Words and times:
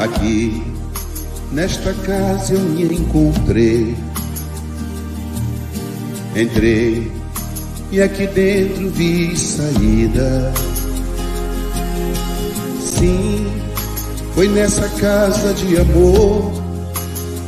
Aqui, 0.00 0.62
nesta 1.52 1.94
casa 1.94 2.54
eu 2.54 2.60
me 2.60 2.84
encontrei. 2.84 3.96
Entrei 6.34 7.12
e 7.90 8.02
aqui 8.02 8.26
dentro 8.26 8.90
vi 8.90 9.36
saída. 9.36 10.52
Sim, 12.80 13.46
foi 14.34 14.48
nessa 14.48 14.88
casa 15.00 15.54
de 15.54 15.78
amor 15.80 16.52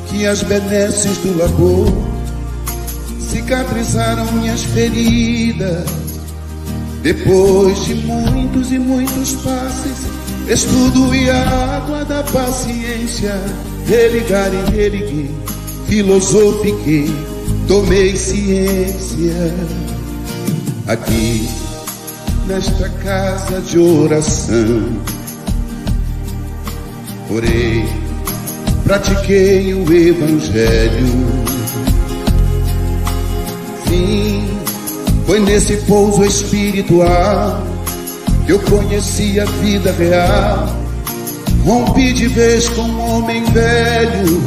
que 0.09 0.27
as 0.27 0.43
benesses 0.43 1.19
do 1.19 1.37
labor 1.37 1.93
cicatrizaram 3.21 4.31
minhas 4.33 4.63
feridas. 4.63 6.00
Depois 7.03 7.85
de 7.87 7.95
muitos 7.95 8.71
e 8.71 8.79
muitos 8.79 9.33
passes, 9.37 10.07
estudo 10.47 11.15
e 11.15 11.31
a 11.31 11.77
água 11.77 12.05
da 12.05 12.23
paciência, 12.25 13.41
religar 13.87 14.51
e 14.53 14.71
religui, 14.71 15.31
filosofiquei, 15.89 17.11
tomei 17.67 18.15
ciência. 18.15 19.55
Aqui, 20.87 21.49
nesta 22.47 22.91
casa 23.03 23.63
de 23.63 23.79
oração, 23.79 24.83
orei, 27.31 27.89
pratiquei 28.85 29.73
o 29.73 29.91
Evangelho. 29.91 31.07
Sim, 33.89 34.60
foi 35.31 35.39
nesse 35.39 35.77
pouso 35.87 36.25
espiritual 36.25 37.63
que 38.45 38.51
eu 38.51 38.59
conheci 38.59 39.39
a 39.39 39.45
vida 39.45 39.93
real. 39.93 40.69
Rompi 41.65 42.13
de 42.13 42.27
vez 42.27 42.69
com 42.71 42.83
um 42.83 43.01
homem 43.01 43.45
velho, 43.53 44.43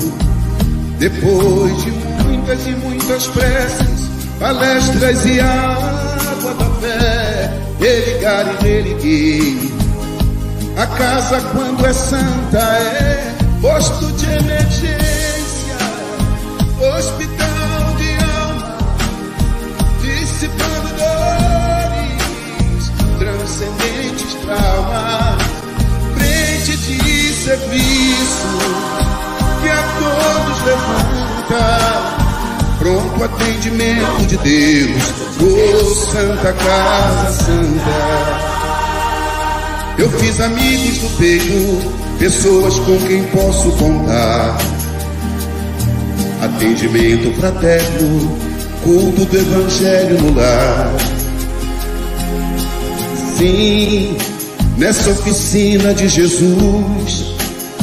depois 0.99 1.83
de 1.85 1.91
muitas 2.25 2.67
e 2.67 2.71
muitas 2.71 3.27
preces, 3.27 4.09
palestras 4.37 5.25
e 5.25 5.39
água 5.39 6.53
da 6.53 6.65
fé, 6.81 7.53
religar 7.79 8.45
e 8.59 8.63
religui. 8.65 9.73
A 10.75 10.85
casa, 10.85 11.39
quando 11.53 11.85
é 11.85 11.93
santa, 11.93 12.59
é 12.59 13.33
posto 13.61 14.11
de 14.17 14.25
emergência, 14.25 15.77
hospital 16.97 17.42
traumas, 24.53 25.41
frente 26.15 26.77
de 26.77 27.33
serviço 27.33 28.47
que 29.61 29.69
a 29.69 29.83
todos 29.99 30.63
levanta. 30.65 32.23
Pronto 32.79 33.23
atendimento 33.23 34.25
de 34.27 34.37
Deus, 34.37 35.03
oh 35.41 35.95
Santa 36.11 36.53
Casa 36.53 37.43
Santa. 37.43 38.53
Eu 39.97 40.09
fiz 40.09 40.41
amigos 40.41 40.97
do 40.97 41.17
peito, 41.17 41.93
pessoas 42.19 42.79
com 42.79 42.97
quem 43.07 43.23
posso 43.25 43.71
contar. 43.73 44.57
Atendimento 46.41 47.31
fraterno, 47.39 48.37
culto 48.83 49.23
do 49.25 49.37
Evangelho 49.37 50.21
no 50.21 50.35
lar. 50.35 50.91
Sim, 53.37 54.17
nessa 54.77 55.09
oficina 55.11 55.93
de 55.93 56.07
Jesus, 56.07 57.35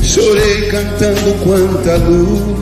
chorei 0.03 0.69
cantando 0.71 1.35
quanta 1.45 1.97
luz, 1.97 2.57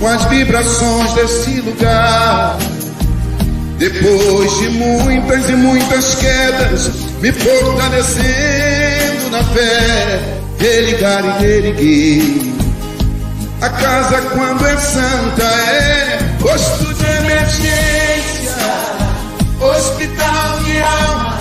com 0.00 0.06
as 0.06 0.24
vibrações 0.26 1.12
desse 1.12 1.60
lugar. 1.60 2.58
Depois 3.78 4.58
de 4.58 4.68
muitas 4.70 5.48
e 5.50 5.52
muitas 5.56 6.14
quedas, 6.14 6.90
me 7.20 7.32
fortalecendo 7.32 9.30
na 9.30 9.42
fé, 9.44 10.38
religar 10.58 11.24
e 11.24 11.42
reerguer. 11.42 12.54
A 13.60 13.68
casa, 13.68 14.20
quando 14.32 14.66
é 14.66 14.76
santa, 14.76 15.42
é 15.42 16.18
posto 16.40 16.94
de 16.94 17.04
emergência, 17.04 18.54
hospital 19.60 20.60
de 20.64 20.80
alma, 20.82 21.33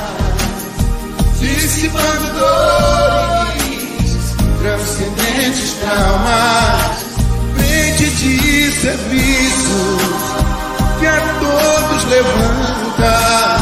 dissipando 1.44 2.34
dores, 2.40 4.36
transcendentes 4.59 5.74
traumas, 5.74 7.06
frente 7.56 8.09
de 8.12 8.72
serviços 8.72 10.24
que 11.00 11.06
a 11.06 11.20
todos 11.40 12.03
levanta. 12.06 13.58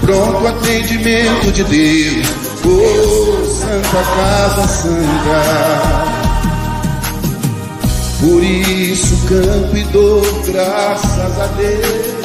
Pronto 0.00 0.46
atendimento 0.46 1.52
de 1.52 1.64
Deus, 1.64 2.26
oh 2.64 3.44
Santa 3.44 4.02
Casa 4.16 4.66
Santa. 4.68 6.18
Por 8.20 8.42
isso 8.42 9.16
canto 9.28 9.76
e 9.76 9.84
dou 9.92 10.22
graças 10.44 11.40
a 11.40 11.46
Deus, 11.58 12.17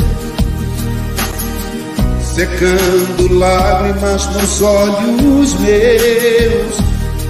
secando 2.35 3.33
lágrimas 3.37 4.25
nos 4.27 4.61
olhos 4.61 5.53
meus. 5.59 6.77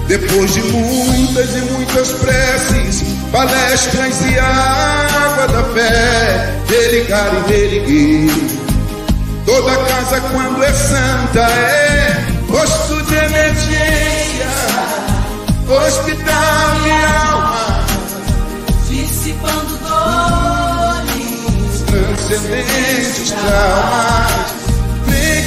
Depois 0.07 0.53
de 0.53 0.61
muitas 0.63 1.55
e 1.55 1.61
muitas 1.71 2.11
preces, 2.13 3.03
palestras 3.31 4.21
e 4.21 4.39
água 4.39 5.47
da 5.47 5.63
fé, 5.73 6.53
religar 6.67 7.31
e 7.33 7.37
reerguer. 7.51 8.31
Toda 9.45 9.75
casa 9.85 10.21
quando 10.21 10.63
é 10.63 10.73
santa 10.73 11.41
é 11.41 12.25
posto 12.47 13.01
de 13.03 13.15
emergência, 13.15 14.47
hospital 15.69 16.77
e 16.85 16.91
alma, 16.91 17.85
dissipando 18.89 19.77
dores, 19.77 21.81
transcendentes 21.87 23.31
traumas, 23.31 24.62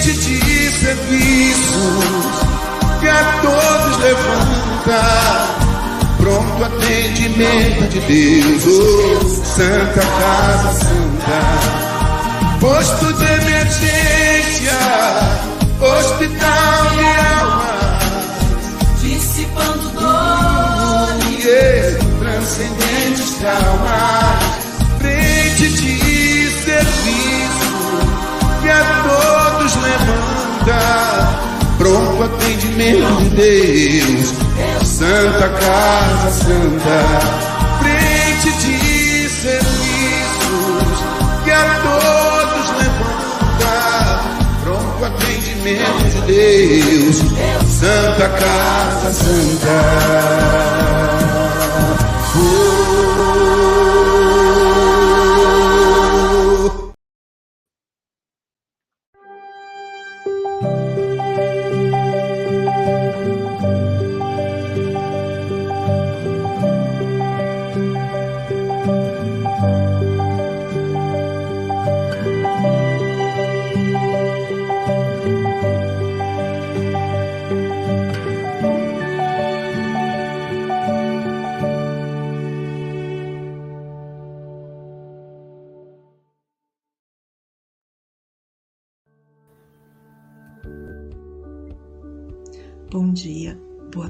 frente 0.06 0.38
de 0.38 0.70
serviços 0.70 2.04
que 3.00 3.08
a 3.08 3.40
todos 3.42 3.98
levanta. 3.98 5.56
Pronto 6.18 6.64
atendimento 6.64 7.88
de 7.88 8.00
Deus, 8.00 8.64
oh, 8.66 9.44
Santa 9.44 10.00
Casa 10.00 10.72
Santa 10.72 11.86
posto 12.60 13.12
de 13.12 13.24
emergência, 13.24 14.78
hospital 15.80 16.86
e 16.94 17.04
alma, 17.38 17.98
dissipando 19.02 19.88
dores, 19.90 21.44
yeah, 21.44 21.98
transcendentes 22.18 23.30
traumas, 23.38 24.40
frente 24.98 25.68
de 25.68 26.50
serviço 26.64 27.66
que 28.62 28.68
a 28.68 29.02
todos 29.04 29.46
levanta, 29.97 31.39
pronto 31.78 32.22
atendimento 32.25 33.16
de 33.16 33.28
Deus, 33.31 34.34
Santa 34.84 35.48
Casa 35.48 36.31
Santa, 36.31 36.98
frente 37.81 38.53
de 38.59 39.28
serviços 39.28 41.04
que 41.45 41.51
a 41.51 41.65
todos 41.83 42.71
levanta, 42.78 43.75
pronto 44.65 45.04
atendimento 45.04 46.04
de 46.10 46.33
Deus, 46.33 47.16
Santa 47.69 48.28
Casa 48.28 49.13
Santa. 49.13 50.47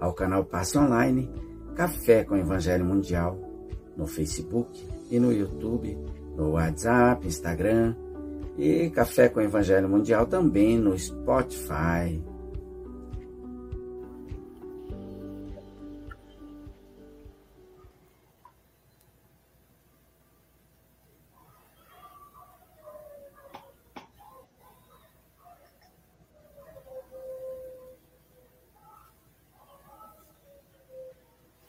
ao 0.00 0.12
canal 0.12 0.44
Passe 0.44 0.78
Online, 0.78 1.30
Café 1.74 2.24
com 2.24 2.36
Evangelho 2.36 2.84
Mundial, 2.84 3.38
no 3.96 4.06
Facebook 4.06 4.86
e 5.10 5.18
no 5.18 5.32
YouTube, 5.32 5.96
no 6.36 6.52
WhatsApp, 6.52 7.26
Instagram 7.26 7.94
e 8.58 8.90
Café 8.90 9.28
com 9.28 9.40
Evangelho 9.40 9.88
Mundial 9.88 10.26
também 10.26 10.78
no 10.78 10.98
Spotify. 10.98 12.22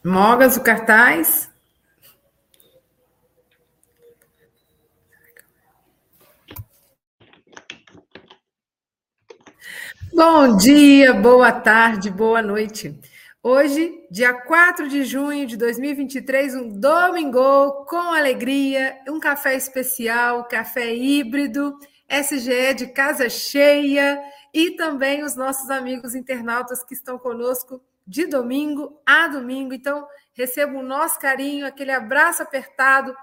Mogas, 0.08 0.56
o 0.56 0.64
cartaz. 0.64 1.50
Bom 10.14 10.56
dia, 10.56 11.14
boa 11.14 11.52
tarde, 11.52 12.10
boa 12.10 12.42
noite. 12.42 12.98
Hoje, 13.44 13.92
dia 14.10 14.34
4 14.34 14.88
de 14.88 15.04
junho 15.04 15.46
de 15.46 15.58
2023, 15.58 16.56
um 16.56 16.70
domingo 16.70 17.84
com 17.84 18.14
alegria, 18.14 18.98
um 19.10 19.20
café 19.20 19.58
especial, 19.58 20.48
café 20.48 20.96
híbrido, 20.96 21.78
SGE 22.10 22.74
de 22.76 22.88
casa 22.94 23.28
cheia 23.28 24.18
e 24.54 24.72
também 24.78 25.26
os 25.26 25.36
nossos 25.36 25.70
amigos 25.70 26.16
internautas 26.16 26.82
que 26.82 26.94
estão 26.94 27.20
conosco 27.20 27.82
de 28.08 28.26
domingo 28.26 29.02
a 29.06 29.28
domingo. 29.28 29.74
Então, 29.74 30.08
receba 30.34 30.78
o 30.78 30.84
nosso 30.84 31.20
carinho, 31.20 31.66
aquele 31.66 31.92
abraço 31.92 32.42
apertado, 32.42 33.16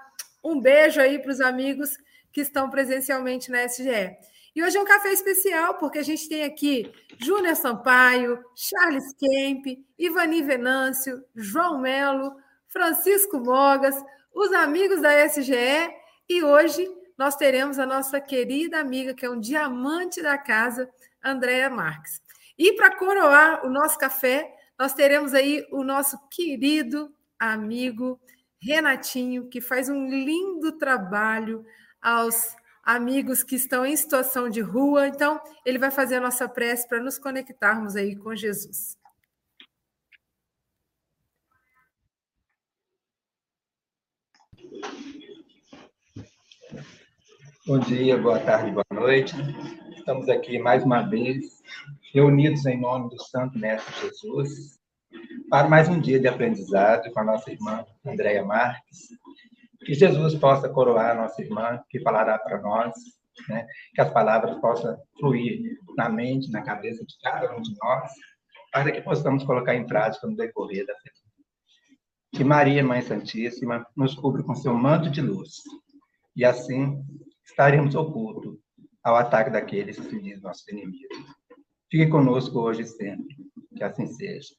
um 0.43 0.61
beijo 0.61 1.01
aí 1.01 1.17
para 1.17 1.31
os 1.31 1.41
amigos 1.41 1.97
que 2.31 2.41
estão 2.41 2.69
presencialmente 2.69 3.49
na 3.49 3.65
SGE. 3.65 4.15
E 4.55 4.63
hoje 4.63 4.77
é 4.77 4.81
um 4.81 4.85
café 4.85 5.11
especial, 5.11 5.75
porque 5.75 5.99
a 5.99 6.03
gente 6.03 6.29
tem 6.29 6.43
aqui 6.43 6.89
Júnior 7.17 7.55
Sampaio, 7.55 8.41
Charles 8.55 9.13
Kemp, 9.17 9.65
Ivani 9.97 10.43
Venâncio, 10.43 11.23
João 11.35 11.81
Melo, 11.81 12.33
Francisco 12.67 13.39
Mogas, 13.39 13.95
os 14.33 14.53
amigos 14.53 15.01
da 15.01 15.25
SGE, 15.25 15.89
e 16.29 16.43
hoje 16.43 16.87
nós 17.17 17.35
teremos 17.35 17.79
a 17.79 17.85
nossa 17.85 18.19
querida 18.19 18.79
amiga, 18.79 19.13
que 19.13 19.25
é 19.25 19.29
um 19.29 19.39
diamante 19.39 20.21
da 20.21 20.37
casa, 20.37 20.89
Andréa 21.23 21.69
Marques. 21.69 22.21
E 22.57 22.73
para 22.73 22.95
coroar 22.95 23.65
o 23.65 23.69
nosso 23.69 23.97
café, 23.97 24.54
nós 24.77 24.93
teremos 24.93 25.33
aí 25.33 25.65
o 25.71 25.83
nosso 25.83 26.17
querido 26.29 27.13
amigo 27.39 28.19
Renatinho, 28.59 29.47
que 29.47 29.61
faz 29.61 29.89
um 29.89 30.07
lindo 30.07 30.71
trabalho 30.77 31.65
aos 32.01 32.55
amigos 32.83 33.43
que 33.43 33.55
estão 33.55 33.85
em 33.85 33.95
situação 33.95 34.49
de 34.49 34.61
rua. 34.61 35.07
Então, 35.07 35.39
ele 35.65 35.77
vai 35.77 35.91
fazer 35.91 36.15
a 36.15 36.21
nossa 36.21 36.47
prece 36.47 36.87
para 36.87 37.01
nos 37.01 37.17
conectarmos 37.17 37.95
aí 37.95 38.15
com 38.15 38.35
Jesus. 38.35 38.97
Bom 47.65 47.79
dia, 47.79 48.15
boa 48.15 48.39
tarde, 48.39 48.71
boa 48.71 48.85
noite. 48.91 49.35
Estamos 50.05 50.29
aqui 50.29 50.59
mais 50.59 50.83
uma 50.83 51.01
vez 51.01 51.63
reunidos 52.13 52.63
em 52.67 52.79
nome 52.79 53.09
do 53.09 53.19
Santo 53.23 53.57
Mestre 53.57 53.91
Jesus, 54.01 54.79
para 55.49 55.67
mais 55.67 55.89
um 55.89 55.99
dia 55.99 56.19
de 56.19 56.27
aprendizado 56.27 57.11
com 57.11 57.21
a 57.21 57.23
nossa 57.23 57.51
irmã 57.51 57.83
Andréia 58.05 58.45
Marques. 58.45 59.07
Que 59.83 59.95
Jesus 59.95 60.35
possa 60.35 60.69
coroar 60.69 61.09
a 61.09 61.21
nossa 61.23 61.41
irmã, 61.41 61.83
que 61.89 61.99
falará 62.01 62.37
para 62.37 62.61
nós, 62.61 62.93
né? 63.49 63.65
que 63.95 63.99
as 63.99 64.13
palavras 64.13 64.55
possam 64.59 64.95
fluir 65.19 65.75
na 65.97 66.07
mente, 66.07 66.51
na 66.51 66.61
cabeça 66.61 67.03
de 67.03 67.15
cada 67.23 67.57
um 67.57 67.61
de 67.63 67.75
nós, 67.81 68.11
para 68.71 68.91
que 68.91 69.01
possamos 69.01 69.43
colocar 69.43 69.73
em 69.73 69.87
prática 69.87 70.27
no 70.27 70.35
decorrer 70.35 70.85
da 70.85 70.93
vida. 70.93 71.15
Que 72.31 72.43
Maria, 72.43 72.83
Mãe 72.83 73.01
Santíssima, 73.01 73.83
nos 73.97 74.13
cubra 74.13 74.43
com 74.43 74.53
seu 74.53 74.75
manto 74.75 75.09
de 75.09 75.21
luz, 75.21 75.63
e 76.35 76.45
assim 76.45 77.03
estaremos 77.43 77.95
ocultos 77.95 78.63
ao 79.05 79.15
ataque 79.15 79.51
daqueles 79.51 79.97
que 79.97 80.09
se 80.09 80.19
dizem 80.19 80.41
nossos 80.41 80.67
inimigos. 80.67 81.17
Fique 81.91 82.07
conosco 82.07 82.59
hoje 82.59 82.81
e 82.81 82.87
sempre. 82.87 83.37
Que 83.77 83.83
assim 83.83 84.07
seja. 84.07 84.55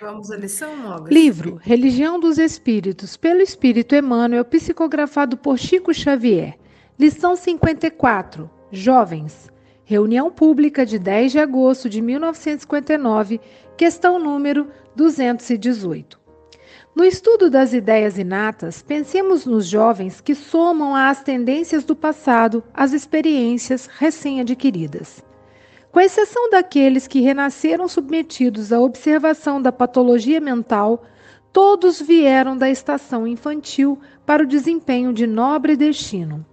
Vamos 0.00 0.30
à 0.30 0.36
lição, 0.36 0.76
Mogas? 0.76 1.12
Livro 1.12 1.56
Religião 1.56 2.20
dos 2.20 2.38
Espíritos, 2.38 3.16
pelo 3.16 3.40
Espírito 3.40 3.94
Emmanuel, 3.94 4.44
psicografado 4.44 5.36
por 5.36 5.58
Chico 5.58 5.92
Xavier. 5.92 6.56
Lição 6.98 7.34
54. 7.34 8.48
Jovens. 8.70 9.50
Reunião 9.84 10.30
pública 10.30 10.86
de 10.86 10.98
10 10.98 11.32
de 11.32 11.38
agosto 11.40 11.88
de 11.88 12.00
1959, 12.00 13.40
questão 13.76 14.18
número 14.18 14.70
218. 14.94 16.21
No 16.94 17.04
estudo 17.04 17.48
das 17.48 17.72
ideias 17.72 18.18
inatas, 18.18 18.82
pensemos 18.82 19.46
nos 19.46 19.66
jovens 19.66 20.20
que 20.20 20.34
somam 20.34 20.94
às 20.94 21.22
tendências 21.22 21.84
do 21.84 21.96
passado 21.96 22.62
as 22.74 22.92
experiências 22.92 23.86
recém-adquiridas. 23.86 25.24
Com 25.90 26.00
exceção 26.00 26.50
daqueles 26.50 27.06
que 27.06 27.20
renasceram 27.20 27.88
submetidos 27.88 28.74
à 28.74 28.80
observação 28.80 29.60
da 29.60 29.72
patologia 29.72 30.38
mental, 30.38 31.02
todos 31.50 32.00
vieram 32.00 32.58
da 32.58 32.68
estação 32.68 33.26
infantil 33.26 33.98
para 34.26 34.42
o 34.42 34.46
desempenho 34.46 35.14
de 35.14 35.26
nobre 35.26 35.76
destino. 35.76 36.44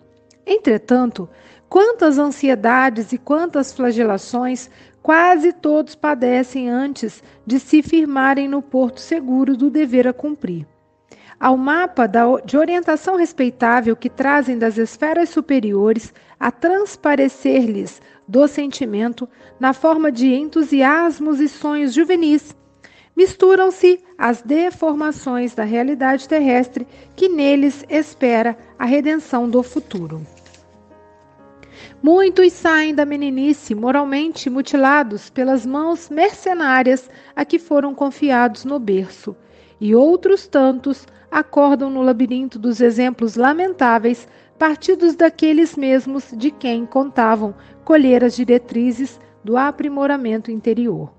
Entretanto, 0.46 1.30
quantas 1.68 2.18
ansiedades 2.18 3.12
e 3.12 3.18
quantas 3.18 3.74
flagelações 3.74 4.70
quase 5.10 5.52
todos 5.52 5.96
padecem 5.96 6.70
antes 6.70 7.24
de 7.44 7.60
se 7.60 7.82
firmarem 7.82 8.48
no 8.48 8.62
porto 8.62 9.00
seguro 9.00 9.58
do 9.58 9.68
dever 9.68 10.08
a 10.08 10.14
cumprir. 10.14 10.68
Ao 11.40 11.58
mapa 11.58 12.08
de 12.46 12.56
orientação 12.56 13.16
respeitável 13.16 13.96
que 13.96 14.08
trazem 14.08 14.56
das 14.56 14.78
esferas 14.78 15.30
superiores 15.30 16.14
a 16.40 16.52
transparecer-lhes 16.52 18.00
do 18.28 18.48
sentimento 18.48 19.28
na 19.60 19.74
forma 19.74 20.12
de 20.12 20.32
entusiasmos 20.32 21.40
e 21.40 21.50
sonhos 21.50 21.92
juvenis, 21.92 22.56
misturam-se 23.16 24.00
as 24.16 24.44
deformações 24.44 25.56
da 25.56 25.64
realidade 25.64 26.30
terrestre 26.30 26.88
que 27.16 27.28
neles 27.28 27.84
espera 27.90 28.56
a 28.78 28.86
redenção 28.86 29.50
do 29.50 29.64
futuro. 29.64 30.22
Muitos 32.02 32.54
saem 32.54 32.96
da 32.96 33.06
meninice 33.06 33.76
moralmente 33.76 34.50
mutilados 34.50 35.30
pelas 35.30 35.66
mãos 35.66 36.10
mercenárias 36.10 37.10
a 37.36 37.44
que 37.44 37.60
foram 37.60 37.94
confiados 37.94 38.64
no 38.64 38.80
berço, 38.80 39.36
e 39.82 39.94
outros 39.94 40.48
tantos 40.48 41.06
acordam 41.30 41.90
no 41.90 42.02
labirinto 42.02 42.58
dos 42.58 42.80
exemplos 42.80 43.36
lamentáveis 43.36 44.30
partidos 44.58 45.14
daqueles 45.14 45.76
mesmos 45.76 46.34
de 46.34 46.52
quem 46.52 46.86
contavam 46.86 47.54
colher 47.84 48.24
as 48.24 48.34
diretrizes 48.34 49.20
do 49.44 49.58
aprimoramento 49.58 50.50
interior. 50.50 51.12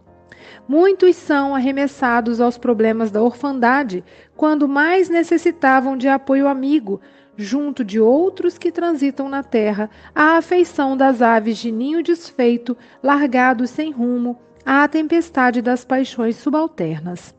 Muitos 0.67 1.15
são 1.17 1.55
arremessados 1.55 2.41
aos 2.41 2.57
problemas 2.57 3.11
da 3.11 3.23
orfandade 3.23 4.03
quando 4.35 4.67
mais 4.67 5.11
necessitavam 5.11 5.95
de 5.95 6.09
apoio 6.09 6.49
amigo, 6.49 7.03
junto 7.41 7.83
de 7.83 7.99
outros 7.99 8.59
que 8.59 8.71
transitam 8.71 9.29
na 9.29 9.43
terra, 9.43 9.89
à 10.15 10.37
afeição 10.37 10.97
das 10.97 11.23
aves 11.23 11.59
de 11.59 11.73
ninho 11.73 12.03
desfeito, 12.03 12.77
largados 13.03 13.71
sem 13.71 13.91
rumo 13.91 14.39
à 14.65 14.87
tempestade 14.87 15.63
das 15.63 15.85
paixões 15.85 16.37
subalternas. 16.37 17.35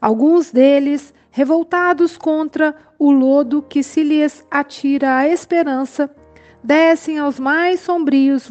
Alguns 0.00 0.52
deles, 0.52 1.12
revoltados 1.30 2.16
contra 2.16 2.74
o 2.98 3.10
lodo 3.10 3.62
que 3.62 3.82
se 3.82 4.02
lhes 4.02 4.46
atira 4.50 5.16
a 5.16 5.28
esperança, 5.28 6.08
descem 6.62 7.18
aos 7.18 7.40
mais 7.40 7.80
sombrios 7.80 8.50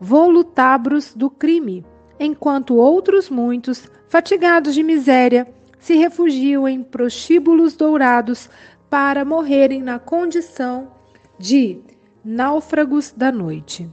volutabros 0.00 1.14
do 1.14 1.28
crime, 1.28 1.84
enquanto 2.18 2.76
outros 2.76 3.28
muitos, 3.28 3.88
fatigados 4.08 4.74
de 4.74 4.82
miséria, 4.82 5.46
se 5.80 5.94
refugiam 5.94 6.68
em 6.68 6.82
prostíbulos 6.82 7.74
dourados 7.74 8.50
para 8.90 9.24
morrerem 9.24 9.80
na 9.80 10.00
condição 10.00 10.90
de 11.38 11.80
náufragos 12.24 13.14
da 13.16 13.30
noite. 13.30 13.88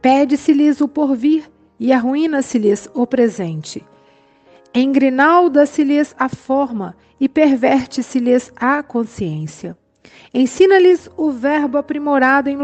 Pede-se-lhes 0.00 0.80
o 0.80 0.88
porvir 0.88 1.48
e 1.78 1.92
arruína-se-lhes 1.92 2.88
o 2.94 3.06
presente. 3.06 3.86
Engrinalda-se-lhes 4.74 6.14
a 6.18 6.28
forma 6.28 6.96
e 7.20 7.28
perverte-se-lhes 7.28 8.50
a 8.56 8.82
consciência. 8.82 9.76
Ensina-lhes 10.32 11.10
o 11.16 11.30
verbo 11.30 11.76
aprimorado 11.76 12.48
em, 12.48 12.56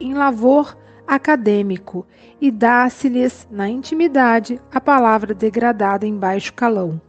em 0.00 0.14
lavor 0.14 0.78
acadêmico 1.06 2.06
e 2.40 2.50
dá-se-lhes 2.50 3.46
na 3.50 3.68
intimidade 3.68 4.60
a 4.72 4.80
palavra 4.80 5.34
degradada 5.34 6.06
em 6.06 6.16
baixo 6.16 6.54
calão. 6.54 7.00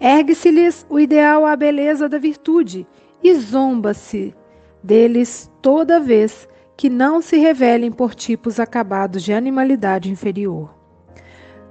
Ergue-se-lhes 0.00 0.86
o 0.88 0.98
ideal 0.98 1.44
à 1.44 1.56
beleza 1.56 2.08
da 2.08 2.18
virtude 2.18 2.86
e 3.22 3.34
zomba-se 3.34 4.34
deles 4.82 5.50
toda 5.60 5.98
vez 5.98 6.48
que 6.76 6.88
não 6.88 7.20
se 7.20 7.36
revelem 7.36 7.90
por 7.90 8.14
tipos 8.14 8.60
acabados 8.60 9.22
de 9.22 9.32
animalidade 9.32 10.10
inferior. 10.10 10.72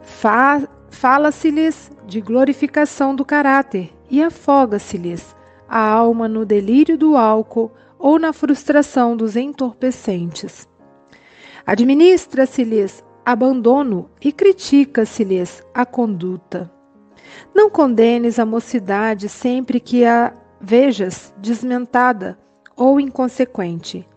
Fa 0.01 0.67
Fala-se-lhes 0.89 1.91
de 2.07 2.21
glorificação 2.21 3.15
do 3.15 3.23
caráter 3.23 3.93
e 4.09 4.23
afoga-se-lhes 4.23 5.35
a 5.67 5.79
alma 5.79 6.27
no 6.27 6.45
delírio 6.45 6.97
do 6.97 7.15
álcool 7.15 7.71
ou 7.99 8.17
na 8.17 8.33
frustração 8.33 9.15
dos 9.15 9.35
entorpecentes. 9.35 10.67
Administra-se-lhes 11.65 13.03
abandono 13.25 14.09
e 14.21 14.31
critica-se-lhes 14.31 15.61
a 15.73 15.85
conduta. 15.85 16.71
Não 17.53 17.69
condenes 17.69 18.39
a 18.39 18.45
mocidade 18.45 19.29
sempre 19.29 19.79
que 19.79 20.05
a 20.05 20.33
vejas 20.59 21.33
desmentada 21.37 22.37
ou 22.75 22.99
inconsequente. 22.99 24.07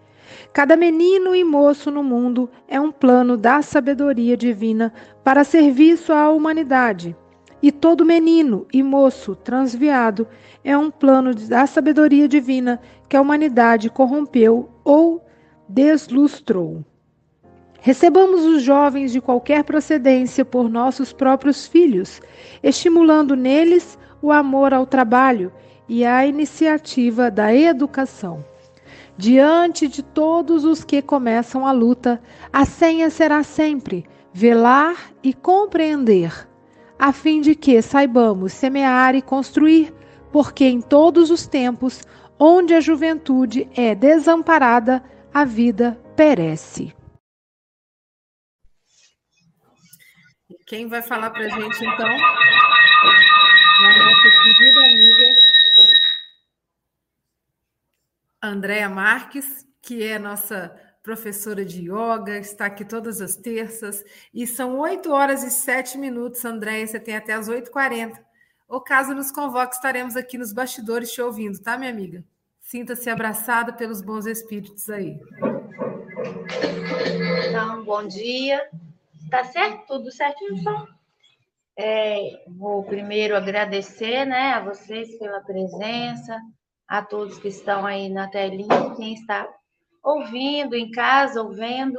Cada 0.53 0.77
menino 0.77 1.35
e 1.35 1.45
moço 1.45 1.91
no 1.91 2.03
mundo 2.03 2.49
é 2.69 2.81
um 2.81 2.91
plano 2.91 3.37
da 3.37 3.63
sabedoria 3.63 4.37
divina 4.37 4.93
para 5.25 5.45
serviço 5.45 6.13
à 6.13 6.31
humanidade. 6.31 7.17
E 7.63 7.71
todo 7.71 8.07
menino 8.07 8.67
e 8.73 8.83
moço 8.83 9.37
transviado 9.37 10.27
é 10.65 10.77
um 10.77 10.91
plano 10.91 11.35
da 11.35 11.67
sabedoria 11.67 12.27
divina 12.27 12.81
que 13.09 13.17
a 13.17 13.21
humanidade 13.21 13.91
corrompeu 13.91 14.71
ou 14.83 15.25
deslustrou. 15.69 16.85
Recebamos 17.83 18.45
os 18.45 18.63
jovens 18.63 19.11
de 19.11 19.21
qualquer 19.23 19.65
procedência 19.65 20.45
por 20.45 20.69
nossos 20.69 21.13
próprios 21.13 21.67
filhos, 21.67 22.21
estimulando 22.63 23.35
neles 23.35 23.99
o 24.21 24.31
amor 24.31 24.75
ao 24.75 24.85
trabalho 24.85 25.51
e 25.89 26.05
a 26.05 26.27
iniciativa 26.27 27.31
da 27.31 27.55
educação. 27.55 28.45
Diante 29.17 29.89
de 29.89 30.03
todos 30.03 30.65
os 30.65 30.85
que 30.85 31.01
começam 31.01 31.67
a 31.67 31.73
luta, 31.73 32.23
a 32.53 32.65
senha 32.67 33.09
será 33.09 33.43
sempre 33.43 34.05
velar 34.33 35.13
e 35.23 35.33
compreender, 35.33 36.49
a 36.99 37.13
fim 37.13 37.41
de 37.41 37.55
que 37.55 37.81
saibamos 37.81 38.53
semear 38.53 39.15
e 39.15 39.23
construir, 39.23 39.93
porque 40.31 40.67
em 40.67 40.81
todos 40.81 41.31
os 41.31 41.47
tempos, 41.47 42.03
onde 42.39 42.75
a 42.75 42.81
juventude 42.81 43.69
é 43.75 43.95
desamparada, 43.95 45.03
a 45.33 45.45
vida 45.45 45.99
perece. 46.15 47.00
Quem 50.71 50.87
vai 50.87 51.03
falar 51.03 51.31
para 51.31 51.47
a 51.47 51.49
gente, 51.49 51.85
então, 51.85 52.07
a 52.07 53.99
nossa 53.99 54.31
querida 54.41 54.81
amiga 54.87 55.35
Andréa 58.41 58.89
Marques, 58.89 59.67
que 59.83 60.05
é 60.05 60.17
nossa 60.17 60.73
professora 61.03 61.65
de 61.65 61.91
yoga, 61.91 62.39
está 62.39 62.67
aqui 62.67 62.85
todas 62.85 63.21
as 63.21 63.35
terças, 63.35 64.05
e 64.33 64.47
são 64.47 64.79
8 64.79 65.11
horas 65.11 65.43
e 65.43 65.51
7 65.51 65.99
minutos, 65.99 66.45
Andréia, 66.45 66.87
você 66.87 67.01
tem 67.01 67.17
até 67.17 67.33
as 67.33 67.49
8h40. 67.49 68.17
Ou 68.69 68.81
caso 68.81 69.13
nos 69.13 69.33
convoque, 69.33 69.75
estaremos 69.75 70.15
aqui 70.15 70.39
nos 70.39 70.53
bastidores 70.53 71.11
te 71.11 71.21
ouvindo, 71.21 71.59
tá, 71.59 71.77
minha 71.77 71.91
amiga? 71.91 72.25
Sinta-se 72.61 73.11
abraçada 73.11 73.73
pelos 73.73 74.01
bons 74.01 74.25
espíritos 74.25 74.89
aí. 74.89 75.19
Então, 77.49 77.83
bom 77.85 78.07
dia. 78.07 78.71
Tá 79.31 79.45
certo? 79.45 79.87
Tudo 79.87 80.11
certinho, 80.11 80.57
só? 80.63 80.87
É, 81.79 82.43
vou 82.47 82.83
primeiro 82.83 83.37
agradecer 83.37 84.25
né, 84.25 84.53
a 84.55 84.61
vocês 84.61 85.17
pela 85.19 85.41
presença, 85.41 86.39
a 86.87 87.03
todos 87.03 87.39
que 87.39 87.49
estão 87.49 87.87
aí 87.87 88.09
na 88.09 88.29
telinha, 88.29 88.95
quem 88.97 89.15
está 89.15 89.49
ouvindo 90.03 90.75
em 90.75 90.91
casa, 90.91 91.43
ouvindo. 91.43 91.99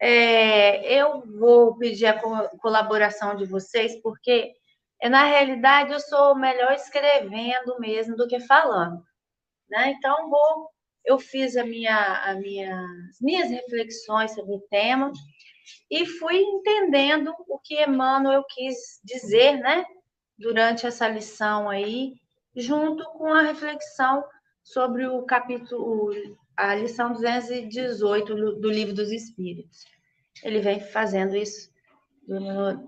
É, 0.00 0.92
eu 0.92 1.22
vou 1.38 1.76
pedir 1.76 2.06
a 2.06 2.20
colaboração 2.58 3.36
de 3.36 3.46
vocês, 3.46 4.00
porque 4.02 4.52
na 5.04 5.24
realidade 5.24 5.92
eu 5.92 6.00
sou 6.00 6.34
melhor 6.34 6.72
escrevendo 6.72 7.78
mesmo 7.78 8.16
do 8.16 8.26
que 8.26 8.40
falando. 8.40 9.02
Né? 9.70 9.92
Então, 9.92 10.28
vou, 10.28 10.68
eu 11.04 11.18
fiz 11.18 11.56
a 11.56 11.64
minha, 11.64 12.24
a 12.24 12.34
minha, 12.34 12.84
as 13.08 13.20
minhas 13.20 13.50
reflexões 13.50 14.34
sobre 14.34 14.56
o 14.56 14.66
tema 14.68 15.12
e 15.90 16.06
fui 16.06 16.36
entendendo 16.36 17.34
o 17.48 17.58
que 17.58 17.82
Emmanuel 17.82 18.44
quis 18.48 19.00
dizer, 19.04 19.58
né, 19.58 19.84
durante 20.38 20.86
essa 20.86 21.08
lição 21.08 21.68
aí, 21.68 22.14
junto 22.56 23.04
com 23.12 23.32
a 23.32 23.42
reflexão 23.42 24.24
sobre 24.62 25.06
o 25.06 25.22
capítulo, 25.22 26.10
a 26.56 26.74
lição 26.74 27.12
218 27.12 28.34
do 28.60 28.70
Livro 28.70 28.94
dos 28.94 29.10
Espíritos. 29.10 29.84
Ele 30.42 30.60
vem 30.60 30.80
fazendo 30.80 31.36
isso 31.36 31.70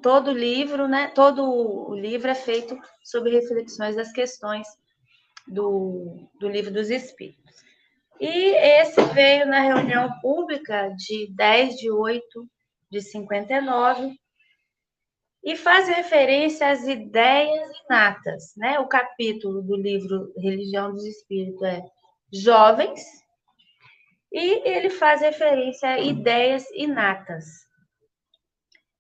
todo 0.03 0.33
livro, 0.33 0.87
né? 0.87 1.09
Todo 1.09 1.45
o 1.45 1.95
livro 1.95 2.31
é 2.31 2.35
feito 2.35 2.79
sobre 3.03 3.33
reflexões 3.33 3.97
das 3.97 4.13
questões 4.13 4.67
do, 5.47 6.29
do 6.39 6.49
Livro 6.49 6.73
dos 6.73 6.91
Espíritos. 6.91 7.43
E 8.21 8.55
esse 8.81 9.03
veio 9.13 9.47
na 9.47 9.61
reunião 9.61 10.09
pública 10.21 10.89
de 10.91 11.33
10 11.35 11.75
de 11.77 11.91
8 11.91 12.49
de 12.93 13.01
59, 13.01 14.15
e 15.43 15.57
faz 15.57 15.89
referência 15.89 16.69
às 16.69 16.87
ideias 16.87 17.71
inatas, 17.87 18.53
né? 18.55 18.79
O 18.81 18.87
capítulo 18.87 19.63
do 19.63 19.75
livro 19.75 20.31
Religião 20.37 20.93
dos 20.93 21.03
Espíritos 21.07 21.63
é 21.63 21.83
Jovens, 22.31 23.03
e 24.31 24.69
ele 24.69 24.91
faz 24.91 25.23
referência 25.23 25.89
a 25.89 25.99
ideias 26.01 26.71
inatas. 26.73 27.47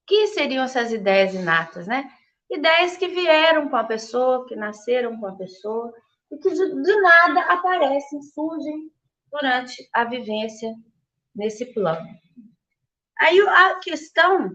Que 0.06 0.28
seriam 0.28 0.64
essas 0.64 0.90
ideias 0.90 1.34
inatas, 1.34 1.86
né? 1.86 2.10
Ideias 2.50 2.96
que 2.96 3.08
vieram 3.08 3.68
com 3.68 3.76
a 3.76 3.84
pessoa, 3.84 4.46
que 4.46 4.56
nasceram 4.56 5.20
com 5.20 5.26
a 5.26 5.36
pessoa, 5.36 5.92
e 6.30 6.38
que 6.38 6.48
de, 6.48 6.82
de 6.82 7.00
nada 7.02 7.40
aparecem, 7.42 8.22
surgem 8.22 8.90
durante 9.30 9.86
a 9.92 10.04
vivência 10.04 10.74
nesse 11.36 11.66
plano. 11.74 12.08
Aí 13.22 13.40
a 13.40 13.76
questão, 13.76 14.50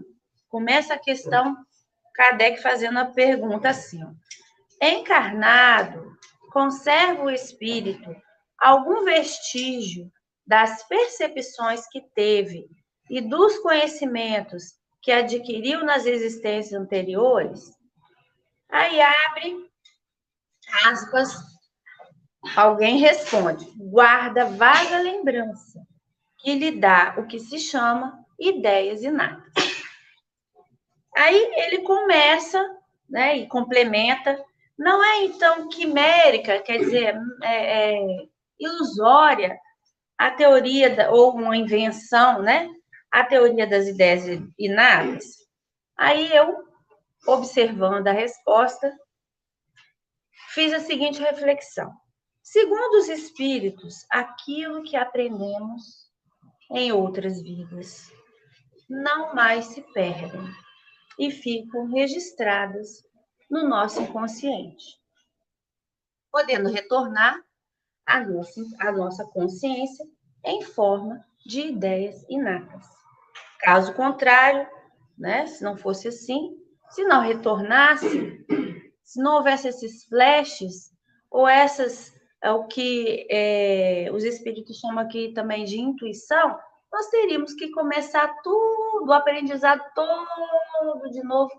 começa 0.50 0.92
a 0.92 0.98
questão, 0.98 1.56
Kardec 2.14 2.60
fazendo 2.60 2.98
a 2.98 3.06
pergunta 3.06 3.70
assim: 3.70 3.98
ó, 4.04 4.10
encarnado, 4.86 6.14
conserva 6.52 7.22
o 7.22 7.30
espírito 7.30 8.14
algum 8.58 9.06
vestígio 9.06 10.12
das 10.46 10.86
percepções 10.86 11.88
que 11.88 12.02
teve 12.14 12.68
e 13.08 13.22
dos 13.22 13.58
conhecimentos 13.60 14.74
que 15.00 15.12
adquiriu 15.12 15.82
nas 15.82 16.04
existências 16.04 16.78
anteriores? 16.78 17.72
Aí 18.70 19.00
abre 19.00 19.66
aspas, 20.84 21.38
alguém 22.54 22.98
responde: 22.98 23.64
guarda 23.78 24.44
vaga 24.44 24.98
lembrança 24.98 25.80
que 26.36 26.54
lhe 26.54 26.78
dá 26.78 27.14
o 27.16 27.26
que 27.26 27.40
se 27.40 27.58
chama 27.58 28.27
ideias 28.38 29.02
inatas. 29.02 29.52
Aí 31.16 31.50
ele 31.56 31.82
começa, 31.82 32.64
né, 33.08 33.36
e 33.38 33.48
complementa, 33.48 34.42
não 34.78 35.02
é 35.02 35.24
então 35.24 35.68
quimérica, 35.68 36.60
quer 36.60 36.78
dizer, 36.78 37.18
é, 37.42 37.94
é 37.94 38.26
ilusória 38.58 39.58
a 40.16 40.30
teoria, 40.30 40.94
da, 40.94 41.10
ou 41.10 41.32
uma 41.32 41.56
invenção, 41.56 42.42
né, 42.42 42.68
a 43.10 43.24
teoria 43.24 43.66
das 43.66 43.86
ideias 43.86 44.40
inatas? 44.58 45.24
Aí 45.96 46.34
eu, 46.34 46.64
observando 47.26 48.08
a 48.08 48.12
resposta, 48.12 48.96
fiz 50.54 50.72
a 50.72 50.80
seguinte 50.80 51.20
reflexão. 51.20 51.92
Segundo 52.42 52.98
os 52.98 53.08
espíritos, 53.08 54.06
aquilo 54.10 54.82
que 54.82 54.96
aprendemos 54.96 56.08
em 56.70 56.92
outras 56.92 57.42
vidas 57.42 58.10
não 58.88 59.34
mais 59.34 59.66
se 59.66 59.82
perdem 59.92 60.48
e 61.18 61.30
ficam 61.30 61.86
registradas 61.86 63.04
no 63.50 63.68
nosso 63.68 64.00
inconsciente, 64.00 64.84
podendo 66.30 66.70
retornar 66.70 67.42
à 68.06 68.20
nossa, 68.20 68.60
à 68.80 68.92
nossa 68.92 69.24
consciência 69.26 70.06
em 70.44 70.62
forma 70.62 71.24
de 71.44 71.60
ideias 71.60 72.24
inatas. 72.28 72.86
Caso 73.60 73.92
contrário, 73.94 74.66
né, 75.16 75.46
se 75.46 75.62
não 75.64 75.76
fosse 75.76 76.08
assim, 76.08 76.56
se 76.90 77.04
não 77.04 77.20
retornasse, 77.20 78.46
se 79.02 79.20
não 79.20 79.36
houvesse 79.36 79.68
esses 79.68 80.04
flashes, 80.04 80.92
ou 81.30 81.46
essas, 81.46 82.12
é 82.42 82.50
o 82.50 82.66
que 82.66 83.26
é, 83.30 84.10
os 84.12 84.24
espíritos 84.24 84.78
chamam 84.78 85.00
aqui 85.00 85.32
também 85.32 85.64
de 85.64 85.78
intuição, 85.78 86.58
nós 86.92 87.06
teríamos 87.08 87.54
que 87.54 87.70
começar 87.70 88.34
tudo, 88.42 89.06
o 89.06 89.12
aprendizado 89.12 89.82
todo 89.94 91.10
de 91.10 91.22
novo, 91.22 91.52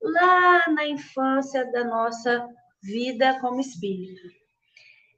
lá 0.00 0.68
na 0.70 0.86
infância 0.86 1.70
da 1.72 1.84
nossa 1.84 2.48
vida 2.82 3.38
como 3.40 3.60
espírito. 3.60 4.28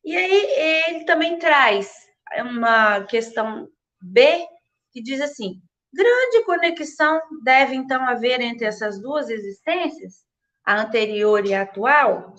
E 0.04 0.16
aí 0.16 0.88
ele 0.88 1.04
também 1.04 1.38
traz 1.38 1.94
uma 2.40 3.04
questão 3.04 3.68
B 4.00 4.46
que 4.90 5.02
diz 5.02 5.20
assim: 5.20 5.60
grande 5.92 6.44
conexão 6.44 7.20
deve 7.44 7.76
então 7.76 8.02
haver 8.02 8.40
entre 8.40 8.66
essas 8.66 9.00
duas 9.00 9.30
existências, 9.30 10.24
a 10.64 10.80
anterior 10.80 11.46
e 11.46 11.54
a 11.54 11.62
atual? 11.62 12.34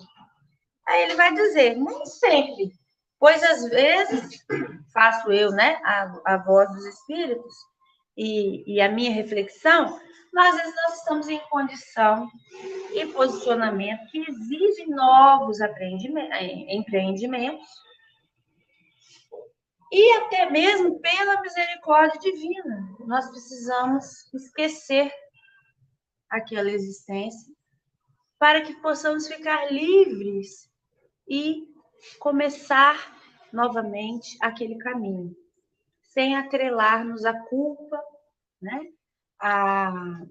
Aí 0.86 1.02
ele 1.04 1.14
vai 1.14 1.32
dizer: 1.32 1.76
nem 1.76 2.04
sempre, 2.04 2.72
pois 3.24 3.42
às 3.42 3.64
vezes 3.70 4.44
faço 4.92 5.32
eu, 5.32 5.50
né, 5.50 5.80
a, 5.82 6.34
a 6.34 6.36
voz 6.36 6.68
dos 6.72 6.84
espíritos 6.84 7.54
e, 8.14 8.74
e 8.74 8.82
a 8.82 8.90
minha 8.90 9.12
reflexão, 9.12 9.98
mas 10.30 10.54
às 10.54 10.60
vezes 10.60 10.74
nós 10.76 10.98
estamos 10.98 11.28
em 11.30 11.40
condição 11.48 12.28
e 12.92 13.06
posicionamento 13.06 14.10
que 14.10 14.30
exigem 14.30 14.90
novos 14.90 15.56
empreendimentos 16.68 17.66
e 19.90 20.12
até 20.18 20.50
mesmo 20.50 21.00
pela 21.00 21.40
misericórdia 21.40 22.20
divina. 22.20 22.94
Nós 23.06 23.30
precisamos 23.30 24.30
esquecer 24.34 25.10
aquela 26.28 26.70
existência 26.70 27.54
para 28.38 28.60
que 28.60 28.74
possamos 28.82 29.26
ficar 29.26 29.72
livres 29.72 30.70
e 31.26 31.72
começar 32.18 33.13
novamente 33.54 34.36
aquele 34.40 34.76
caminho, 34.76 35.34
sem 36.02 36.36
atrelar-nos 36.36 37.24
à 37.24 37.32
culpa, 37.32 38.02
né? 38.60 38.80
A, 39.40 40.22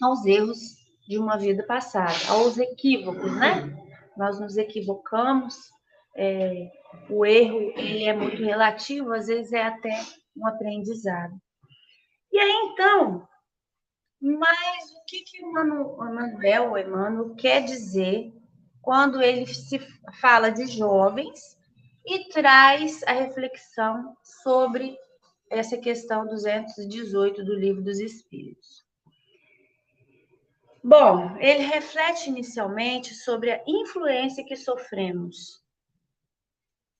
aos 0.00 0.24
erros 0.26 0.76
de 1.08 1.18
uma 1.18 1.38
vida 1.38 1.64
passada, 1.64 2.12
aos 2.28 2.58
equívocos, 2.58 3.34
né? 3.36 3.74
Nós 4.16 4.38
nos 4.38 4.56
equivocamos, 4.56 5.56
é, 6.14 6.70
o 7.08 7.24
erro 7.24 7.72
ele 7.76 8.04
é 8.04 8.14
muito 8.14 8.42
relativo, 8.42 9.12
às 9.12 9.26
vezes 9.26 9.52
é 9.52 9.62
até 9.62 10.04
um 10.36 10.46
aprendizado. 10.46 11.34
E 12.30 12.38
aí, 12.38 12.52
então, 12.72 13.26
mas 14.20 14.90
o 14.92 15.04
que, 15.06 15.22
que 15.22 15.44
o 15.44 15.52
Manuel, 15.52 16.72
o 16.72 16.78
Emmanuel, 16.78 17.34
quer 17.34 17.64
dizer 17.64 18.32
quando 18.82 19.22
ele 19.22 19.46
se 19.46 19.78
fala 20.20 20.50
de 20.50 20.66
jovens 20.66 21.56
e 22.04 22.28
traz 22.28 23.02
a 23.04 23.12
reflexão 23.12 24.16
sobre 24.22 24.96
essa 25.50 25.76
questão 25.76 26.26
218 26.26 27.44
do 27.44 27.54
Livro 27.54 27.82
dos 27.82 27.98
Espíritos? 28.00 28.84
Bom, 30.82 31.36
ele 31.38 31.62
reflete 31.62 32.28
inicialmente 32.28 33.14
sobre 33.14 33.52
a 33.52 33.62
influência 33.66 34.44
que 34.44 34.56
sofremos 34.56 35.62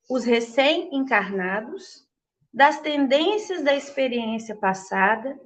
os 0.09 0.25
recém-encarnados, 0.25 2.07
das 2.53 2.81
tendências 2.81 3.63
da 3.63 3.75
experiência 3.75 4.55
passada, 4.55 5.41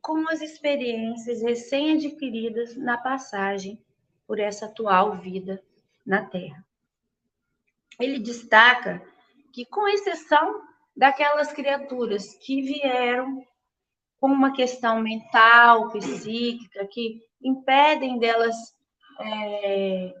com 0.00 0.28
as 0.28 0.40
experiências 0.40 1.42
recém-adquiridas 1.42 2.76
na 2.76 2.96
passagem 2.96 3.78
por 4.26 4.38
essa 4.38 4.66
atual 4.66 5.16
vida 5.16 5.60
na 6.06 6.24
Terra. 6.24 6.64
Ele 7.98 8.18
destaca 8.18 9.02
que, 9.52 9.64
com 9.66 9.88
exceção 9.88 10.62
daquelas 10.96 11.52
criaturas 11.52 12.34
que 12.44 12.62
vieram 12.62 13.44
com 14.20 14.28
uma 14.28 14.52
questão 14.52 15.00
mental, 15.00 15.90
psíquica, 15.90 16.86
que 16.90 17.20
impedem 17.42 18.18
delas 18.18 18.54
é, 19.20 20.14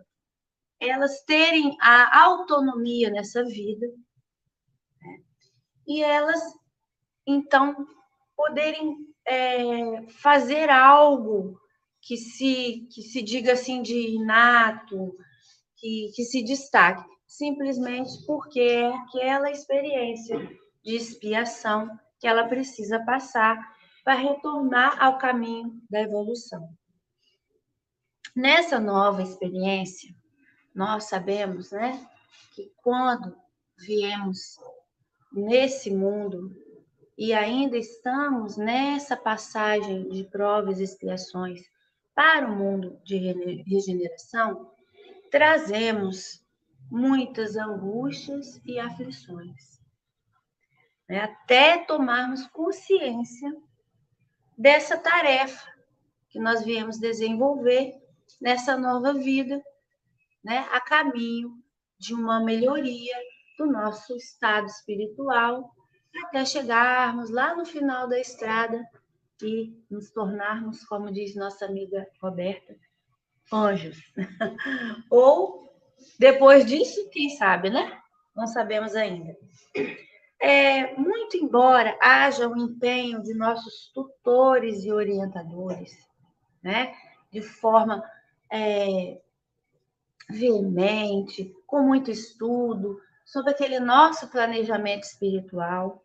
elas 0.80 1.22
terem 1.22 1.76
a 1.80 2.24
autonomia 2.24 3.10
nessa 3.10 3.44
vida 3.44 3.86
né? 5.00 5.18
e 5.86 6.02
elas, 6.02 6.40
então, 7.26 7.86
poderem 8.36 8.96
é, 9.24 10.02
fazer 10.20 10.68
algo 10.68 11.56
que 12.00 12.16
se, 12.16 12.88
que 12.92 13.02
se 13.02 13.22
diga 13.22 13.52
assim 13.52 13.80
de 13.80 13.94
inato, 13.94 15.16
que, 15.76 16.10
que 16.14 16.24
se 16.24 16.42
destaque, 16.42 17.08
simplesmente 17.32 18.24
porque 18.26 18.60
é 18.60 18.94
aquela 18.94 19.50
experiência 19.50 20.38
de 20.84 20.94
expiação 20.94 21.88
que 22.20 22.26
ela 22.26 22.46
precisa 22.46 23.02
passar 23.06 23.58
para 24.04 24.14
retornar 24.14 25.02
ao 25.02 25.16
caminho 25.16 25.80
da 25.88 26.02
evolução. 26.02 26.68
Nessa 28.36 28.78
nova 28.78 29.22
experiência, 29.22 30.14
nós 30.74 31.04
sabemos, 31.04 31.70
né, 31.70 32.06
que 32.54 32.70
quando 32.82 33.34
viemos 33.78 34.56
nesse 35.32 35.90
mundo 35.90 36.54
e 37.16 37.32
ainda 37.32 37.78
estamos 37.78 38.58
nessa 38.58 39.16
passagem 39.16 40.06
de 40.10 40.24
provas 40.24 40.80
e 40.80 40.82
expiações 40.82 41.62
para 42.14 42.46
o 42.46 42.54
mundo 42.54 43.00
de 43.04 43.16
regeneração, 43.66 44.70
trazemos 45.30 46.41
muitas 46.90 47.56
angústias 47.56 48.60
e 48.64 48.78
aflições. 48.78 49.80
Né? 51.08 51.20
Até 51.20 51.78
tomarmos 51.84 52.46
consciência 52.48 53.50
dessa 54.56 54.98
tarefa 54.98 55.70
que 56.30 56.38
nós 56.38 56.64
viemos 56.64 56.98
desenvolver 56.98 57.94
nessa 58.40 58.76
nova 58.76 59.12
vida 59.12 59.62
né, 60.44 60.66
a 60.72 60.80
caminho 60.80 61.62
de 61.98 62.14
uma 62.14 62.42
melhoria 62.42 63.14
do 63.58 63.66
nosso 63.66 64.16
estado 64.16 64.66
espiritual, 64.66 65.72
até 66.24 66.44
chegarmos 66.44 67.30
lá 67.30 67.54
no 67.54 67.64
final 67.64 68.08
da 68.08 68.18
estrada 68.18 68.84
e 69.42 69.72
nos 69.90 70.10
tornarmos, 70.10 70.84
como 70.84 71.12
diz 71.12 71.34
nossa 71.36 71.66
amiga 71.66 72.06
Roberta, 72.20 72.74
anjos. 73.52 73.98
Ou 75.10 75.71
depois 76.18 76.64
disso, 76.66 77.08
quem 77.10 77.30
sabe, 77.30 77.70
né? 77.70 77.98
Não 78.34 78.46
sabemos 78.46 78.94
ainda. 78.94 79.36
É, 80.40 80.94
muito 80.96 81.36
embora 81.36 81.96
haja 82.00 82.48
o 82.48 82.56
empenho 82.56 83.22
de 83.22 83.32
nossos 83.32 83.92
tutores 83.94 84.84
e 84.84 84.92
orientadores, 84.92 85.92
né? 86.62 86.94
De 87.30 87.40
forma 87.40 88.02
é, 88.50 89.20
veemente, 90.28 91.54
com 91.66 91.82
muito 91.82 92.10
estudo, 92.10 93.00
sobre 93.24 93.52
aquele 93.52 93.78
nosso 93.80 94.28
planejamento 94.28 95.04
espiritual. 95.04 96.02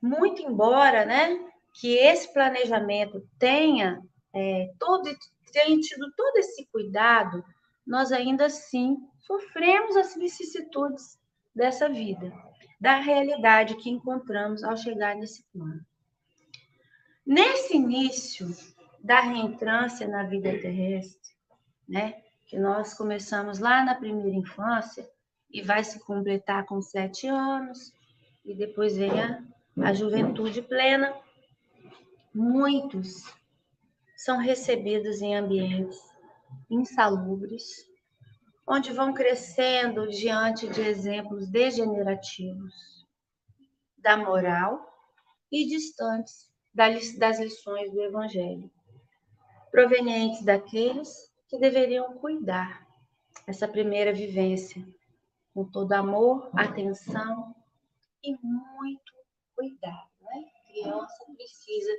Muito 0.00 0.42
embora, 0.42 1.04
né, 1.04 1.38
que 1.74 1.94
esse 1.96 2.32
planejamento 2.32 3.26
tenha 3.38 4.02
é, 4.34 4.70
todo, 4.78 5.04
tenha 5.52 5.78
tido 5.80 6.12
todo 6.16 6.36
esse 6.36 6.66
cuidado, 6.66 7.44
nós 7.86 8.12
ainda 8.12 8.46
assim 8.46 8.96
sofremos 9.18 9.96
as 9.96 10.14
vicissitudes 10.14 11.18
dessa 11.54 11.88
vida, 11.88 12.32
da 12.80 12.96
realidade 12.96 13.76
que 13.76 13.90
encontramos 13.90 14.62
ao 14.64 14.76
chegar 14.76 15.14
nesse 15.16 15.44
plano. 15.52 15.84
Nesse 17.24 17.76
início 17.76 18.48
da 19.02 19.20
reentrância 19.20 20.08
na 20.08 20.24
vida 20.24 20.50
terrestre, 20.58 21.32
né, 21.88 22.22
que 22.46 22.58
nós 22.58 22.94
começamos 22.94 23.58
lá 23.58 23.84
na 23.84 23.94
primeira 23.94 24.36
infância 24.36 25.08
e 25.50 25.62
vai 25.62 25.84
se 25.84 26.00
completar 26.00 26.64
com 26.66 26.80
sete 26.80 27.26
anos, 27.26 27.92
e 28.44 28.54
depois 28.54 28.96
vem 28.96 29.10
a, 29.20 29.42
a 29.82 29.92
juventude 29.92 30.62
plena. 30.62 31.14
Muitos 32.34 33.24
são 34.16 34.38
recebidos 34.38 35.20
em 35.20 35.36
ambientes 35.36 36.11
insalubres, 36.72 37.86
onde 38.66 38.92
vão 38.92 39.12
crescendo 39.12 40.08
diante 40.08 40.68
de 40.68 40.80
exemplos 40.80 41.48
degenerativos 41.48 43.06
da 43.98 44.16
moral 44.16 44.88
e 45.50 45.66
distantes 45.66 46.50
das 46.74 47.38
lições 47.38 47.92
do 47.92 48.02
Evangelho, 48.02 48.70
provenientes 49.70 50.42
daqueles 50.42 51.30
que 51.48 51.58
deveriam 51.58 52.16
cuidar 52.16 52.86
essa 53.46 53.68
primeira 53.68 54.12
vivência, 54.12 54.82
com 55.52 55.64
todo 55.64 55.92
amor, 55.92 56.48
atenção 56.54 57.54
e 58.24 58.34
muito 58.42 59.12
cuidado. 59.54 60.08
Né? 60.22 60.44
A 60.56 60.72
criança 60.72 61.26
precisa 61.36 61.92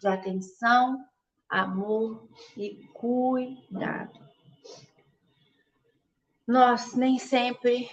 de 0.00 0.08
atenção, 0.08 1.04
amor 1.48 2.28
e 2.56 2.76
cuidado. 2.92 4.18
Nós 6.46 6.94
nem 6.94 7.18
sempre 7.18 7.88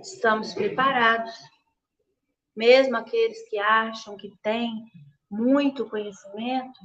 estamos 0.00 0.52
preparados, 0.52 1.34
mesmo 2.54 2.96
aqueles 2.96 3.48
que 3.48 3.58
acham 3.58 4.16
que 4.16 4.30
têm 4.42 4.90
muito 5.30 5.88
conhecimento, 5.88 6.80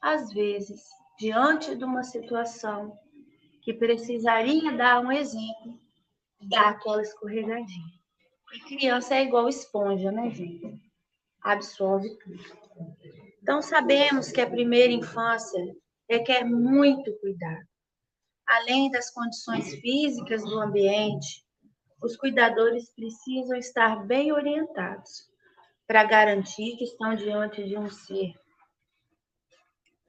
às 0.00 0.32
vezes, 0.32 0.88
diante 1.18 1.76
de 1.76 1.84
uma 1.84 2.02
situação 2.02 2.98
que 3.62 3.74
precisaria 3.74 4.72
dar 4.72 5.00
um 5.00 5.12
exemplo, 5.12 5.78
dá 6.40 6.70
aquela 6.70 7.02
escorregadinha. 7.02 8.00
Porque 8.44 8.76
criança 8.76 9.14
é 9.14 9.22
igual 9.22 9.48
esponja, 9.48 10.10
né, 10.10 10.30
gente? 10.30 10.80
Absorve 11.42 12.10
tudo. 12.16 13.19
Então, 13.42 13.62
sabemos 13.62 14.30
que 14.30 14.40
a 14.40 14.50
primeira 14.50 14.92
infância 14.92 15.60
requer 16.08 16.44
muito 16.44 17.12
cuidado. 17.20 17.66
Além 18.46 18.90
das 18.90 19.10
condições 19.10 19.74
físicas 19.76 20.42
do 20.42 20.58
ambiente, 20.58 21.44
os 22.02 22.16
cuidadores 22.16 22.92
precisam 22.94 23.56
estar 23.56 24.04
bem 24.06 24.32
orientados 24.32 25.28
para 25.86 26.04
garantir 26.04 26.76
que 26.76 26.84
estão 26.84 27.14
diante 27.14 27.64
de 27.64 27.76
um 27.76 27.88
ser, 27.88 28.32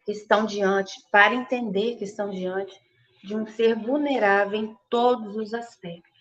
estão 0.07 0.45
diante, 0.45 0.93
para 1.11 1.33
entender 1.33 1.97
que 1.97 2.03
estão 2.03 2.29
diante 2.29 2.73
de 3.23 3.35
um 3.35 3.45
ser 3.45 3.75
vulnerável 3.75 4.59
em 4.59 4.77
todos 4.89 5.35
os 5.35 5.53
aspectos, 5.53 6.11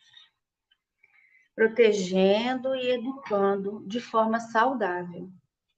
protegendo 1.55 2.75
e 2.75 2.91
educando 2.91 3.85
de 3.87 4.01
forma 4.01 4.39
saudável. 4.41 5.31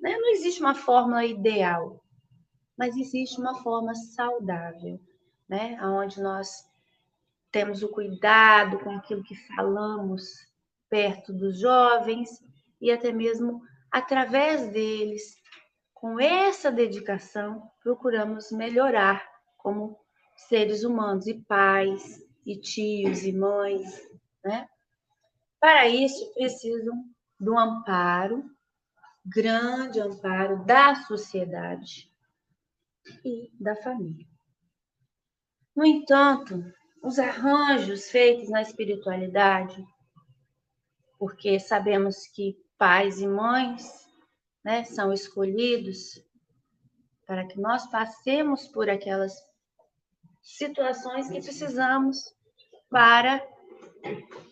Né? 0.03 0.19
Não 0.19 0.33
existe 0.33 0.61
uma 0.61 0.75
fórmula 0.75 1.25
ideal, 1.25 2.05
mas 2.77 2.97
existe 2.97 3.41
uma 3.41 3.63
forma 3.63 3.95
saudável, 3.95 5.01
né? 5.49 5.79
onde 5.81 6.21
nós 6.21 6.69
temos 7.53 7.83
o 7.83 7.89
cuidado 7.89 8.81
com 8.81 8.91
aquilo 8.91 9.23
que 9.23 9.37
falamos 9.55 10.25
perto 10.91 11.33
dos 11.33 11.61
jovens 11.61 12.43
e 12.81 12.91
até 12.91 13.13
mesmo 13.13 13.63
através 13.91 14.69
deles, 14.73 15.37
com 15.95 16.19
essa 16.19 16.73
dedicação, 16.73 17.71
procuramos 17.83 18.51
melhorar 18.51 19.25
como 19.57 19.97
seres 20.35 20.83
humanos 20.83 21.27
e 21.27 21.35
pais 21.35 22.21
e 22.45 22.59
tios 22.59 23.23
e 23.23 23.33
mães, 23.33 24.01
né? 24.45 24.67
Para 25.61 25.87
isso 25.87 26.33
precisam 26.35 27.05
do 27.39 27.57
amparo, 27.57 28.52
grande 29.25 30.01
amparo 30.01 30.65
da 30.65 30.95
sociedade 30.95 32.11
e 33.25 33.51
da 33.59 33.77
família. 33.77 34.27
No 35.75 35.85
entanto, 35.85 36.63
os 37.03 37.19
arranjos 37.19 38.11
feitos 38.11 38.49
na 38.51 38.63
espiritualidade, 38.63 39.85
porque 41.19 41.59
sabemos 41.59 42.27
que 42.27 42.57
pais 42.77 43.21
e 43.21 43.27
mães 43.27 44.07
né, 44.65 44.85
são 44.85 45.13
escolhidos 45.13 46.23
para 47.27 47.47
que 47.47 47.59
nós 47.61 47.87
passemos 47.91 48.69
por 48.69 48.91
aquelas 48.91 49.35
situações 50.43 51.29
que 51.29 51.41
precisamos 51.41 52.19
para 52.91 53.43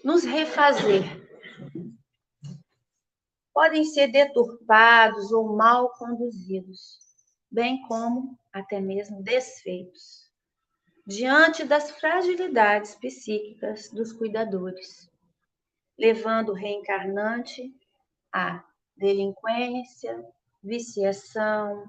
nos 0.04 0.24
refazer. 0.24 1.04
Podem 3.60 3.84
ser 3.84 4.08
deturpados 4.08 5.30
ou 5.32 5.54
mal 5.54 5.90
conduzidos, 5.98 6.98
bem 7.50 7.82
como 7.82 8.38
até 8.50 8.80
mesmo 8.80 9.22
desfeitos 9.22 10.30
diante 11.06 11.62
das 11.66 11.90
fragilidades 11.90 12.94
psíquicas 12.94 13.90
dos 13.90 14.14
cuidadores, 14.14 15.10
levando 15.98 16.52
o 16.52 16.54
reencarnante 16.54 17.70
à 18.32 18.64
delinquência, 18.96 20.24
viciação, 20.64 21.84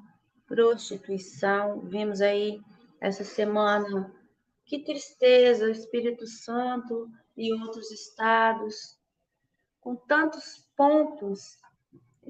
prostituição. 0.45 1.79
Vimos 1.87 2.19
aí 2.19 2.59
essa 2.99 3.23
semana 3.23 4.13
que 4.65 4.83
tristeza, 4.83 5.67
o 5.67 5.71
Espírito 5.71 6.27
Santo 6.27 7.09
e 7.37 7.53
outros 7.53 7.89
estados, 7.91 8.99
com 9.79 9.95
tantos 9.95 10.67
pontos 10.75 11.60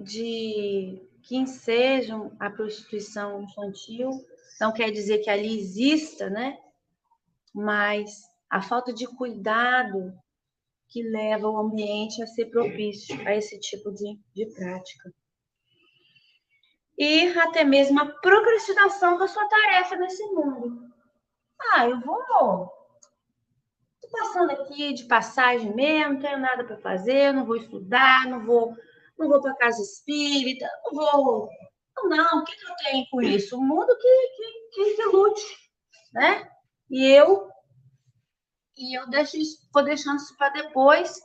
de 0.02 1.02
que 1.24 1.36
ensejam 1.38 2.36
a 2.40 2.50
prostituição 2.50 3.44
infantil. 3.44 4.10
Não 4.60 4.74
quer 4.74 4.92
dizer 4.92 5.20
que 5.20 5.30
ali 5.30 5.60
exista, 5.60 6.30
né? 6.30 6.58
mas 7.54 8.22
a 8.50 8.62
falta 8.62 8.94
de 8.94 9.06
cuidado 9.06 10.14
que 10.88 11.04
leva 11.04 11.50
o 11.50 11.58
ambiente 11.58 12.22
a 12.22 12.28
ser 12.28 12.46
propício 12.48 13.16
a 13.28 13.36
esse 13.36 13.60
tipo 13.60 13.92
de, 13.92 14.20
de 14.34 14.46
prática. 14.54 15.14
E 16.98 17.28
até 17.40 17.64
mesmo 17.64 18.00
a 18.00 18.06
procrastinação 18.06 19.18
da 19.18 19.28
sua 19.28 19.48
tarefa 19.48 19.96
nesse 19.96 20.24
mundo. 20.28 20.92
Ah, 21.74 21.88
eu 21.88 22.00
vou. 22.02 22.70
Passando 24.12 24.52
aqui 24.52 24.94
de 24.94 25.06
passagem 25.06 25.74
mesmo, 25.74 26.16
não 26.16 26.20
tenho 26.20 26.38
nada 26.38 26.66
para 26.66 26.78
fazer, 26.78 27.32
não 27.32 27.46
vou 27.46 27.56
estudar, 27.56 28.28
não 28.28 28.46
vou, 28.46 28.76
não 29.22 29.30
vou 29.30 29.42
para 29.42 29.56
casa 29.56 29.82
espírita, 29.82 30.68
não 30.86 30.94
vou. 30.94 31.50
Não, 32.06 32.40
o 32.40 32.44
que, 32.44 32.56
que 32.56 32.66
eu 32.66 32.76
tenho 32.84 33.06
com 33.12 33.22
isso? 33.22 33.58
O 33.58 33.62
mundo 33.62 33.96
que, 33.98 34.28
que, 34.36 34.70
que, 34.74 34.96
que 34.96 35.06
lute, 35.06 35.46
né? 36.14 36.50
E 36.90 37.06
eu 37.06 37.50
e 38.78 38.98
eu 38.98 39.08
deixo 39.10 39.38
isso, 39.38 39.68
vou 39.72 39.84
deixando 39.84 40.18
isso 40.18 40.36
para 40.38 40.50
depois, 40.50 41.20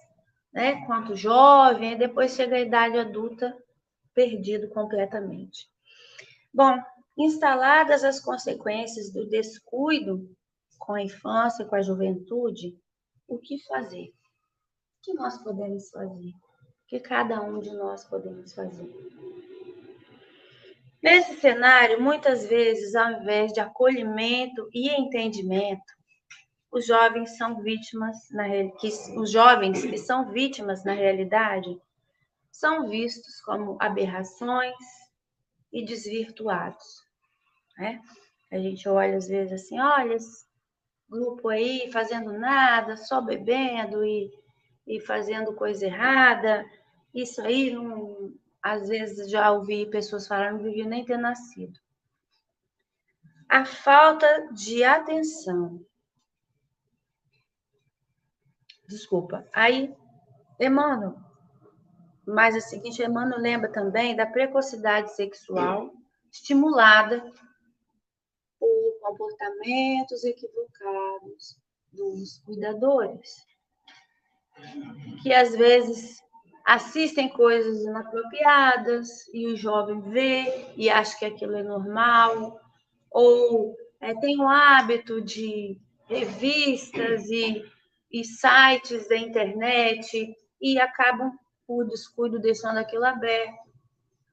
né? 0.53 0.85
Quanto 0.85 1.17
jovem, 1.17 1.97
depois 1.97 2.35
chega 2.35 2.57
a 2.57 2.61
idade 2.61 2.99
adulta, 2.99 3.57
perdido 4.13 4.69
completamente. 4.69 5.67
Bom, 6.53 6.79
instaladas 7.17 8.05
as 8.05 8.21
consequências 8.21 9.11
do 9.11 9.27
descuido 9.27 10.29
com 10.79 10.95
a 10.95 11.03
infância, 11.03 11.65
com 11.65 11.77
a 11.77 11.83
juventude, 11.83 12.79
o 13.27 13.39
que 13.39 13.59
fazer? 13.65 14.09
O 14.09 15.03
que 15.03 15.15
nós 15.15 15.43
podemos 15.43 15.89
fazer? 15.91 16.33
Que 16.87 17.01
cada 17.01 17.43
um 17.43 17.59
de 17.59 17.71
nós 17.73 18.05
podemos 18.05 18.53
fazer? 18.55 18.89
Nesse 21.03 21.35
cenário, 21.41 22.01
muitas 22.01 22.47
vezes, 22.47 22.95
ao 22.95 23.13
invés 23.13 23.53
de 23.53 23.61
acolhimento 23.61 24.69
e 24.73 24.89
entendimento, 24.89 25.97
os 26.71 26.87
jovens 26.87 27.37
são 27.37 27.63
vítimas 27.63 28.17
na 28.31 28.49
que 28.79 28.89
os 29.17 29.31
jovens 29.31 29.85
que 29.85 29.99
são 29.99 30.31
vítimas 30.31 30.85
na 30.85 30.93
realidade 30.93 31.81
são 32.51 32.89
vistos 32.89 33.41
como 33.41 33.77
aberrações 33.81 34.75
e 35.73 35.85
desvirtuados, 35.85 37.03
né? 37.79 38.01
A 38.51 38.59
gente 38.59 38.89
olha 38.89 39.17
às 39.17 39.29
vezes 39.29 39.65
assim, 39.65 39.79
olha 39.81 40.15
esse 40.15 40.47
grupo 41.09 41.49
aí 41.49 41.91
fazendo 41.93 42.33
nada, 42.33 42.97
só 42.97 43.21
bebendo 43.21 44.05
e, 44.05 44.31
e 44.87 45.01
fazendo 45.01 45.55
coisa 45.55 45.87
errada. 45.87 46.65
Isso 47.15 47.41
aí 47.41 47.71
não, 47.75 48.35
às 48.63 48.89
vezes 48.89 49.31
já 49.31 49.51
ouvi 49.51 49.87
pessoas 49.87 50.27
falar, 50.27 50.53
não 50.53 50.63
devia 50.63 50.87
nem 50.87 51.05
ter 51.05 51.17
nascido. 51.17 51.79
A 53.49 53.65
falta 53.65 54.49
de 54.53 54.85
atenção. 54.85 55.85
Desculpa. 58.89 59.47
Aí, 59.53 59.95
Emmanuel, 60.61 61.17
mas 62.27 62.55
é 62.55 62.59
o 62.59 62.61
seguinte, 62.61 63.03
Emmanuel 63.03 63.41
lembra 63.41 63.71
também 63.71 64.17
da 64.17 64.27
precocidade 64.27 65.15
sexual 65.15 65.93
estimulada 66.31 67.33
por 68.59 68.99
comportamentos 69.01 70.25
equivocados 70.25 71.59
dos 71.93 72.39
cuidadores, 72.41 73.47
que 75.23 75.33
às 75.33 75.55
vezes 75.57 76.23
assistem 76.65 77.29
coisas 77.29 77.83
inapropriadas 77.83 79.29
e 79.33 79.47
o 79.47 79.57
jovem 79.57 80.01
vê 80.01 80.73
e 80.77 80.91
acha 80.91 81.17
que 81.19 81.25
aquilo 81.25 81.55
é 81.55 81.63
normal, 81.63 82.61
ou 83.11 83.77
é, 84.01 84.15
tem 84.15 84.41
o 84.41 84.49
hábito 84.49 85.23
de 85.23 85.81
revistas 86.07 87.29
e, 87.31 87.65
e 88.11 88.25
sites 88.25 89.09
da 89.09 89.17
internet 89.17 90.37
e 90.61 90.81
acabam, 90.81 91.33
por 91.67 91.85
descuido, 91.87 92.39
deixando 92.39 92.79
aquilo 92.79 93.05
aberto. 93.05 93.55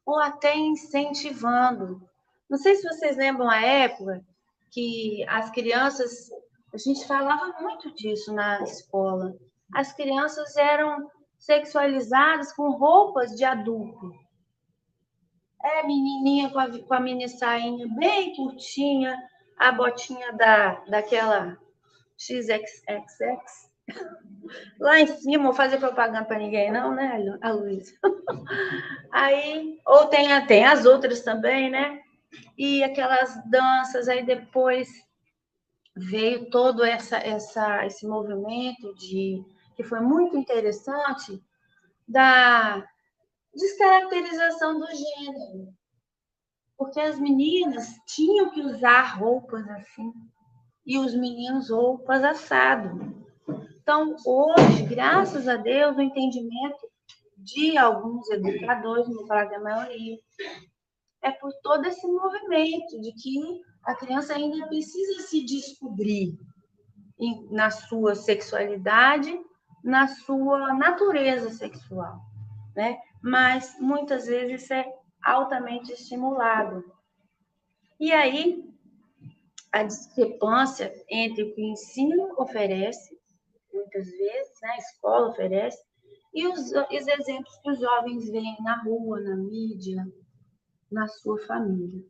ou 0.05 0.19
até 0.19 0.55
incentivando. 0.55 2.01
Não 2.49 2.57
sei 2.57 2.75
se 2.75 2.87
vocês 2.87 3.17
lembram 3.17 3.49
a 3.49 3.61
época 3.61 4.23
que 4.71 5.23
as 5.27 5.49
crianças, 5.51 6.29
a 6.73 6.77
gente 6.77 7.07
falava 7.07 7.59
muito 7.61 7.93
disso 7.95 8.33
na 8.33 8.61
escola. 8.63 9.35
As 9.73 9.93
crianças 9.93 10.55
eram 10.55 11.09
sexualizadas 11.37 12.53
com 12.53 12.71
roupas 12.71 13.31
de 13.31 13.43
adulto. 13.43 14.13
É, 15.63 15.83
menininha 15.83 16.49
com 16.49 16.59
a, 16.59 16.79
com 16.79 16.93
a 16.93 16.99
mini 16.99 17.27
sainha 17.29 17.87
bem 17.97 18.35
curtinha, 18.35 19.17
a 19.57 19.71
botinha 19.71 20.33
da, 20.33 20.75
daquela 20.87 21.57
XXX. 22.17 23.71
Lá 24.79 24.99
em 24.99 25.07
cima, 25.07 25.45
vou 25.45 25.53
fazer 25.53 25.77
propaganda 25.77 26.25
para 26.25 26.37
ninguém, 26.37 26.71
não, 26.71 26.93
né, 26.93 27.37
a 27.41 27.51
Luísa? 27.51 27.93
Aí, 29.11 29.79
ou 29.85 30.05
tem, 30.07 30.27
tem 30.45 30.65
as 30.65 30.85
outras 30.85 31.21
também, 31.21 31.69
né? 31.69 32.01
E 32.57 32.83
aquelas 32.83 33.39
danças, 33.49 34.07
aí 34.07 34.25
depois 34.25 34.89
veio 35.95 36.49
todo 36.49 36.83
essa, 36.83 37.17
essa, 37.17 37.85
esse 37.85 38.07
movimento 38.07 38.93
de 38.95 39.43
que 39.75 39.83
foi 39.83 39.99
muito 39.99 40.37
interessante 40.37 41.41
da 42.07 42.85
descaracterização 43.53 44.79
do 44.79 44.87
gênero. 44.87 45.73
Porque 46.77 46.99
as 46.99 47.19
meninas 47.19 47.87
tinham 48.07 48.49
que 48.49 48.61
usar 48.61 49.17
roupas 49.17 49.67
assim 49.69 50.11
e 50.85 50.97
os 50.97 51.13
meninos 51.15 51.69
roupas 51.69 52.23
assado. 52.23 53.23
Então, 53.81 54.15
hoje, 54.25 54.83
graças 54.83 55.47
a 55.47 55.55
Deus, 55.55 55.95
o 55.97 56.01
entendimento 56.01 56.89
de 57.37 57.77
alguns 57.77 58.29
educadores, 58.29 59.07
não 59.07 59.15
vou 59.15 59.27
falar 59.27 59.45
da 59.45 59.59
maioria, 59.59 60.17
é 61.21 61.31
por 61.31 61.51
todo 61.61 61.85
esse 61.85 62.05
movimento 62.07 62.99
de 63.01 63.13
que 63.13 63.61
a 63.83 63.95
criança 63.95 64.33
ainda 64.33 64.67
precisa 64.67 65.21
se 65.23 65.43
descobrir 65.43 66.37
na 67.51 67.69
sua 67.69 68.15
sexualidade, 68.15 69.37
na 69.83 70.07
sua 70.07 70.73
natureza 70.73 71.49
sexual, 71.51 72.19
né? 72.75 72.97
Mas 73.21 73.77
muitas 73.79 74.25
vezes 74.25 74.63
isso 74.63 74.73
é 74.73 74.85
altamente 75.23 75.91
estimulado. 75.91 76.83
E 77.99 78.11
aí 78.11 78.63
a 79.71 79.83
discrepância 79.83 80.93
entre 81.09 81.43
o 81.43 81.55
que 81.55 81.61
o 81.61 81.71
ensino 81.71 82.35
oferece, 82.37 83.17
muitas 83.73 84.05
vezes, 84.05 84.61
né, 84.61 84.69
a 84.69 84.77
escola 84.77 85.29
oferece, 85.29 85.83
e 86.31 86.47
os, 86.47 86.71
os 86.71 87.07
exemplos 87.07 87.57
que 87.57 87.71
os 87.71 87.79
jovens 87.79 88.29
veem 88.29 88.55
na 88.61 88.81
rua, 88.83 89.19
na 89.19 89.35
mídia, 89.35 90.05
na 90.91 91.07
sua 91.07 91.39
família. 91.45 92.03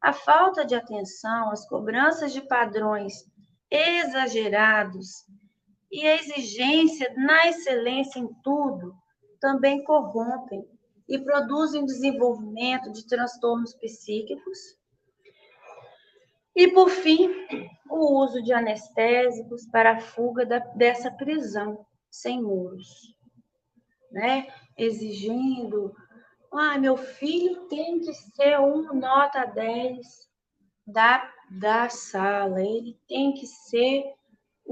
A 0.00 0.12
falta 0.12 0.64
de 0.64 0.74
atenção, 0.74 1.50
as 1.50 1.68
cobranças 1.68 2.32
de 2.32 2.40
padrões 2.40 3.28
exagerados 3.70 5.26
e 5.90 6.06
a 6.06 6.14
exigência 6.16 7.12
na 7.16 7.48
excelência 7.48 8.18
em 8.18 8.28
tudo 8.42 8.94
também 9.40 9.82
corrompem 9.84 10.64
e 11.08 11.18
produzem 11.18 11.84
desenvolvimento 11.84 12.92
de 12.92 13.06
transtornos 13.06 13.74
psíquicos. 13.74 14.58
E, 16.54 16.68
por 16.68 16.90
fim, 16.90 17.28
o 17.88 18.22
uso 18.22 18.42
de 18.42 18.52
anestésicos 18.52 19.66
para 19.66 19.92
a 19.92 20.00
fuga 20.00 20.46
da, 20.46 20.58
dessa 20.58 21.10
prisão 21.10 21.84
sem 22.10 22.42
muros, 22.42 23.14
né? 24.12 24.46
exigindo 24.76 25.94
ah, 26.52 26.76
meu 26.78 26.96
filho 26.96 27.68
tem 27.68 28.00
que 28.00 28.12
ser 28.12 28.58
um 28.58 28.92
nota 28.92 29.44
10 29.44 30.28
da, 30.84 31.32
da 31.48 31.88
sala, 31.88 32.60
ele 32.60 32.98
tem 33.06 33.32
que 33.32 33.46
ser 33.46 34.02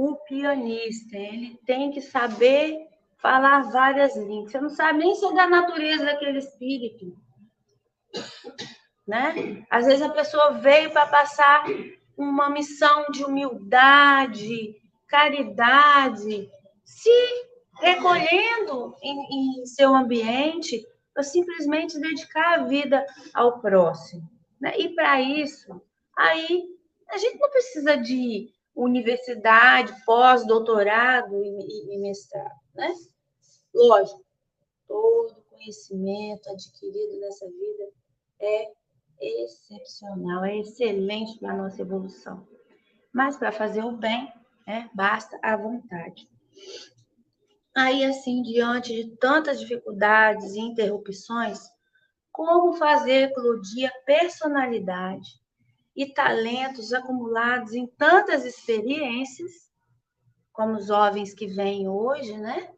o 0.00 0.14
pianista, 0.14 1.16
ele 1.16 1.58
tem 1.66 1.90
que 1.90 2.00
saber 2.00 2.87
falar 3.16 3.62
várias 3.62 4.16
línguas. 4.16 4.52
Você 4.52 4.61
não 4.61 4.70
sabe 4.70 5.00
nem 5.00 5.16
sobre 5.16 5.40
a 5.40 5.48
natureza 5.48 6.04
daquele 6.04 6.38
espírito. 6.38 7.16
Né? 9.04 9.66
Às 9.68 9.87
vezes 9.87 10.02
a 10.02 10.11
pessoa 10.11 10.52
veio 10.52 10.92
para 10.92 11.04
passar 11.06 11.64
uma 12.16 12.48
missão 12.48 13.06
de 13.11 13.24
humildade, 13.24 14.76
caridade, 15.08 16.48
se 16.84 17.11
recolhendo 17.80 18.94
em, 19.02 19.62
em 19.62 19.66
seu 19.66 19.96
ambiente, 19.96 20.87
para 21.12 21.24
simplesmente 21.24 21.98
dedicar 21.98 22.61
a 22.61 22.64
vida 22.66 23.04
ao 23.34 23.61
próximo. 23.61 24.30
Né? 24.61 24.78
E 24.78 24.90
para 24.90 25.20
isso, 25.20 25.82
aí 26.16 26.68
a 27.11 27.18
gente 27.18 27.37
não 27.40 27.50
precisa 27.50 27.96
de 27.96 28.56
universidade, 28.78 29.92
pós-doutorado 30.04 31.44
e, 31.44 31.94
e, 31.94 31.98
mestrado, 31.98 32.60
né? 32.74 32.94
Lógico, 33.74 34.24
todo 34.86 35.34
conhecimento 35.50 36.48
adquirido 36.48 37.18
nessa 37.20 37.44
vida 37.46 37.90
é 38.40 38.72
excepcional, 39.20 40.44
é 40.44 40.58
excelente 40.58 41.38
para 41.40 41.52
a 41.52 41.56
nossa 41.56 41.82
evolução. 41.82 42.46
Mas 43.12 43.36
para 43.36 43.50
fazer 43.50 43.84
o 43.84 43.96
bem, 43.96 44.32
né, 44.64 44.88
basta 44.94 45.36
a 45.42 45.56
vontade. 45.56 46.28
Aí, 47.76 48.04
assim, 48.04 48.42
diante 48.42 48.94
de 48.94 49.16
tantas 49.16 49.58
dificuldades 49.58 50.54
e 50.54 50.60
interrupções, 50.60 51.68
como 52.30 52.74
fazer 52.74 53.30
eclodir 53.30 53.90
a 53.90 54.04
personalidade 54.04 55.40
e 55.98 56.06
talentos 56.06 56.92
acumulados 56.92 57.74
em 57.74 57.84
tantas 57.84 58.44
experiências, 58.44 59.50
como 60.52 60.76
os 60.76 60.87
jovens 60.87 61.34
que 61.34 61.48
vêm 61.48 61.88
hoje, 61.88 62.38
né? 62.38 62.72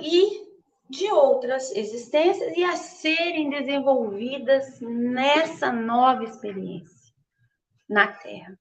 E 0.00 0.48
de 0.88 1.10
outras 1.10 1.72
existências 1.72 2.56
e 2.56 2.62
a 2.62 2.76
serem 2.76 3.50
desenvolvidas 3.50 4.80
nessa 4.80 5.72
nova 5.72 6.22
experiência 6.22 7.12
na 7.88 8.12
Terra. 8.12 8.56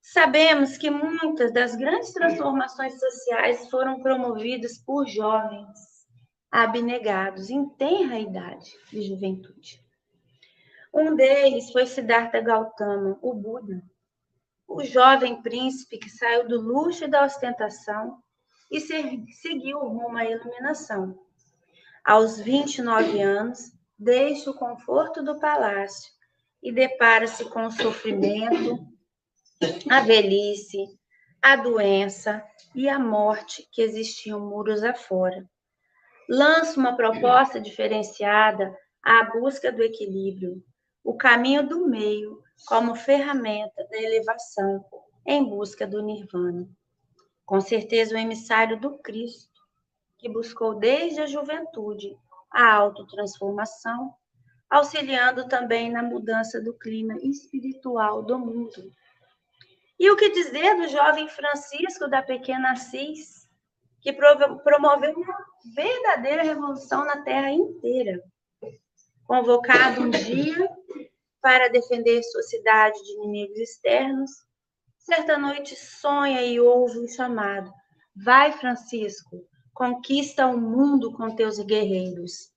Sabemos 0.00 0.78
que 0.78 0.88
muitas 0.88 1.52
das 1.52 1.74
grandes 1.74 2.12
transformações 2.12 2.96
sociais 2.96 3.68
foram 3.68 4.00
promovidas 4.00 4.78
por 4.78 5.04
jovens 5.08 6.06
abnegados 6.48 7.50
em 7.50 7.68
tenra 7.70 8.20
idade 8.20 8.70
de 8.92 9.02
juventude. 9.02 9.87
Um 10.92 11.14
deles 11.14 11.70
foi 11.70 11.86
Siddhartha 11.86 12.40
Gautama, 12.40 13.18
o 13.20 13.34
Buda, 13.34 13.82
o 14.66 14.82
jovem 14.84 15.42
príncipe 15.42 15.98
que 15.98 16.10
saiu 16.10 16.48
do 16.48 16.60
luxo 16.60 17.04
e 17.04 17.08
da 17.08 17.24
ostentação 17.24 18.22
e 18.70 18.80
seguiu 18.80 19.78
rumo 19.80 20.16
à 20.16 20.24
iluminação. 20.24 21.18
Aos 22.04 22.38
29 22.38 23.20
anos, 23.20 23.72
deixa 23.98 24.50
o 24.50 24.54
conforto 24.54 25.22
do 25.22 25.38
palácio 25.38 26.12
e 26.62 26.72
depara-se 26.72 27.44
com 27.50 27.66
o 27.66 27.70
sofrimento, 27.70 28.86
a 29.90 30.00
velhice, 30.00 30.78
a 31.40 31.56
doença 31.56 32.44
e 32.74 32.88
a 32.88 32.98
morte 32.98 33.68
que 33.72 33.82
existiam 33.82 34.40
muros 34.40 34.82
afora. 34.82 35.48
Lança 36.28 36.78
uma 36.78 36.96
proposta 36.96 37.60
diferenciada 37.60 38.76
à 39.02 39.24
busca 39.24 39.72
do 39.72 39.82
equilíbrio, 39.82 40.62
o 41.08 41.14
caminho 41.14 41.66
do 41.66 41.88
meio 41.88 42.44
como 42.66 42.94
ferramenta 42.94 43.82
da 43.90 43.96
elevação 43.96 44.84
em 45.24 45.42
busca 45.42 45.86
do 45.86 46.02
nirvana. 46.02 46.68
Com 47.46 47.62
certeza, 47.62 48.14
o 48.14 48.18
emissário 48.18 48.78
do 48.78 48.98
Cristo, 48.98 49.58
que 50.18 50.28
buscou 50.28 50.74
desde 50.74 51.22
a 51.22 51.26
juventude 51.26 52.14
a 52.50 52.74
autotransformação, 52.74 54.12
auxiliando 54.68 55.48
também 55.48 55.90
na 55.90 56.02
mudança 56.02 56.60
do 56.60 56.74
clima 56.74 57.16
espiritual 57.22 58.22
do 58.22 58.38
mundo. 58.38 58.92
E 59.98 60.10
o 60.10 60.16
que 60.16 60.28
dizer 60.28 60.76
do 60.76 60.88
jovem 60.88 61.26
Francisco 61.26 62.06
da 62.06 62.20
pequena 62.20 62.72
Assis, 62.72 63.48
que 64.02 64.12
promoveu 64.12 65.14
uma 65.14 65.46
verdadeira 65.74 66.42
revolução 66.42 67.06
na 67.06 67.22
terra 67.22 67.50
inteira? 67.50 68.22
Convocado 69.26 70.02
um 70.02 70.10
dia 70.10 70.77
para 71.40 71.68
defender 71.68 72.22
sua 72.22 72.42
cidade 72.42 73.02
de 73.02 73.12
inimigos 73.12 73.58
externos, 73.58 74.30
certa 74.98 75.38
noite 75.38 75.74
sonha 75.76 76.42
e 76.42 76.60
ouve 76.60 76.98
um 76.98 77.08
chamado: 77.08 77.72
Vai, 78.24 78.52
Francisco, 78.52 79.46
conquista 79.72 80.46
o 80.46 80.58
mundo 80.58 81.12
com 81.12 81.34
teus 81.34 81.58
guerreiros. 81.60 82.50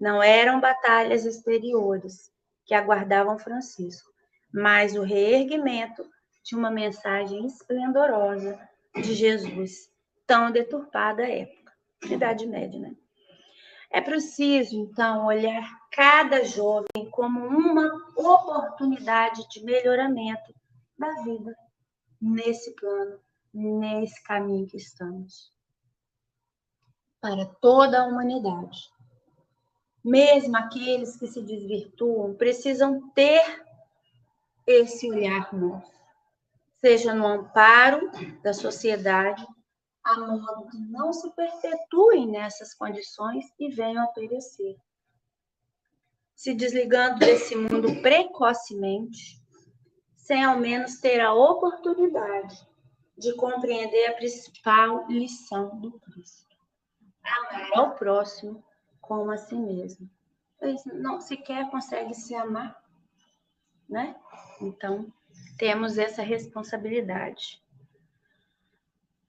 Não 0.00 0.22
eram 0.22 0.60
batalhas 0.60 1.24
exteriores 1.24 2.30
que 2.66 2.74
aguardavam 2.74 3.38
Francisco, 3.38 4.10
mas 4.52 4.94
o 4.94 5.02
reerguimento 5.02 6.06
de 6.44 6.54
uma 6.54 6.70
mensagem 6.70 7.46
esplendorosa 7.46 8.58
de 8.94 9.14
Jesus, 9.14 9.90
tão 10.26 10.50
deturpada 10.50 11.26
época, 11.26 11.72
Idade 12.04 12.46
Média, 12.46 12.78
né? 12.78 12.94
É 13.96 14.00
preciso, 14.02 14.76
então, 14.76 15.24
olhar 15.24 15.88
cada 15.90 16.44
jovem 16.44 17.08
como 17.10 17.40
uma 17.40 17.90
oportunidade 18.14 19.48
de 19.48 19.64
melhoramento 19.64 20.54
da 20.98 21.10
vida 21.22 21.56
nesse 22.20 22.74
plano, 22.74 23.18
nesse 23.54 24.22
caminho 24.22 24.66
que 24.66 24.76
estamos. 24.76 25.50
Para 27.22 27.46
toda 27.46 28.02
a 28.02 28.06
humanidade. 28.06 28.78
Mesmo 30.04 30.54
aqueles 30.58 31.16
que 31.16 31.26
se 31.26 31.40
desvirtuam 31.40 32.34
precisam 32.34 33.08
ter 33.14 33.64
esse 34.66 35.10
olhar 35.10 35.54
nosso, 35.54 35.90
seja 36.82 37.14
no 37.14 37.26
amparo 37.26 38.10
da 38.42 38.52
sociedade, 38.52 39.42
a 40.06 40.20
modo 40.20 40.68
que 40.70 40.78
não 40.78 41.12
se 41.12 41.28
perpetuem 41.32 42.28
nessas 42.28 42.72
condições 42.72 43.44
e 43.58 43.68
venham 43.74 44.04
a 44.04 44.08
perecer. 44.08 44.76
Se 46.32 46.54
desligando 46.54 47.18
desse 47.18 47.56
mundo 47.56 48.00
precocemente, 48.00 49.42
sem 50.14 50.44
ao 50.44 50.58
menos 50.58 51.00
ter 51.00 51.20
a 51.20 51.34
oportunidade 51.34 52.56
de 53.18 53.34
compreender 53.34 54.06
a 54.06 54.14
principal 54.14 55.08
lição 55.08 55.80
do 55.80 55.98
Cristo: 55.98 56.56
amar 57.24 57.70
ao 57.74 57.94
próximo 57.96 58.64
como 59.00 59.32
a 59.32 59.36
si 59.36 59.56
mesmo. 59.56 60.08
Eles 60.60 60.84
não 60.84 61.20
sequer 61.20 61.68
consegue 61.68 62.14
se 62.14 62.34
amar, 62.34 62.80
né? 63.88 64.14
Então, 64.60 65.12
temos 65.58 65.98
essa 65.98 66.22
responsabilidade 66.22 67.60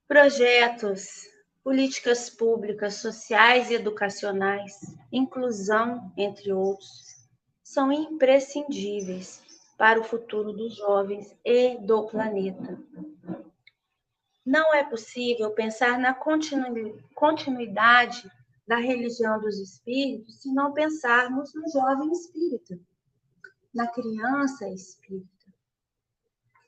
projetos, 0.07 1.27
políticas 1.63 2.29
públicas, 2.29 2.95
sociais 2.95 3.69
e 3.69 3.73
educacionais, 3.73 4.95
inclusão, 5.11 6.13
entre 6.15 6.53
outros, 6.53 7.27
são 7.61 7.91
imprescindíveis 7.91 9.43
para 9.77 9.99
o 9.99 10.03
futuro 10.03 10.53
dos 10.53 10.75
jovens 10.77 11.35
e 11.43 11.77
do 11.79 12.07
planeta. 12.07 12.79
Não 14.45 14.73
é 14.73 14.83
possível 14.85 15.51
pensar 15.51 15.99
na 15.99 16.13
continuidade 17.13 18.31
da 18.65 18.77
religião 18.77 19.39
dos 19.41 19.59
espíritos 19.59 20.41
se 20.41 20.53
não 20.53 20.71
pensarmos 20.73 21.53
no 21.53 21.69
jovem 21.69 22.11
espírita, 22.11 22.79
na 23.73 23.87
criança 23.87 24.69
espírita 24.69 25.36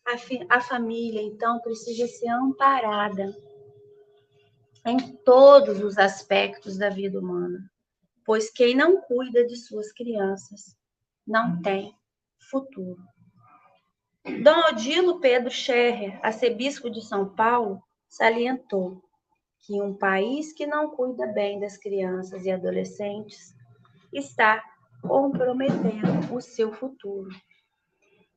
a, 0.10 0.58
a 0.58 0.62
família, 0.62 1.22
então, 1.22 1.60
precisa 1.60 2.08
ser 2.08 2.30
amparada 2.30 3.36
em 4.86 4.98
todos 5.24 5.82
os 5.82 5.98
aspectos 5.98 6.78
da 6.78 6.90
vida 6.90 7.20
humana, 7.20 7.70
pois 8.26 8.50
quem 8.50 8.76
não 8.76 9.02
cuida 9.02 9.46
de 9.46 9.56
suas 9.56 9.92
crianças 9.92 10.76
não 11.28 11.62
tem 11.62 11.94
futuro. 12.50 12.98
Dom 14.44 14.60
Odilo 14.70 15.20
Pedro 15.20 15.52
Scherrer, 15.52 16.20
arcebispo 16.24 16.90
de 16.90 17.02
São 17.02 17.30
Paulo, 17.36 17.82
salientou 18.08 19.02
que 19.60 19.82
um 19.82 19.94
país 19.94 20.54
que 20.54 20.66
não 20.66 20.90
cuida 20.90 21.28
bem 21.28 21.60
das 21.60 21.78
crianças 21.78 22.46
e 22.46 22.52
adolescentes 22.52 23.54
está 24.14 24.64
comprometendo 25.02 26.34
o 26.34 26.42
seu 26.42 26.74
futuro. 26.74 27.30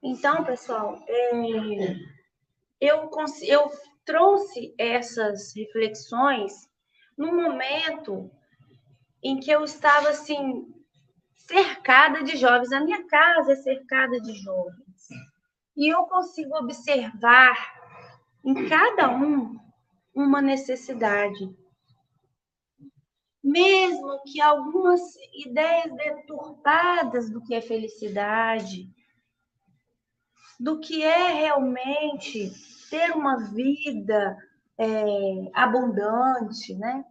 Então, 0.02 0.44
pessoal, 0.44 0.98
é, 1.06 1.30
eu, 2.80 3.08
eu 3.42 3.70
trouxe 4.04 4.74
essas 4.76 5.54
reflexões 5.54 6.52
no 7.16 7.32
momento 7.32 8.28
em 9.22 9.38
que 9.38 9.50
eu 9.50 9.62
estava 9.62 10.08
assim 10.08 10.66
cercada 11.46 12.24
de 12.24 12.36
jovens. 12.36 12.72
A 12.72 12.80
minha 12.80 13.06
casa 13.06 13.52
é 13.52 13.56
cercada 13.56 14.20
de 14.20 14.34
jovens. 14.34 15.08
E 15.76 15.92
eu 15.92 16.02
consigo 16.04 16.56
observar 16.56 17.56
em 18.44 18.68
cada 18.68 19.08
um 19.08 19.56
uma 20.12 20.42
necessidade. 20.42 21.48
Mesmo 23.42 24.20
que 24.24 24.40
algumas 24.40 25.00
ideias 25.46 25.92
deturpadas 25.94 27.30
do 27.30 27.40
que 27.42 27.54
é 27.54 27.60
felicidade, 27.60 28.88
do 30.58 30.80
que 30.80 31.02
é 31.02 31.32
realmente 31.32 32.52
ter 32.90 33.12
uma 33.12 33.36
vida 33.50 34.36
é, 34.78 35.50
abundante, 35.54 36.74
né? 36.74 37.04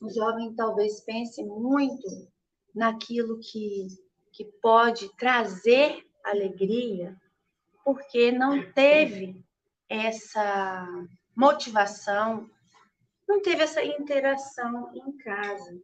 O 0.00 0.08
jovem 0.08 0.54
talvez 0.54 1.00
pense 1.00 1.42
muito 1.44 2.28
naquilo 2.74 3.38
que, 3.38 3.88
que 4.32 4.44
pode 4.62 5.08
trazer 5.16 6.06
alegria, 6.24 7.16
porque 7.84 8.32
não 8.32 8.72
teve 8.72 9.44
essa 9.88 10.86
motivação, 11.36 12.48
não 13.28 13.40
teve 13.42 13.62
essa 13.62 13.84
interação 13.84 14.90
em 14.94 15.16
casa. 15.18 15.80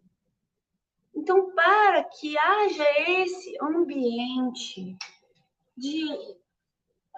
Então, 1.14 1.54
para 1.54 2.04
que 2.04 2.36
haja 2.36 2.84
esse 3.08 3.56
ambiente 3.62 4.96
de 5.76 6.08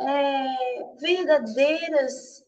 é, 0.00 0.94
verdadeiras 1.00 2.44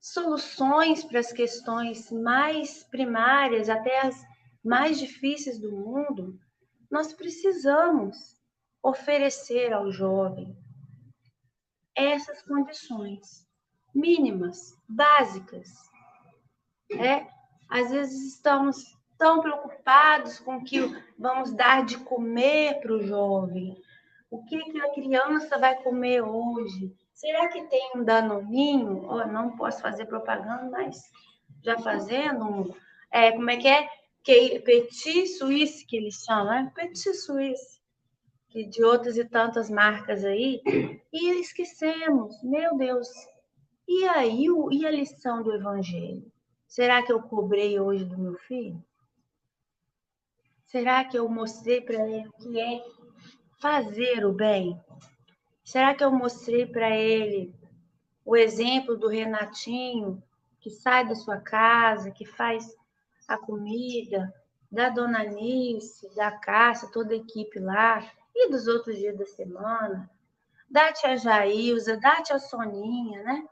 soluções 0.00 1.04
para 1.04 1.20
as 1.20 1.32
questões 1.32 2.10
mais 2.10 2.84
primárias, 2.84 3.68
até 3.68 4.00
as 4.00 4.22
mais 4.62 4.98
difíceis 4.98 5.58
do 5.58 5.70
mundo, 5.70 6.38
nós 6.90 7.12
precisamos 7.12 8.40
oferecer 8.82 9.72
ao 9.72 9.90
jovem 9.90 10.56
essas 11.94 12.42
condições 12.42 13.46
mínimas, 13.94 14.74
básicas. 14.88 15.70
É, 16.92 17.26
às 17.68 17.90
vezes 17.90 18.34
estamos 18.34 18.96
tão 19.16 19.40
preocupados 19.40 20.38
com 20.40 20.56
o 20.56 20.64
que 20.64 20.80
vamos 21.18 21.52
dar 21.52 21.84
de 21.84 21.98
comer 21.98 22.80
para 22.80 22.92
o 22.92 23.06
jovem, 23.06 23.80
o 24.30 24.44
que, 24.44 24.58
que 24.58 24.80
a 24.80 24.92
criança 24.92 25.58
vai 25.58 25.80
comer 25.82 26.22
hoje? 26.22 26.94
Será 27.12 27.48
que 27.48 27.62
tem 27.68 27.92
um 27.94 28.04
danoninho? 28.04 29.06
Oh, 29.08 29.24
não 29.26 29.56
posso 29.56 29.80
fazer 29.80 30.06
propaganda, 30.06 30.68
mas 30.70 31.00
já 31.62 31.78
fazendo 31.78 32.44
um, 32.44 32.74
é, 33.10 33.32
como 33.32 33.48
é 33.50 33.56
que 33.56 33.68
é? 33.68 33.88
Que, 34.22 34.58
petit 34.60 35.28
suisse 35.28 35.86
que 35.86 35.96
eles 35.96 36.24
chamam, 36.24 36.46
né? 36.46 36.72
Petit 36.74 37.14
suisse, 37.14 37.80
de 38.48 38.84
outras 38.84 39.16
e 39.16 39.24
tantas 39.24 39.70
marcas 39.70 40.24
aí, 40.24 40.60
e 41.12 41.40
esquecemos, 41.40 42.42
meu 42.42 42.76
Deus. 42.76 43.08
E 43.86 44.04
aí, 44.08 44.50
o, 44.50 44.72
e 44.72 44.86
a 44.86 44.90
lição 44.90 45.42
do 45.42 45.54
evangelho? 45.54 46.30
Será 46.66 47.02
que 47.02 47.12
eu 47.12 47.22
cobrei 47.22 47.78
hoje 47.78 48.04
do 48.04 48.18
meu 48.18 48.34
filho? 48.34 48.82
Será 50.66 51.04
que 51.04 51.16
eu 51.16 51.28
mostrei 51.28 51.80
para 51.80 52.08
ele 52.08 52.26
o 52.26 52.32
que 52.32 52.58
é 52.58 52.82
fazer 53.64 54.26
o 54.26 54.32
bem? 54.34 54.78
Será 55.64 55.94
que 55.94 56.04
eu 56.04 56.12
mostrei 56.12 56.66
para 56.66 56.90
ele 56.90 57.54
o 58.22 58.36
exemplo 58.36 58.94
do 58.94 59.08
Renatinho, 59.08 60.22
que 60.60 60.68
sai 60.68 61.08
da 61.08 61.14
sua 61.14 61.38
casa, 61.38 62.10
que 62.10 62.26
faz 62.26 62.76
a 63.26 63.38
comida, 63.38 64.30
da 64.70 64.90
Dona 64.90 65.24
Nice, 65.24 66.14
da 66.14 66.30
Cássia, 66.30 66.90
toda 66.92 67.14
a 67.14 67.16
equipe 67.16 67.58
lá, 67.58 68.06
e 68.34 68.50
dos 68.50 68.66
outros 68.66 68.98
dias 68.98 69.16
da 69.16 69.24
semana, 69.24 70.10
da 70.68 70.92
tia 70.92 71.16
Jailza, 71.16 71.96
da 71.96 72.20
tia 72.20 72.38
Soninha, 72.38 73.22
né? 73.22 73.48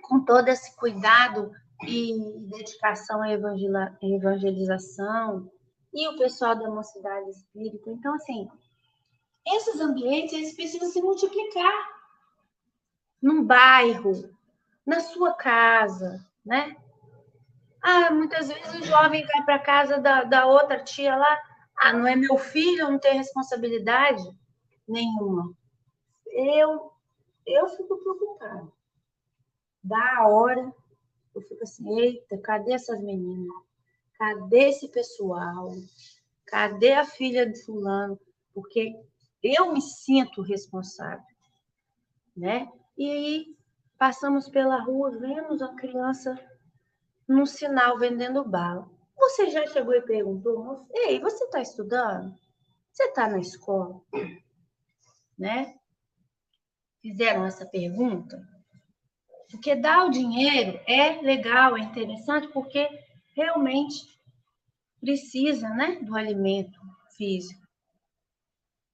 Com 0.00 0.24
todo 0.24 0.46
esse 0.46 0.76
cuidado 0.76 1.50
e 1.88 2.12
dedicação 2.50 3.20
à 3.20 3.32
evangelização, 4.00 5.50
e 5.94 6.08
o 6.08 6.18
pessoal 6.18 6.56
da 6.56 6.68
mocidade 6.68 7.30
espírita. 7.30 7.90
Então, 7.90 8.14
assim, 8.14 8.50
esses 9.46 9.80
ambientes 9.80 10.32
eles 10.32 10.54
precisam 10.54 10.88
se 10.90 11.00
multiplicar 11.00 11.94
num 13.22 13.44
bairro, 13.44 14.30
na 14.84 15.00
sua 15.00 15.32
casa, 15.34 16.26
né? 16.44 16.76
Ah, 17.80 18.10
muitas 18.10 18.48
vezes 18.48 18.74
o 18.74 18.84
jovem 18.84 19.24
vai 19.26 19.44
para 19.44 19.58
casa 19.58 19.98
da, 19.98 20.24
da 20.24 20.46
outra 20.46 20.82
tia 20.82 21.14
lá. 21.16 21.38
Ah, 21.76 21.92
não 21.92 22.06
é 22.06 22.16
meu 22.16 22.36
filho, 22.36 22.90
não 22.90 22.98
tem 22.98 23.16
responsabilidade 23.16 24.22
nenhuma. 24.88 25.54
Eu, 26.26 26.92
eu 27.46 27.68
fico 27.68 27.96
preocupada. 27.98 28.72
Da 29.82 30.26
hora, 30.26 30.72
eu 31.34 31.42
fico 31.42 31.62
assim, 31.62 32.00
eita, 32.00 32.38
cadê 32.38 32.72
essas 32.72 33.00
meninas? 33.00 33.54
Cadê 34.18 34.68
esse 34.68 34.88
pessoal? 34.88 35.72
Cadê 36.46 36.92
a 36.92 37.04
filha 37.04 37.50
de 37.50 37.62
fulano? 37.64 38.18
Porque 38.52 38.94
eu 39.42 39.72
me 39.72 39.82
sinto 39.82 40.40
responsável, 40.40 41.24
né? 42.36 42.68
E 42.96 43.10
aí 43.10 43.56
passamos 43.98 44.48
pela 44.48 44.80
rua, 44.80 45.18
vemos 45.18 45.60
a 45.60 45.74
criança 45.74 46.38
num 47.28 47.44
sinal 47.44 47.98
vendendo 47.98 48.44
bala. 48.44 48.88
Você 49.16 49.50
já 49.50 49.66
chegou 49.66 49.94
e 49.94 50.02
perguntou, 50.02 50.86
ei, 50.92 51.18
você 51.20 51.44
está 51.44 51.60
estudando? 51.60 52.34
Você 52.92 53.04
está 53.04 53.28
na 53.28 53.38
escola? 53.38 54.00
Né? 55.36 55.74
Fizeram 57.02 57.44
essa 57.44 57.66
pergunta? 57.66 58.40
Porque 59.50 59.74
dar 59.74 60.06
o 60.06 60.10
dinheiro 60.10 60.80
é 60.86 61.20
legal, 61.20 61.76
é 61.76 61.80
interessante, 61.80 62.48
porque 62.48 62.88
realmente 63.34 64.18
precisa 65.00 65.68
né, 65.70 66.00
do 66.00 66.16
alimento 66.16 66.80
físico. 67.16 67.62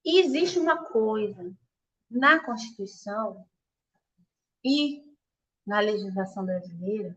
E 0.04 0.20
existe 0.20 0.58
uma 0.58 0.84
coisa 0.84 1.54
na 2.10 2.42
Constituição 2.44 3.46
e 4.64 5.04
na 5.66 5.80
legislação 5.80 6.44
brasileira 6.44 7.16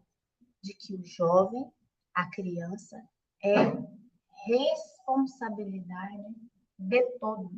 de 0.62 0.74
que 0.76 0.96
o 0.96 1.04
jovem, 1.04 1.72
a 2.14 2.30
criança, 2.30 3.02
é 3.44 3.66
responsabilidade 4.46 6.36
de 6.78 7.02
todos. 7.20 7.52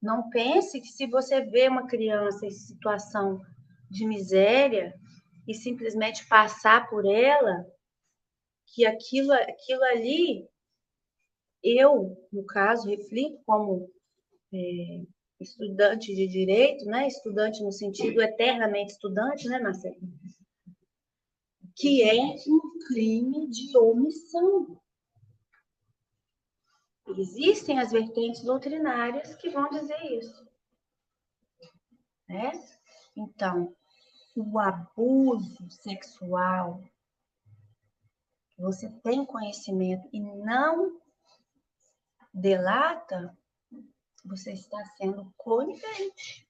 Não 0.00 0.30
pense 0.30 0.80
que 0.80 0.88
se 0.88 1.06
você 1.06 1.40
vê 1.42 1.68
uma 1.68 1.86
criança 1.86 2.46
em 2.46 2.50
situação 2.50 3.40
de 3.90 4.06
miséria 4.06 4.98
e 5.46 5.54
simplesmente 5.54 6.26
passar 6.26 6.88
por 6.88 7.04
ela, 7.04 7.66
que 8.66 8.86
aquilo, 8.86 9.32
aquilo 9.32 9.82
ali, 9.84 10.48
eu, 11.62 12.16
no 12.32 12.44
caso, 12.46 12.88
reflito 12.88 13.40
como 13.44 13.90
é, 14.52 15.02
estudante 15.40 16.14
de 16.14 16.26
direito, 16.26 16.84
né? 16.86 17.06
Estudante 17.06 17.62
no 17.62 17.72
sentido 17.72 18.22
eternamente 18.22 18.92
estudante, 18.92 19.48
né, 19.48 19.58
Marcelo? 19.58 19.96
Que 21.74 22.02
é 22.02 22.14
um 22.14 22.78
crime 22.86 23.48
de 23.48 23.76
omissão. 23.76 24.80
Existem 27.18 27.78
as 27.78 27.90
vertentes 27.90 28.42
doutrinárias 28.42 29.34
que 29.34 29.50
vão 29.50 29.68
dizer 29.68 30.00
isso. 30.12 30.46
Né? 32.28 32.52
Então, 33.16 33.76
o 34.34 34.58
abuso 34.58 35.70
sexual, 35.70 36.82
você 38.56 38.88
tem 39.02 39.24
conhecimento 39.24 40.08
e 40.12 40.20
não 40.20 41.00
delata, 42.32 43.36
você 44.24 44.52
está 44.52 44.84
sendo 44.96 45.32
conivente. 45.36 46.48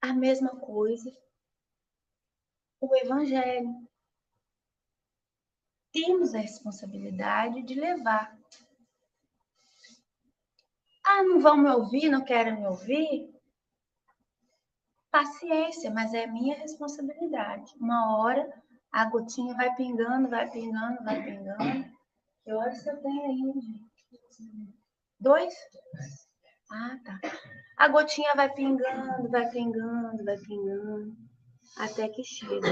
A 0.00 0.12
mesma 0.12 0.56
coisa 0.56 1.10
o 2.80 2.94
evangelho. 2.96 3.88
Temos 5.92 6.34
a 6.34 6.38
responsabilidade 6.38 7.62
de 7.62 7.74
levar 7.74 8.38
ah, 11.08 11.22
não 11.22 11.40
vão 11.40 11.56
me 11.56 11.70
ouvir, 11.70 12.10
não 12.10 12.22
querem 12.22 12.54
me 12.54 12.66
ouvir? 12.66 13.34
Paciência, 15.10 15.90
mas 15.90 16.12
é 16.12 16.26
minha 16.26 16.56
responsabilidade. 16.56 17.72
Uma 17.80 18.18
hora 18.18 18.46
a 18.92 19.04
gotinha 19.06 19.54
vai 19.54 19.74
pingando, 19.74 20.28
vai 20.28 20.50
pingando, 20.50 21.04
vai 21.04 21.22
pingando. 21.22 21.84
Que 22.44 22.52
horas 22.52 22.82
você 22.82 22.96
tem 22.96 23.26
aí, 23.26 23.52
gente? 23.60 23.88
Dois? 25.20 25.54
Ah, 26.70 26.98
tá. 27.04 27.20
A 27.76 27.88
gotinha 27.88 28.34
vai 28.34 28.52
pingando, 28.52 29.28
vai 29.30 29.48
pingando, 29.50 30.24
vai 30.24 30.38
pingando, 30.38 31.16
até 31.76 32.08
que 32.08 32.24
chega. 32.24 32.68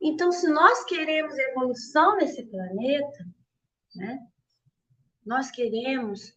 Então, 0.00 0.32
se 0.32 0.48
nós 0.48 0.84
queremos 0.84 1.38
evolução 1.38 2.16
nesse 2.16 2.44
planeta, 2.46 3.24
né? 3.94 4.26
Nós 5.24 5.50
queremos 5.50 6.36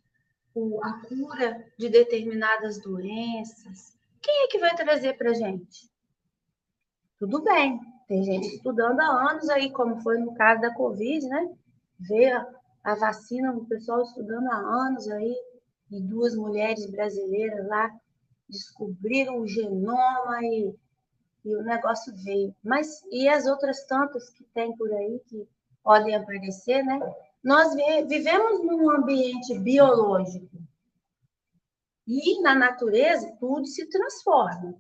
a 0.84 1.08
cura 1.08 1.66
de 1.78 1.90
determinadas 1.90 2.82
doenças, 2.82 3.97
quem 4.22 4.44
é 4.44 4.48
que 4.48 4.60
vai 4.60 4.76
trazer 4.76 5.18
para 5.18 5.34
gente? 5.34 5.90
Tudo 7.20 7.44
bem, 7.44 7.80
tem 8.08 8.24
gente 8.24 8.48
estudando 8.56 9.00
há 9.00 9.32
anos 9.32 9.50
aí, 9.50 9.72
como 9.72 10.02
foi 10.02 10.18
no 10.20 10.34
caso 10.36 10.62
da 10.62 10.74
Covid, 10.74 11.28
né? 11.28 11.50
Ver 12.00 12.32
a, 12.32 12.48
a 12.84 12.96
vacina, 12.96 13.52
o 13.52 13.66
pessoal 13.66 14.02
estudando 14.04 14.48
há 14.48 14.58
anos 14.58 15.08
aí, 15.10 15.36
e 15.92 16.02
duas 16.02 16.36
mulheres 16.36 16.90
brasileiras 16.90 17.68
lá 17.68 17.90
descobriram 18.48 19.40
o 19.40 19.48
genoma 19.48 20.40
e, 20.44 20.74
e 21.46 21.56
o 21.56 21.64
negócio 21.64 22.14
veio. 22.24 22.56
Mas 22.64 23.04
e 23.12 23.28
as 23.28 23.46
outras 23.46 23.86
tantas 23.86 24.30
que 24.30 24.44
tem 24.54 24.76
por 24.76 24.92
aí 24.94 25.22
que 25.28 25.48
podem 25.84 26.16
aparecer, 26.16 26.84
né? 26.84 27.00
Nós 27.44 27.74
vivemos 28.08 28.64
num 28.64 28.90
ambiente 28.90 29.58
biológico 29.60 30.67
e 32.08 32.42
na 32.42 32.56
natureza 32.56 33.36
tudo 33.40 33.68
se 33.68 33.86
transforma. 33.90 34.80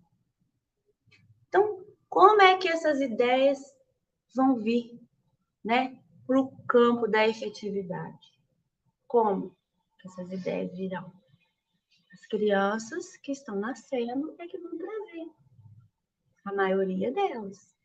Então, 1.47 1.85
como 2.07 2.41
é 2.41 2.57
que 2.57 2.69
essas 2.69 3.01
ideias 3.01 3.59
vão 4.33 4.55
vir, 4.55 4.97
né, 5.63 5.99
para 6.25 6.39
o 6.39 6.51
campo 6.65 7.07
da 7.07 7.27
efetividade? 7.27 8.33
Como 9.07 9.55
essas 10.05 10.31
ideias 10.31 10.73
virão? 10.75 11.11
As 12.13 12.25
crianças 12.27 13.17
que 13.17 13.31
estão 13.31 13.55
nascendo 13.57 14.35
é 14.39 14.47
que 14.47 14.57
vão 14.57 14.77
trazer, 14.77 15.29
a 16.45 16.53
maioria 16.53 17.11
delas. 17.11 17.75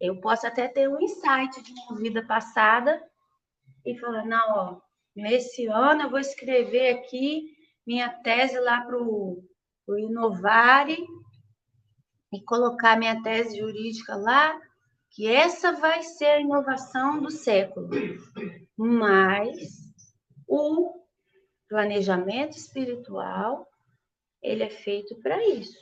Eu 0.00 0.20
posso 0.20 0.46
até 0.46 0.68
ter 0.68 0.88
um 0.88 1.00
insight 1.00 1.62
de 1.62 1.72
uma 1.72 1.96
vida 1.96 2.24
passada 2.26 3.02
e 3.84 3.96
falar, 3.98 4.26
não, 4.26 4.50
ó, 4.50 4.80
nesse 5.14 5.66
ano 5.66 6.02
eu 6.02 6.10
vou 6.10 6.18
escrever 6.18 6.96
aqui 6.96 7.55
minha 7.86 8.08
tese 8.08 8.58
lá 8.58 8.80
para 8.80 8.98
o 8.98 9.42
Inovare 9.88 10.98
e 12.32 12.40
colocar 12.42 12.98
minha 12.98 13.22
tese 13.22 13.58
jurídica 13.58 14.16
lá, 14.16 14.60
que 15.10 15.26
essa 15.26 15.72
vai 15.72 16.02
ser 16.02 16.26
a 16.26 16.40
inovação 16.40 17.20
do 17.20 17.30
século. 17.30 17.88
Mas 18.76 19.94
o 20.46 21.00
planejamento 21.68 22.56
espiritual, 22.56 23.66
ele 24.42 24.64
é 24.64 24.70
feito 24.70 25.16
para 25.22 25.42
isso. 25.46 25.78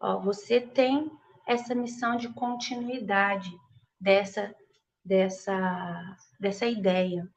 Ó, 0.00 0.20
você 0.20 0.60
tem 0.60 1.10
essa 1.46 1.74
missão 1.74 2.16
de 2.16 2.28
continuidade 2.34 3.50
dessa 4.00 4.54
dessa 5.04 6.16
dessa 6.38 6.66
ideia. 6.66 7.28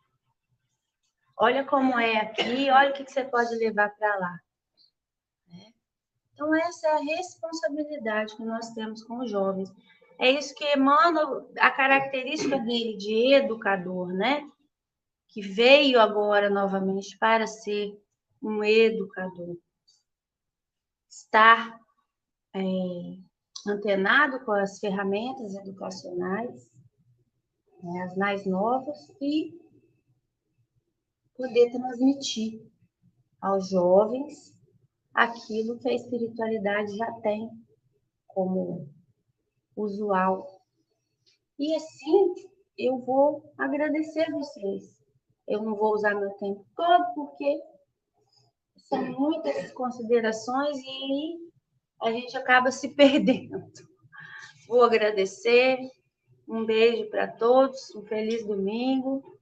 Olha 1.41 1.63
como 1.65 1.97
é 1.97 2.17
aqui, 2.17 2.69
olha 2.69 2.89
o 2.89 2.93
que 2.93 3.09
você 3.09 3.23
pode 3.23 3.55
levar 3.55 3.95
para 3.95 4.13
lá. 4.17 4.39
Né? 5.47 5.73
Então, 6.33 6.53
essa 6.53 6.87
é 6.87 6.91
a 6.91 7.15
responsabilidade 7.15 8.35
que 8.35 8.43
nós 8.43 8.71
temos 8.73 9.01
com 9.03 9.19
os 9.19 9.31
jovens. 9.31 9.71
É 10.19 10.29
isso 10.29 10.53
que 10.53 10.65
emana 10.65 11.21
a 11.57 11.71
característica 11.71 12.59
dele 12.59 12.97
de 12.97 13.33
educador, 13.33 14.11
né? 14.11 14.51
Que 15.29 15.41
veio 15.41 16.01
agora 16.01 16.49
novamente 16.49 17.17
para 17.17 17.47
ser 17.47 17.97
um 18.43 18.61
educador. 18.61 19.57
Estar 21.09 21.79
é, 22.53 22.59
antenado 23.65 24.43
com 24.43 24.51
as 24.51 24.77
ferramentas 24.77 25.55
educacionais, 25.55 26.69
né, 27.81 28.01
as 28.03 28.17
mais 28.17 28.45
novas, 28.45 28.97
e 29.21 29.59
poder 31.39 31.71
transmitir 31.71 32.61
aos 33.41 33.69
jovens 33.69 34.53
aquilo 35.13 35.79
que 35.79 35.87
a 35.87 35.93
espiritualidade 35.93 36.97
já 36.97 37.09
tem 37.21 37.49
como 38.27 38.89
usual. 39.73 40.61
E 41.57 41.73
assim 41.75 42.33
eu 42.77 42.99
vou 42.99 43.53
agradecer 43.57 44.29
vocês. 44.33 44.99
Eu 45.47 45.63
não 45.63 45.77
vou 45.77 45.93
usar 45.93 46.13
meu 46.13 46.31
tempo 46.31 46.65
todo, 46.75 47.05
porque 47.15 47.61
são 48.89 49.01
muitas 49.17 49.71
considerações 49.71 50.77
e 50.77 51.37
a 52.01 52.11
gente 52.11 52.35
acaba 52.35 52.69
se 52.69 52.89
perdendo. 52.95 53.63
Vou 54.67 54.83
agradecer. 54.83 55.79
Um 56.45 56.65
beijo 56.65 57.07
para 57.11 57.27
todos, 57.27 57.93
um 57.95 58.01
feliz 58.01 58.45
domingo 58.45 59.38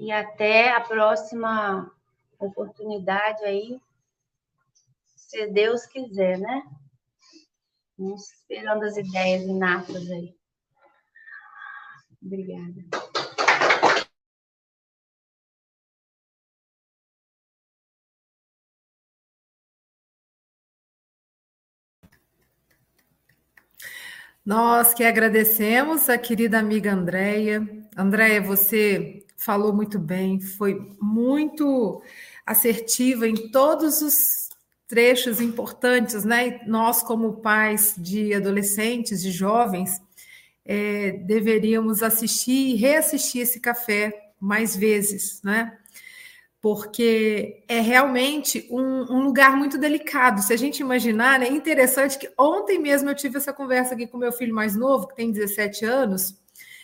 e 0.00 0.10
até 0.10 0.72
a 0.72 0.80
próxima 0.80 1.94
oportunidade 2.38 3.44
aí, 3.44 3.78
se 5.14 5.46
Deus 5.48 5.84
quiser, 5.84 6.38
né? 6.38 6.62
Vamos 7.98 8.32
esperando 8.32 8.82
as 8.84 8.96
ideias 8.96 9.42
inatas 9.42 10.10
aí. 10.10 10.34
Obrigada. 12.22 12.82
Nós 24.42 24.94
que 24.94 25.04
agradecemos 25.04 26.08
a 26.08 26.16
querida 26.16 26.58
amiga 26.58 26.90
Andréia. 26.90 27.68
Andréia, 27.94 28.40
você 28.40 29.26
falou 29.40 29.72
muito 29.72 29.98
bem, 29.98 30.38
foi 30.38 30.94
muito 31.00 32.02
assertiva 32.44 33.26
em 33.26 33.50
todos 33.50 34.02
os 34.02 34.50
trechos 34.86 35.40
importantes, 35.40 36.24
né? 36.24 36.60
Nós, 36.66 37.02
como 37.02 37.40
pais 37.40 37.94
de 37.96 38.34
adolescentes, 38.34 39.22
de 39.22 39.30
jovens, 39.30 39.98
é, 40.64 41.12
deveríamos 41.12 42.02
assistir 42.02 42.74
e 42.74 42.76
reassistir 42.76 43.42
esse 43.42 43.60
café 43.60 44.12
mais 44.38 44.76
vezes, 44.76 45.40
né? 45.42 45.78
Porque 46.60 47.64
é 47.66 47.80
realmente 47.80 48.68
um, 48.70 49.14
um, 49.14 49.22
lugar 49.22 49.56
muito 49.56 49.78
delicado. 49.78 50.42
Se 50.42 50.52
a 50.52 50.56
gente 50.56 50.80
imaginar, 50.80 51.38
né, 51.38 51.46
é 51.46 51.52
interessante 51.52 52.18
que 52.18 52.30
ontem 52.38 52.78
mesmo 52.78 53.08
eu 53.08 53.14
tive 53.14 53.38
essa 53.38 53.54
conversa 53.54 53.94
aqui 53.94 54.06
com 54.06 54.18
meu 54.18 54.32
filho 54.32 54.54
mais 54.54 54.76
novo, 54.76 55.08
que 55.08 55.16
tem 55.16 55.32
17 55.32 55.86
anos. 55.86 56.38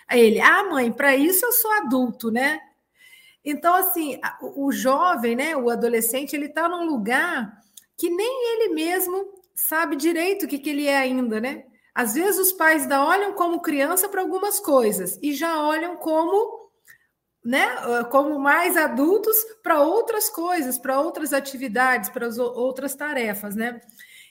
Aí 0.09 0.21
ele, 0.21 0.41
ah, 0.41 0.65
mãe, 0.65 0.93
para 0.93 1.17
isso 1.17 1.45
eu 1.45 1.53
sou 1.53 1.71
adulto, 1.73 2.31
né? 2.31 2.61
Então, 3.45 3.75
assim, 3.75 4.21
o, 4.57 4.73
jovem, 4.73 5.37
né, 5.37 5.57
o 5.57 5.71
adolescente, 5.71 6.35
ele 6.35 6.47
está 6.47 6.69
num 6.69 6.85
lugar 6.85 7.53
que 7.97 8.11
nem 8.11 8.55
ele 8.55 8.75
mesmo 8.75 9.25
sabe 9.55 9.97
direito 9.97 10.45
o 10.45 10.49
que, 10.49 10.59
que 10.59 10.71
ele 10.71 10.87
é 10.87 10.97
ainda, 10.97 11.41
né? 11.41 11.65
Às 11.95 12.15
vezes 12.15 12.39
os 12.39 12.53
pais 12.53 12.83
ainda 12.83 13.05
olham 13.05 13.33
como 13.35 13.63
criança 13.63 14.09
para 14.09 14.21
algumas 14.21 14.61
coisas 14.61 15.19
e 15.23 15.33
já 15.33 15.63
olham 15.63 15.97
como, 15.97 16.71
né, 17.45 17.67
como 18.11 18.39
mais 18.39 18.77
adultos 18.77 19.37
para 19.63 19.81
outras 19.81 20.29
coisas, 20.29 20.77
para 20.77 21.01
outras 21.01 21.33
atividades, 21.33 22.11
para 22.11 22.29
outras 22.29 22.95
tarefas, 22.95 23.55
né? 23.55 23.81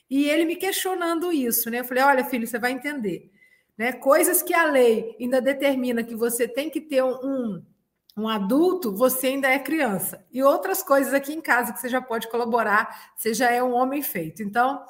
E 0.09 0.29
ele 0.29 0.45
me 0.45 0.57
questionando 0.57 1.31
isso, 1.31 1.69
né? 1.69 1.79
Eu 1.79 1.85
falei: 1.85 2.03
"Olha, 2.03 2.25
filho, 2.25 2.45
você 2.45 2.59
vai 2.59 2.73
entender, 2.73 3.31
né? 3.77 3.93
Coisas 3.93 4.41
que 4.41 4.53
a 4.53 4.65
lei 4.65 5.15
ainda 5.19 5.41
determina 5.41 6.03
que 6.03 6.15
você 6.15 6.47
tem 6.47 6.69
que 6.69 6.81
ter 6.81 7.03
um, 7.03 7.63
um 8.17 8.27
adulto, 8.27 8.95
você 8.95 9.27
ainda 9.27 9.49
é 9.49 9.59
criança. 9.59 10.25
E 10.31 10.41
outras 10.41 10.81
coisas 10.81 11.13
aqui 11.13 11.33
em 11.33 11.41
casa 11.41 11.73
que 11.73 11.79
você 11.79 11.89
já 11.89 12.01
pode 12.01 12.29
colaborar, 12.29 13.13
você 13.15 13.33
já 13.33 13.51
é 13.51 13.61
um 13.61 13.73
homem 13.73 14.01
feito. 14.01 14.41
Então, 14.41 14.83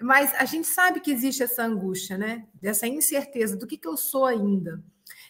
mas 0.00 0.34
a 0.34 0.44
gente 0.44 0.66
sabe 0.66 1.00
que 1.00 1.12
existe 1.12 1.42
essa 1.42 1.62
angústia, 1.62 2.18
né? 2.18 2.46
Dessa 2.60 2.86
incerteza 2.86 3.56
do 3.56 3.66
que, 3.66 3.78
que 3.78 3.86
eu 3.86 3.96
sou 3.96 4.24
ainda. 4.24 4.82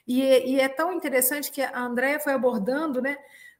E, 0.06 0.20
e 0.22 0.60
é 0.60 0.68
tão 0.68 0.92
interessante 0.92 1.50
que 1.50 1.60
a 1.60 1.80
Andrea 1.80 2.18
foi 2.18 2.32
abordando, 2.32 3.02
né? 3.02 3.16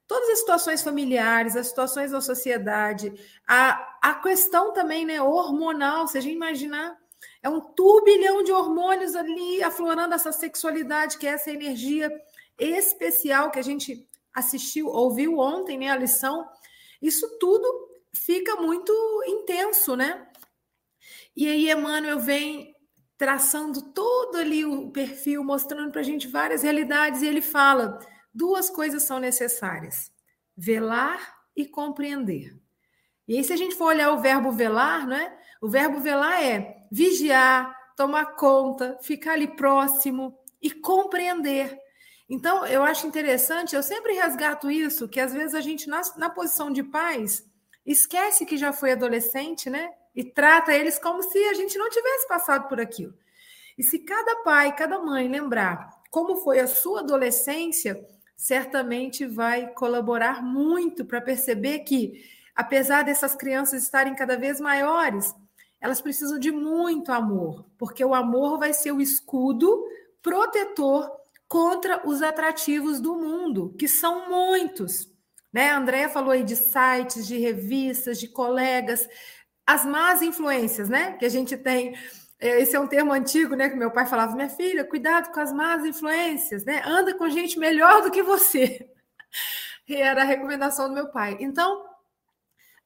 Todas 0.06 0.28
as 0.30 0.38
situações 0.40 0.82
familiares, 0.82 1.56
as 1.56 1.68
situações 1.68 2.10
da 2.10 2.20
sociedade, 2.20 3.12
a, 3.46 3.98
a 4.02 4.14
questão 4.14 4.72
também 4.72 5.06
né, 5.06 5.22
hormonal, 5.22 6.06
se 6.06 6.18
a 6.18 6.20
gente 6.20 6.34
imaginar, 6.34 6.98
é 7.42 7.48
um 7.48 7.60
turbilhão 7.60 8.42
de 8.42 8.52
hormônios 8.52 9.14
ali 9.14 9.62
aflorando 9.62 10.14
essa 10.14 10.32
sexualidade, 10.32 11.18
que 11.18 11.26
é 11.26 11.30
essa 11.30 11.50
energia 11.50 12.10
especial 12.58 13.50
que 13.50 13.58
a 13.58 13.62
gente 13.62 14.08
assistiu, 14.32 14.86
ouviu 14.88 15.38
ontem, 15.38 15.78
né, 15.78 15.88
a 15.90 15.96
lição. 15.96 16.46
Isso 17.00 17.38
tudo 17.38 17.66
fica 18.14 18.56
muito 18.56 18.92
intenso, 19.26 19.96
né? 19.96 20.26
E 21.34 21.48
aí 21.48 21.70
Emmanuel 21.70 22.20
vem 22.20 22.74
traçando 23.16 23.92
todo 23.92 24.36
ali 24.36 24.64
o 24.64 24.90
perfil, 24.90 25.44
mostrando 25.44 25.90
para 25.90 26.00
a 26.00 26.04
gente 26.04 26.28
várias 26.28 26.62
realidades, 26.62 27.22
e 27.22 27.26
ele 27.26 27.40
fala: 27.40 27.98
duas 28.34 28.68
coisas 28.68 29.02
são 29.02 29.18
necessárias: 29.18 30.12
velar 30.56 31.36
e 31.56 31.66
compreender. 31.66 32.56
E 33.26 33.36
aí, 33.36 33.44
se 33.44 33.52
a 33.52 33.56
gente 33.56 33.74
for 33.74 33.86
olhar 33.86 34.12
o 34.12 34.20
verbo 34.20 34.50
velar, 34.50 35.06
né? 35.06 35.36
O 35.60 35.68
verbo 35.68 36.00
velar 36.00 36.42
é 36.42 36.81
vigiar, 36.92 37.74
tomar 37.96 38.36
conta, 38.36 38.98
ficar 39.02 39.32
ali 39.32 39.48
próximo 39.48 40.38
e 40.60 40.70
compreender. 40.70 41.76
Então, 42.28 42.66
eu 42.66 42.82
acho 42.82 43.06
interessante, 43.06 43.74
eu 43.74 43.82
sempre 43.82 44.12
resgato 44.12 44.70
isso, 44.70 45.08
que 45.08 45.18
às 45.18 45.32
vezes 45.32 45.54
a 45.54 45.60
gente, 45.60 45.88
na, 45.88 46.02
na 46.16 46.30
posição 46.30 46.70
de 46.70 46.82
pais, 46.82 47.44
esquece 47.84 48.46
que 48.46 48.56
já 48.56 48.72
foi 48.72 48.92
adolescente, 48.92 49.68
né? 49.68 49.90
e 50.14 50.22
trata 50.22 50.74
eles 50.74 50.98
como 50.98 51.22
se 51.22 51.38
a 51.44 51.54
gente 51.54 51.78
não 51.78 51.88
tivesse 51.88 52.28
passado 52.28 52.68
por 52.68 52.80
aquilo. 52.80 53.14
E 53.76 53.82
se 53.82 53.98
cada 54.00 54.36
pai, 54.42 54.74
cada 54.74 54.98
mãe 54.98 55.28
lembrar 55.28 55.90
como 56.10 56.36
foi 56.36 56.60
a 56.60 56.66
sua 56.66 57.00
adolescência, 57.00 57.98
certamente 58.36 59.24
vai 59.24 59.68
colaborar 59.68 60.42
muito 60.42 61.06
para 61.06 61.22
perceber 61.22 61.80
que, 61.80 62.22
apesar 62.54 63.02
dessas 63.02 63.34
crianças 63.34 63.82
estarem 63.82 64.14
cada 64.14 64.36
vez 64.36 64.60
maiores, 64.60 65.34
elas 65.82 66.00
precisam 66.00 66.38
de 66.38 66.52
muito 66.52 67.10
amor, 67.10 67.66
porque 67.76 68.04
o 68.04 68.14
amor 68.14 68.56
vai 68.56 68.72
ser 68.72 68.92
o 68.92 69.00
escudo 69.00 69.84
protetor 70.22 71.10
contra 71.48 72.08
os 72.08 72.22
atrativos 72.22 73.00
do 73.00 73.16
mundo, 73.16 73.74
que 73.76 73.88
são 73.88 74.30
muitos. 74.30 75.12
Né? 75.52 75.70
A 75.70 75.78
Andrea 75.78 76.08
falou 76.08 76.30
aí 76.30 76.44
de 76.44 76.54
sites, 76.54 77.26
de 77.26 77.36
revistas, 77.36 78.20
de 78.20 78.28
colegas, 78.28 79.08
as 79.66 79.84
más 79.84 80.22
influências, 80.22 80.88
né? 80.88 81.12
Que 81.18 81.26
a 81.26 81.28
gente 81.28 81.56
tem. 81.56 81.94
É, 82.38 82.60
esse 82.60 82.76
é 82.76 82.80
um 82.80 82.86
termo 82.86 83.12
antigo, 83.12 83.56
né? 83.56 83.68
Que 83.68 83.76
meu 83.76 83.90
pai 83.90 84.06
falava, 84.06 84.36
minha 84.36 84.48
filha, 84.48 84.84
cuidado 84.84 85.32
com 85.32 85.40
as 85.40 85.52
más 85.52 85.84
influências, 85.84 86.64
né? 86.64 86.80
Anda 86.86 87.14
com 87.14 87.28
gente 87.28 87.58
melhor 87.58 88.02
do 88.02 88.10
que 88.10 88.22
você. 88.22 88.88
E 89.88 89.96
era 89.96 90.22
a 90.22 90.24
recomendação 90.24 90.88
do 90.88 90.94
meu 90.94 91.08
pai. 91.08 91.36
Então, 91.40 91.84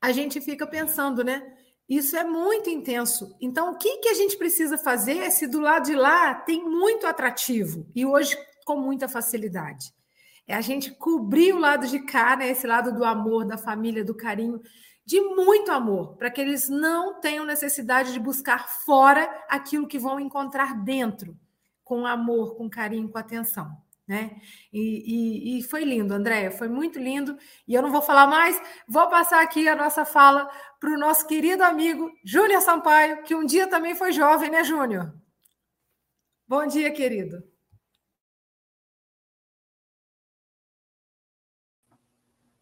a 0.01 0.13
gente 0.13 0.41
fica 0.41 0.67
pensando, 0.67 1.23
né? 1.23 1.43
Isso 1.89 2.16
é 2.16 2.24
muito 2.24 2.68
intenso. 2.68 3.37
Então, 3.41 3.72
o 3.72 3.78
que, 3.78 3.99
que 3.99 4.09
a 4.09 4.14
gente 4.14 4.37
precisa 4.37 4.76
fazer 4.76 5.30
se 5.30 5.47
do 5.47 5.61
lado 5.61 5.87
de 5.87 5.95
lá 5.95 6.34
tem 6.34 6.64
muito 6.64 7.07
atrativo 7.07 7.87
e 7.95 8.05
hoje 8.05 8.37
com 8.64 8.76
muita 8.76 9.09
facilidade? 9.09 9.95
É 10.49 10.55
a 10.55 10.61
gente 10.61 10.91
cobrir 10.93 11.53
o 11.53 11.59
lado 11.59 11.87
de 11.87 12.01
cá, 12.01 12.37
né? 12.37 12.51
Esse 12.51 12.66
lado 12.66 12.93
do 12.93 13.05
amor, 13.05 13.45
da 13.45 13.57
família, 13.57 14.05
do 14.05 14.14
carinho, 14.14 14.61
de 15.05 15.20
muito 15.20 15.70
amor, 15.70 16.16
para 16.16 16.30
que 16.30 16.41
eles 16.41 16.68
não 16.68 17.20
tenham 17.20 17.45
necessidade 17.45 18.12
de 18.12 18.18
buscar 18.18 18.68
fora 18.84 19.22
aquilo 19.49 19.87
que 19.87 19.99
vão 19.99 20.18
encontrar 20.18 20.74
dentro, 20.82 21.37
com 21.84 22.05
amor, 22.05 22.57
com 22.57 22.68
carinho, 22.68 23.09
com 23.09 23.18
atenção. 23.18 23.70
Né? 24.09 24.41
E, 24.73 25.57
e, 25.57 25.59
e 25.59 25.63
foi 25.65 25.83
lindo, 25.85 26.15
Andréia, 26.15 26.51
foi 26.53 26.69
muito 26.69 26.99
lindo. 26.99 27.37
E 27.67 27.75
eu 27.75 27.83
não 27.83 27.91
vou 27.91 28.01
falar 28.01 28.27
mais, 28.27 28.61
vou 28.89 29.09
passar 29.09 29.43
aqui 29.43 29.69
a 29.69 29.75
nossa 29.75 30.05
fala 30.05 30.49
para 30.79 30.91
o 30.91 30.99
nosso 30.99 31.27
querido 31.27 31.65
amigo 31.65 32.11
Júnior 32.25 32.61
Sampaio, 32.63 33.23
que 33.25 33.35
um 33.35 33.45
dia 33.45 33.69
também 33.69 33.97
foi 33.97 34.13
jovem, 34.13 34.51
né, 34.51 34.63
Júnior? 34.63 35.13
Bom 36.47 36.67
dia, 36.67 36.93
querido. 36.93 37.43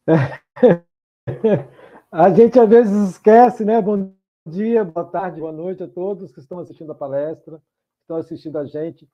A 2.11 2.30
gente 2.30 2.59
às 2.59 2.68
vezes 2.68 3.11
esquece, 3.11 3.64
né? 3.64 3.82
Bom 3.82 4.14
dia, 4.47 4.84
boa 4.84 5.07
tarde, 5.07 5.40
boa 5.40 5.53
noite 5.53 5.82
a 5.82 5.88
todos 5.88 6.32
que 6.32 6.40
estão 6.40 6.59
assistindo 6.59 6.92
a 6.92 6.95
palestra, 6.95 7.59
que 7.59 8.03
estão 8.03 8.16
assistindo 8.16 8.57
a 8.57 8.64
gente. 8.64 9.09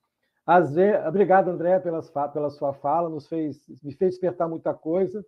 Às 0.53 0.75
vezes, 0.75 1.07
obrigado, 1.07 1.49
André, 1.49 1.79
pelas, 1.79 2.11
pela 2.11 2.51
sua 2.51 2.73
fala, 2.73 3.09
nos 3.09 3.29
fez, 3.29 3.65
me 3.85 3.95
fez 3.95 4.15
despertar 4.15 4.49
muita 4.49 4.75
coisa. 4.75 5.25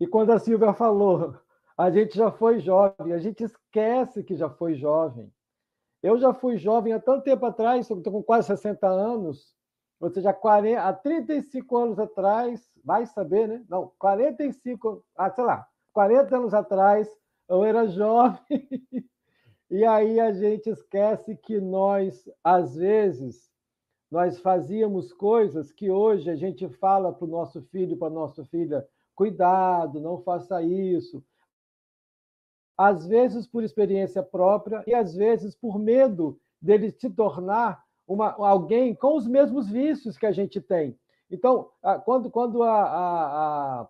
E 0.00 0.08
quando 0.08 0.32
a 0.32 0.40
Silvia 0.40 0.72
falou, 0.72 1.36
a 1.78 1.88
gente 1.88 2.16
já 2.16 2.32
foi 2.32 2.58
jovem, 2.58 3.12
a 3.12 3.18
gente 3.18 3.44
esquece 3.44 4.24
que 4.24 4.34
já 4.34 4.50
foi 4.50 4.74
jovem. 4.74 5.32
Eu 6.02 6.18
já 6.18 6.34
fui 6.34 6.56
jovem 6.56 6.92
há 6.92 6.98
tanto 6.98 7.22
tempo 7.22 7.46
atrás, 7.46 7.88
estou 7.88 8.12
com 8.12 8.24
quase 8.24 8.48
60 8.48 8.88
anos, 8.88 9.54
ou 10.00 10.10
seja, 10.10 10.32
40, 10.32 10.82
há 10.82 10.92
35 10.92 11.76
anos 11.76 11.98
atrás, 12.00 12.68
vai 12.84 13.06
saber, 13.06 13.46
né? 13.46 13.64
Não, 13.68 13.92
45, 14.00 15.00
ah, 15.16 15.30
sei 15.30 15.44
lá, 15.44 15.64
40 15.92 16.38
anos 16.38 16.52
atrás, 16.52 17.08
eu 17.48 17.62
era 17.62 17.86
jovem, 17.86 18.40
e 19.70 19.84
aí 19.84 20.18
a 20.18 20.32
gente 20.32 20.68
esquece 20.70 21.36
que 21.36 21.60
nós, 21.60 22.28
às 22.42 22.74
vezes, 22.74 23.46
nós 24.16 24.40
fazíamos 24.40 25.12
coisas 25.12 25.70
que 25.70 25.90
hoje 25.90 26.30
a 26.30 26.34
gente 26.34 26.66
fala 26.70 27.12
para 27.12 27.26
o 27.26 27.30
nosso 27.30 27.60
filho, 27.64 27.98
para 27.98 28.08
a 28.08 28.10
nossa 28.10 28.46
filha, 28.46 28.88
cuidado, 29.14 30.00
não 30.00 30.22
faça 30.22 30.62
isso. 30.62 31.22
Às 32.78 33.06
vezes 33.06 33.46
por 33.46 33.62
experiência 33.62 34.22
própria 34.22 34.82
e 34.86 34.94
às 34.94 35.14
vezes 35.14 35.54
por 35.54 35.78
medo 35.78 36.40
dele 36.62 36.90
se 36.92 37.10
tornar 37.10 37.84
uma, 38.08 38.32
alguém 38.38 38.94
com 38.94 39.16
os 39.16 39.26
mesmos 39.26 39.68
vícios 39.68 40.16
que 40.16 40.24
a 40.24 40.32
gente 40.32 40.62
tem. 40.62 40.98
Então, 41.30 41.68
quando, 42.06 42.30
quando 42.30 42.62
a, 42.62 42.84
a, 42.84 43.88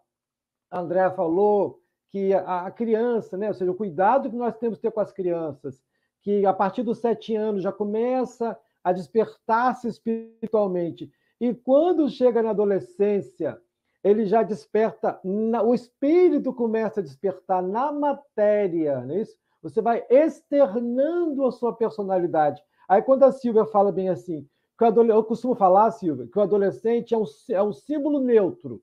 a 0.72 0.80
André 0.80 1.08
falou 1.10 1.80
que 2.08 2.34
a 2.34 2.68
criança, 2.72 3.36
né, 3.36 3.46
ou 3.46 3.54
seja, 3.54 3.70
o 3.70 3.76
cuidado 3.76 4.28
que 4.28 4.36
nós 4.36 4.58
temos 4.58 4.78
que 4.78 4.82
ter 4.82 4.90
com 4.90 5.00
as 5.00 5.12
crianças, 5.12 5.80
que 6.20 6.44
a 6.44 6.52
partir 6.52 6.82
dos 6.82 6.98
sete 6.98 7.36
anos 7.36 7.62
já 7.62 7.70
começa 7.70 8.58
a 8.86 8.92
despertar-se 8.92 9.88
espiritualmente. 9.88 11.10
E 11.40 11.52
quando 11.52 12.08
chega 12.08 12.40
na 12.40 12.50
adolescência, 12.50 13.60
ele 14.04 14.26
já 14.26 14.44
desperta, 14.44 15.18
o 15.24 15.74
espírito 15.74 16.54
começa 16.54 17.00
a 17.00 17.02
despertar 17.02 17.60
na 17.60 17.90
matéria, 17.90 19.00
não 19.00 19.16
é 19.16 19.22
isso? 19.22 19.36
Você 19.60 19.82
vai 19.82 20.06
externando 20.08 21.44
a 21.44 21.50
sua 21.50 21.74
personalidade. 21.74 22.62
Aí 22.88 23.02
quando 23.02 23.24
a 23.24 23.32
Silvia 23.32 23.66
fala 23.66 23.90
bem 23.90 24.08
assim, 24.08 24.48
eu 24.80 25.24
costumo 25.24 25.56
falar, 25.56 25.90
Silvia, 25.90 26.28
que 26.28 26.38
o 26.38 26.42
adolescente 26.42 27.12
é 27.12 27.18
um, 27.18 27.24
é 27.50 27.62
um 27.64 27.72
símbolo 27.72 28.20
neutro. 28.20 28.80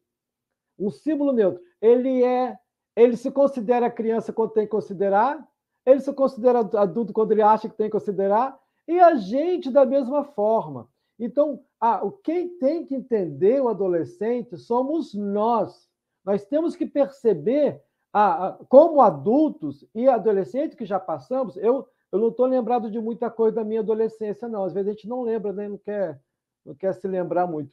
Um 0.78 0.92
símbolo 0.92 1.32
neutro. 1.32 1.62
Ele 1.82 2.26
é, 2.26 2.58
ele 2.94 3.16
se 3.16 3.32
considera 3.32 3.90
criança 3.90 4.34
quando 4.34 4.52
tem 4.52 4.66
que 4.66 4.72
considerar, 4.72 5.48
ele 5.86 6.02
se 6.02 6.12
considera 6.12 6.60
adulto 6.60 7.14
quando 7.14 7.32
ele 7.32 7.42
acha 7.42 7.70
que 7.70 7.78
tem 7.78 7.88
que 7.88 7.94
considerar, 7.94 8.62
e 8.88 9.00
a 9.00 9.16
gente 9.16 9.72
da 9.72 9.86
mesma 9.86 10.24
forma. 10.24 10.90
Então, 11.20 11.64
ah, 11.80 12.02
quem 12.24 12.58
tem 12.58 12.86
que 12.86 12.96
entender 12.96 13.62
o 13.62 13.70
adolescente 13.70 14.58
somos 14.58 15.14
nós. 15.14 15.88
Nós 16.26 16.46
temos 16.46 16.76
que 16.76 16.86
perceber, 16.86 17.82
ah, 18.12 18.58
como 18.70 19.02
adultos 19.02 19.86
e 19.94 20.08
adolescentes 20.08 20.76
que 20.76 20.86
já 20.86 21.00
passamos, 21.00 21.56
eu, 21.58 21.88
eu 22.12 22.20
não 22.20 22.30
estou 22.30 22.46
lembrado 22.46 22.90
de 22.90 23.00
muita 23.00 23.30
coisa 23.30 23.58
da 23.58 23.64
minha 23.64 23.82
adolescência, 23.82 24.48
não. 24.48 24.64
Às 24.64 24.74
vezes 24.74 24.90
a 24.90 24.92
gente 24.94 25.08
não 25.08 25.22
lembra, 25.22 25.54
né? 25.54 25.68
não, 25.68 25.78
quer, 25.78 26.22
não 26.66 26.76
quer 26.76 26.94
se 26.94 27.08
lembrar 27.08 27.48
muito. 27.48 27.72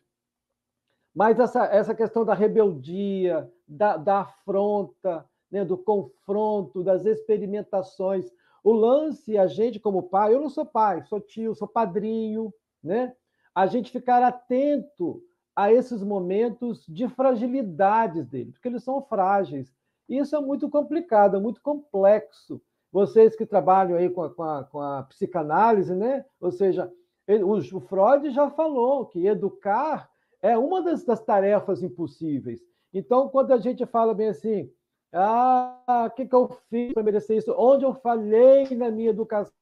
Mas 1.14 1.38
essa, 1.40 1.64
essa 1.66 1.94
questão 1.94 2.24
da 2.24 2.34
rebeldia, 2.34 3.50
da, 3.66 3.96
da 3.96 4.20
afronta, 4.20 5.24
né? 5.50 5.64
do 5.64 5.76
confronto, 5.76 6.84
das 6.84 7.04
experimentações. 7.04 8.30
O 8.62 8.72
lance, 8.72 9.38
a 9.38 9.46
gente 9.46 9.80
como 9.80 10.02
pai, 10.02 10.34
eu 10.34 10.40
não 10.40 10.50
sou 10.50 10.66
pai, 10.66 11.02
sou 11.04 11.20
tio, 11.20 11.54
sou 11.54 11.68
padrinho, 11.68 12.52
né? 12.82 13.14
A 13.54 13.66
gente 13.66 13.90
ficar 13.90 14.22
atento 14.22 15.22
a 15.54 15.72
esses 15.72 16.02
momentos 16.02 16.84
de 16.88 17.08
fragilidades 17.08 18.26
deles, 18.26 18.54
porque 18.54 18.68
eles 18.68 18.84
são 18.84 19.02
frágeis. 19.02 19.72
Isso 20.08 20.34
é 20.34 20.40
muito 20.40 20.68
complicado, 20.68 21.36
é 21.36 21.40
muito 21.40 21.60
complexo. 21.62 22.60
Vocês 22.92 23.36
que 23.36 23.46
trabalham 23.46 23.96
aí 23.96 24.10
com 24.10 24.22
a, 24.22 24.30
com 24.30 24.42
a, 24.42 24.64
com 24.64 24.80
a 24.80 25.02
psicanálise, 25.04 25.94
né? 25.94 26.24
Ou 26.40 26.50
seja, 26.50 26.92
ele, 27.26 27.44
o, 27.44 27.52
o, 27.52 27.80
Freud 27.80 28.30
já 28.30 28.50
falou 28.50 29.06
que 29.06 29.26
educar 29.26 30.10
é 30.42 30.58
uma 30.58 30.82
das, 30.82 31.04
das 31.04 31.22
tarefas 31.22 31.82
impossíveis. 31.82 32.60
Então, 32.92 33.28
quando 33.28 33.52
a 33.52 33.58
gente 33.58 33.86
fala 33.86 34.12
bem 34.12 34.28
assim, 34.28 34.68
ah, 35.12 36.06
o 36.06 36.10
que, 36.10 36.26
que 36.26 36.34
eu 36.34 36.56
fiz 36.68 36.92
para 36.92 37.02
merecer 37.02 37.38
isso? 37.38 37.54
Onde 37.56 37.84
eu 37.84 37.94
falhei 37.94 38.68
na 38.76 38.90
minha 38.90 39.10
educação? 39.10 39.52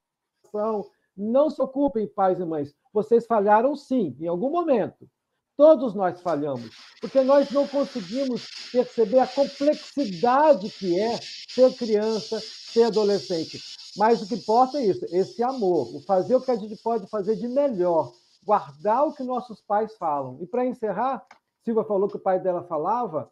Não 1.16 1.50
se 1.50 1.60
ocupem, 1.60 2.06
pais 2.06 2.38
e 2.38 2.44
mães. 2.44 2.74
Vocês 2.92 3.26
falharam 3.26 3.74
sim, 3.74 4.16
em 4.20 4.26
algum 4.26 4.50
momento. 4.50 5.08
Todos 5.56 5.92
nós 5.92 6.20
falhamos, 6.20 6.70
porque 7.00 7.20
nós 7.22 7.50
não 7.50 7.66
conseguimos 7.66 8.46
perceber 8.70 9.18
a 9.18 9.26
complexidade 9.26 10.70
que 10.70 10.98
é 11.00 11.18
ser 11.48 11.74
criança, 11.74 12.38
ser 12.40 12.84
adolescente. 12.84 13.58
Mas 13.96 14.22
o 14.22 14.28
que 14.28 14.36
importa 14.36 14.78
é 14.78 14.86
isso, 14.86 15.04
esse 15.10 15.42
amor, 15.42 15.96
o 15.96 16.00
fazer 16.02 16.36
o 16.36 16.40
que 16.40 16.52
a 16.52 16.56
gente 16.56 16.76
pode 16.76 17.08
fazer 17.08 17.34
de 17.34 17.48
melhor, 17.48 18.12
guardar 18.44 19.08
o 19.08 19.12
que 19.12 19.24
nossos 19.24 19.60
pais 19.60 19.96
falam. 19.96 20.38
E 20.40 20.46
para 20.46 20.64
encerrar, 20.64 21.26
Silva 21.64 21.82
falou 21.82 22.08
que 22.08 22.16
o 22.16 22.20
pai 22.20 22.38
dela 22.38 22.62
falava, 22.62 23.28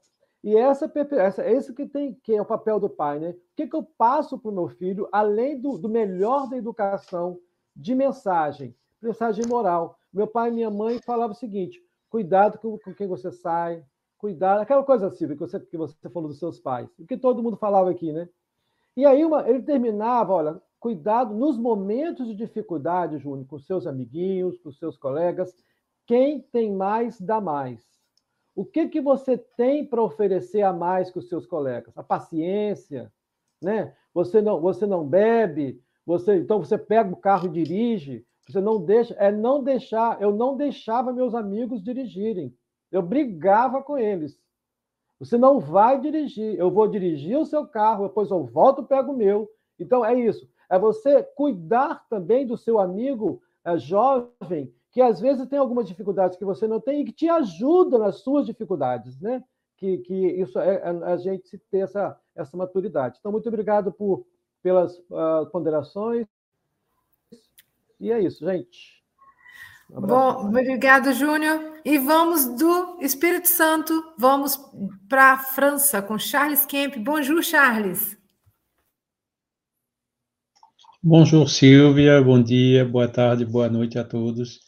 e 0.46 0.56
essa, 0.56 0.88
essa 1.10 1.44
esse 1.44 1.74
que 1.74 1.86
tem 1.86 2.14
que 2.22 2.32
é 2.32 2.40
o 2.40 2.46
papel 2.46 2.78
do 2.78 2.88
pai, 2.88 3.18
né? 3.18 3.30
O 3.30 3.36
que, 3.56 3.66
que 3.66 3.74
eu 3.74 3.82
passo 3.82 4.38
para 4.38 4.48
o 4.48 4.54
meu 4.54 4.68
filho, 4.68 5.08
além 5.10 5.60
do, 5.60 5.76
do 5.76 5.88
melhor 5.88 6.48
da 6.48 6.56
educação, 6.56 7.40
de 7.74 7.96
mensagem, 7.96 8.72
mensagem 9.02 9.44
moral. 9.44 9.98
Meu 10.12 10.28
pai 10.28 10.50
e 10.50 10.52
minha 10.52 10.70
mãe 10.70 11.00
falavam 11.04 11.32
o 11.32 11.34
seguinte: 11.34 11.82
cuidado 12.08 12.58
com, 12.58 12.78
com 12.78 12.94
quem 12.94 13.08
você 13.08 13.32
sai, 13.32 13.84
cuidado, 14.16 14.60
aquela 14.60 14.84
coisa 14.84 15.08
assim 15.08 15.26
que 15.26 15.34
você, 15.34 15.58
que 15.58 15.76
você 15.76 16.08
falou 16.10 16.28
dos 16.28 16.38
seus 16.38 16.60
pais, 16.60 16.88
o 16.96 17.04
que 17.04 17.16
todo 17.16 17.42
mundo 17.42 17.56
falava 17.56 17.90
aqui, 17.90 18.12
né? 18.12 18.28
E 18.96 19.04
aí 19.04 19.24
uma, 19.24 19.50
ele 19.50 19.62
terminava, 19.62 20.32
olha, 20.32 20.62
cuidado 20.78 21.34
nos 21.34 21.58
momentos 21.58 22.24
de 22.24 22.36
dificuldade, 22.36 23.18
Júnior, 23.18 23.48
com 23.48 23.58
seus 23.58 23.84
amiguinhos, 23.84 24.56
com 24.58 24.70
seus 24.70 24.96
colegas, 24.96 25.52
quem 26.06 26.40
tem 26.40 26.72
mais 26.72 27.20
dá 27.20 27.40
mais. 27.40 27.95
O 28.56 28.64
que, 28.64 28.88
que 28.88 29.02
você 29.02 29.36
tem 29.36 29.84
para 29.84 30.02
oferecer 30.02 30.62
a 30.62 30.72
mais 30.72 31.10
que 31.10 31.18
os 31.18 31.28
seus 31.28 31.46
colegas? 31.46 31.96
A 31.96 32.02
paciência, 32.02 33.12
né? 33.62 33.94
Você 34.14 34.40
não, 34.40 34.58
você 34.62 34.86
não 34.86 35.06
bebe, 35.06 35.78
você 36.06 36.36
então 36.36 36.58
você 36.58 36.78
pega 36.78 37.12
o 37.12 37.18
carro 37.18 37.48
e 37.48 37.50
dirige, 37.50 38.26
você 38.48 38.58
não 38.58 38.82
deixa, 38.82 39.12
é 39.16 39.30
não 39.30 39.62
deixar, 39.62 40.22
eu 40.22 40.34
não 40.34 40.56
deixava 40.56 41.12
meus 41.12 41.34
amigos 41.34 41.84
dirigirem. 41.84 42.56
Eu 42.90 43.02
brigava 43.02 43.82
com 43.82 43.98
eles. 43.98 44.40
Você 45.18 45.36
não 45.36 45.60
vai 45.60 46.00
dirigir, 46.00 46.58
eu 46.58 46.70
vou 46.70 46.88
dirigir 46.88 47.36
o 47.38 47.44
seu 47.44 47.66
carro, 47.66 48.08
depois 48.08 48.30
eu 48.30 48.42
volto 48.44 48.82
e 48.82 48.86
pego 48.86 49.12
o 49.12 49.16
meu. 49.16 49.50
Então 49.78 50.02
é 50.02 50.14
isso. 50.18 50.48
É 50.70 50.78
você 50.78 51.22
cuidar 51.22 52.06
também 52.08 52.46
do 52.46 52.56
seu 52.56 52.78
amigo 52.78 53.42
é, 53.62 53.76
jovem 53.76 54.72
que 54.96 55.02
às 55.02 55.20
vezes 55.20 55.46
tem 55.46 55.58
algumas 55.58 55.86
dificuldades 55.86 56.38
que 56.38 56.44
você 56.46 56.66
não 56.66 56.80
tem 56.80 57.02
e 57.02 57.04
que 57.04 57.12
te 57.12 57.28
ajuda 57.28 57.98
nas 57.98 58.20
suas 58.20 58.46
dificuldades, 58.46 59.20
né? 59.20 59.44
Que, 59.76 59.98
que 59.98 60.14
isso 60.14 60.58
é, 60.58 60.76
é 60.76 60.88
a 60.88 61.18
gente 61.18 61.58
ter 61.70 61.80
essa, 61.80 62.18
essa 62.34 62.56
maturidade. 62.56 63.18
Então, 63.20 63.30
muito 63.30 63.46
obrigado 63.46 63.92
por, 63.92 64.26
pelas 64.62 64.96
uh, 65.10 65.50
ponderações. 65.52 66.26
E 68.00 68.10
é 68.10 68.22
isso, 68.22 68.42
gente. 68.42 69.04
Um 69.90 70.00
Bom, 70.00 70.46
obrigado, 70.48 71.12
Júnior. 71.12 71.74
E 71.84 71.98
vamos 71.98 72.46
do 72.56 72.96
Espírito 73.02 73.48
Santo, 73.48 73.92
vamos 74.18 74.58
para 75.10 75.34
a 75.34 75.38
França 75.38 76.00
com 76.00 76.18
Charles 76.18 76.64
Kemp. 76.64 76.96
Bonjour, 76.96 77.42
Charles. 77.42 78.16
Bonjour, 81.02 81.46
Silvia. 81.50 82.22
Bom 82.22 82.42
dia, 82.42 82.82
boa 82.82 83.06
tarde, 83.06 83.44
boa 83.44 83.68
noite 83.68 83.98
a 83.98 84.02
todos 84.02 84.65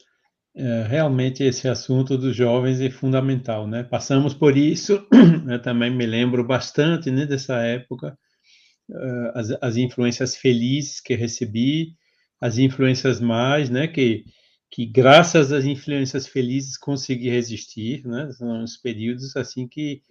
é, 0.59 0.83
realmente 0.89 1.45
esse 1.45 1.69
assunto 1.69 2.19
dos 2.19 2.35
jovens 2.35 2.81
é 2.81 2.91
fundamental, 2.91 3.69
né? 3.69 3.85
Passamos 3.85 4.35
por 4.35 4.57
isso, 4.57 5.07
eu 5.49 5.59
também 5.63 5.89
me 5.89 6.05
lembro 6.05 6.45
bastante, 6.45 7.13
né, 7.13 7.25
dessa 7.27 7.63
época, 7.63 8.19
uh, 8.91 9.31
as, 9.35 9.51
as 9.63 9.77
influências 9.77 10.37
felizes 10.37 11.01
que 11.01 11.15
recebi, 11.15 11.95
as 12.41 12.59
influências 12.59 13.21
mais, 13.21 13.71
né, 13.71 13.87
que 13.87 14.25
que 14.71 14.85
graças 14.85 15.53
às 15.53 15.65
influências 15.65 16.27
felizes 16.27 16.77
consegui 16.77 17.31
resistir, 17.31 18.05
né? 18.07 18.31
São 18.33 18.63
os 18.63 18.77
períodos 18.77 19.35
assim 19.37 19.67
que 19.67 20.03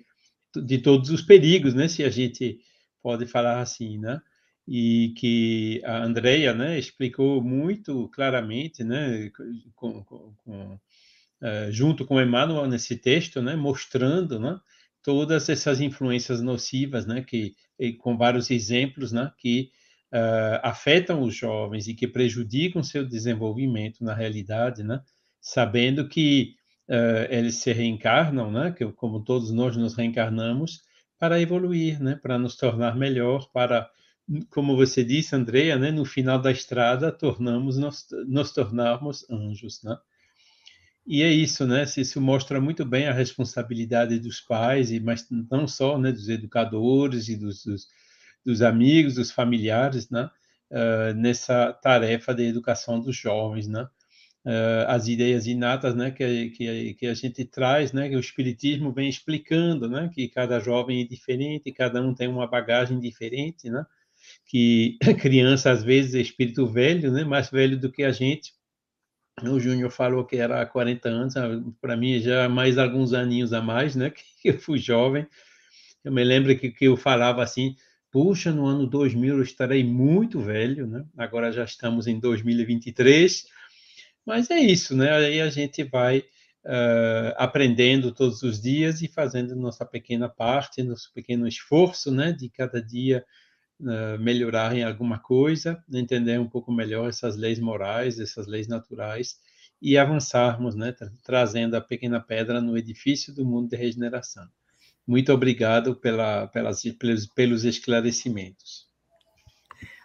de 0.55 0.79
todos 0.79 1.09
os 1.11 1.21
perigos, 1.21 1.73
né, 1.75 1.87
se 1.87 2.03
a 2.03 2.09
gente 2.09 2.57
pode 3.03 3.27
falar 3.27 3.61
assim, 3.61 3.97
né? 3.99 4.19
E 4.67 5.13
que 5.15 5.81
a 5.85 6.03
Andrea 6.03 6.53
né, 6.53 6.77
explicou 6.77 7.41
muito 7.41 8.09
claramente, 8.09 8.83
né, 8.83 9.31
com, 9.75 10.03
com, 10.03 10.33
com, 10.43 10.73
uh, 10.73 11.71
junto 11.71 12.05
com 12.05 12.21
Emmanuel 12.21 12.67
nesse 12.67 12.97
texto, 12.97 13.41
né, 13.41 13.55
mostrando 13.55 14.37
né, 14.39 14.59
todas 15.01 15.47
essas 15.47 15.79
influências 15.79 16.41
nocivas, 16.41 17.05
né, 17.05 17.23
que, 17.23 17.55
com 17.99 18.17
vários 18.17 18.51
exemplos 18.51 19.13
né, 19.13 19.31
que 19.37 19.71
uh, 20.11 20.59
afetam 20.61 21.21
os 21.21 21.33
jovens 21.33 21.87
e 21.87 21.93
que 21.93 22.07
prejudicam 22.07 22.83
seu 22.83 23.05
desenvolvimento 23.05 24.03
na 24.03 24.13
realidade, 24.13 24.83
né, 24.83 25.01
sabendo 25.39 26.09
que 26.09 26.55
uh, 26.89 27.31
eles 27.33 27.55
se 27.55 27.71
reencarnam, 27.71 28.51
né, 28.51 28.75
que, 28.77 28.85
como 28.91 29.23
todos 29.23 29.49
nós 29.51 29.77
nos 29.77 29.95
reencarnamos, 29.95 30.81
para 31.17 31.39
evoluir, 31.39 32.01
né, 32.01 32.19
para 32.21 32.37
nos 32.37 32.57
tornar 32.57 32.97
melhor, 32.97 33.49
para 33.53 33.89
como 34.49 34.75
você 34.75 35.03
disse, 35.03 35.35
Andreia, 35.35 35.77
né, 35.77 35.91
no 35.91 36.03
final 36.05 36.41
da 36.41 36.51
estrada 36.51 37.11
tornamos 37.11 37.77
nos, 37.77 38.05
nos 38.27 38.51
tornarmos 38.51 39.25
anjos, 39.29 39.81
né? 39.83 39.97
E 41.05 41.23
é 41.23 41.31
isso, 41.31 41.65
né? 41.65 41.85
Isso 41.95 42.19
mostra 42.19 42.59
muito 42.59 42.83
bem 42.83 43.07
a 43.07 43.13
responsabilidade 43.13 44.19
dos 44.19 44.41
pais 44.41 44.91
e 44.91 44.99
mas 44.99 45.25
não 45.49 45.65
só, 45.67 45.97
né, 45.97 46.11
dos 46.11 46.27
educadores 46.27 47.29
e 47.29 47.37
dos, 47.37 47.63
dos, 47.63 47.87
dos 48.45 48.61
amigos, 48.61 49.15
dos 49.15 49.31
familiares, 49.31 50.09
né? 50.09 50.29
Uh, 50.69 51.13
nessa 51.15 51.71
tarefa 51.71 52.33
de 52.35 52.43
educação 52.43 52.99
dos 52.99 53.15
jovens, 53.15 53.67
né? 53.69 53.87
Uh, 54.45 54.87
as 54.87 55.07
ideias 55.07 55.47
inatas, 55.47 55.95
né, 55.95 56.11
que, 56.11 56.49
que, 56.51 56.93
que 56.95 57.07
a 57.07 57.13
gente 57.13 57.43
traz, 57.45 57.91
né, 57.91 58.07
que 58.07 58.15
o 58.15 58.19
espiritismo 58.19 58.93
vem 58.93 59.09
explicando, 59.09 59.89
né, 59.89 60.09
que 60.13 60.29
cada 60.29 60.57
jovem 60.57 61.01
é 61.01 61.05
diferente, 61.05 61.69
cada 61.73 62.01
um 62.01 62.13
tem 62.15 62.29
uma 62.29 62.47
bagagem 62.47 62.97
diferente, 62.97 63.69
né? 63.69 63.85
Que 64.47 64.97
criança 65.19 65.71
às 65.71 65.83
vezes 65.83 66.15
é 66.15 66.21
espírito 66.21 66.65
velho, 66.65 67.11
né? 67.11 67.23
Mais 67.23 67.49
velho 67.49 67.77
do 67.77 67.91
que 67.91 68.03
a 68.03 68.11
gente. 68.11 68.53
O 69.43 69.59
Júnior 69.59 69.91
falou 69.91 70.25
que 70.25 70.37
era 70.37 70.61
há 70.61 70.65
40 70.65 71.09
anos, 71.09 71.37
ah, 71.37 71.47
para 71.79 71.95
mim 71.95 72.19
já 72.19 72.49
mais 72.49 72.77
alguns 72.79 73.13
aninhos 73.13 73.53
a 73.53 73.61
mais, 73.61 73.95
né? 73.95 74.11
Que 74.41 74.49
eu 74.49 74.59
fui 74.59 74.79
jovem. 74.79 75.27
Eu 76.03 76.11
me 76.11 76.23
lembro 76.23 76.57
que, 76.57 76.71
que 76.71 76.85
eu 76.85 76.97
falava 76.97 77.43
assim, 77.43 77.75
puxa, 78.11 78.51
no 78.51 78.65
ano 78.65 78.87
2000 78.87 79.35
eu 79.35 79.43
estarei 79.43 79.83
muito 79.83 80.39
velho, 80.39 80.87
né? 80.87 81.05
Agora 81.17 81.51
já 81.51 81.63
estamos 81.63 82.07
em 82.07 82.19
2023, 82.19 83.45
mas 84.25 84.49
é 84.49 84.57
isso, 84.59 84.95
né? 84.95 85.11
Aí 85.11 85.41
a 85.41 85.49
gente 85.49 85.83
vai 85.83 86.19
uh, 86.19 87.33
aprendendo 87.35 88.11
todos 88.11 88.41
os 88.41 88.59
dias 88.61 89.01
e 89.01 89.07
fazendo 89.07 89.55
nossa 89.55 89.85
pequena 89.85 90.29
parte, 90.29 90.81
nosso 90.81 91.11
pequeno 91.13 91.47
esforço, 91.47 92.11
né? 92.11 92.31
De 92.31 92.49
cada 92.49 92.81
dia 92.81 93.23
uh, 93.79 94.19
melhorar 94.19 94.75
em 94.75 94.83
alguma 94.83 95.19
coisa, 95.19 95.83
entender 95.91 96.39
um 96.39 96.47
pouco 96.47 96.71
melhor 96.71 97.09
essas 97.09 97.35
leis 97.35 97.59
morais, 97.59 98.19
essas 98.19 98.47
leis 98.47 98.67
naturais 98.67 99.39
e 99.81 99.97
avançarmos, 99.97 100.75
né, 100.75 100.95
trazendo 101.23 101.75
a 101.75 101.81
pequena 101.81 102.19
pedra 102.19 102.59
no 102.59 102.77
edifício 102.77 103.33
do 103.33 103.45
mundo 103.45 103.69
de 103.69 103.75
regeneração. 103.75 104.47
Muito 105.05 105.31
obrigado 105.31 105.95
pela, 105.95 106.47
pelas, 106.47 106.83
pelos, 106.99 107.27
pelos 107.27 107.63
esclarecimentos. 107.63 108.87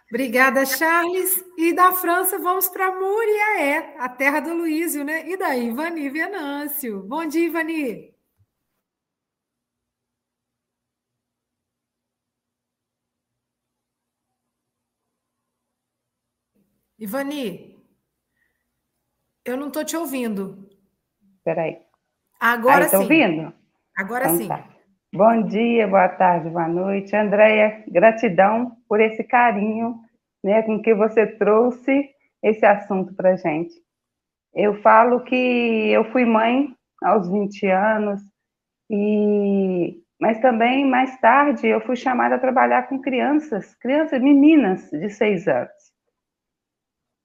Obrigada, 0.09 0.63
Charles. 0.63 1.43
E 1.57 1.73
da 1.73 1.91
França 1.91 2.37
vamos 2.37 2.69
para 2.69 2.91
Muriaé, 2.91 3.95
a 3.97 4.07
terra 4.07 4.39
do 4.39 4.53
Luísio, 4.53 5.03
né? 5.03 5.27
E 5.27 5.35
daí, 5.35 5.69
Ivani 5.69 6.07
Venâncio. 6.07 7.01
Bom 7.01 7.25
dia, 7.25 7.47
Ivani. 7.47 8.12
Ivani, 17.03 17.75
eu 19.43 19.57
não 19.57 19.67
estou 19.67 19.83
te 19.83 19.97
ouvindo. 19.97 20.69
Espera 21.35 21.63
Agora 22.39 22.85
aí, 22.85 22.89
sim. 22.89 22.95
ouvindo? 22.95 23.53
Agora 23.93 24.23
Então 24.27 24.37
sim. 24.37 24.47
tá. 24.47 24.69
Bom 25.13 25.43
dia, 25.43 25.85
boa 25.85 26.07
tarde, 26.07 26.49
boa 26.49 26.69
noite. 26.69 27.13
Andréia, 27.13 27.83
gratidão 27.89 28.77
por 28.87 29.01
esse 29.01 29.21
carinho 29.21 29.99
né, 30.41 30.61
com 30.63 30.81
que 30.81 30.95
você 30.95 31.27
trouxe 31.27 32.09
esse 32.41 32.65
assunto 32.65 33.13
para 33.13 33.35
gente. 33.35 33.73
Eu 34.53 34.81
falo 34.81 35.25
que 35.25 35.35
eu 35.91 36.09
fui 36.09 36.23
mãe 36.23 36.73
aos 37.03 37.29
20 37.29 37.67
anos, 37.67 38.21
e 38.89 40.01
mas 40.21 40.39
também 40.39 40.89
mais 40.89 41.19
tarde 41.19 41.67
eu 41.67 41.81
fui 41.81 41.97
chamada 41.97 42.35
a 42.35 42.39
trabalhar 42.39 42.87
com 42.87 43.01
crianças, 43.01 43.75
crianças, 43.75 44.21
meninas 44.21 44.89
de 44.89 45.09
seis 45.09 45.49
anos. 45.49 45.82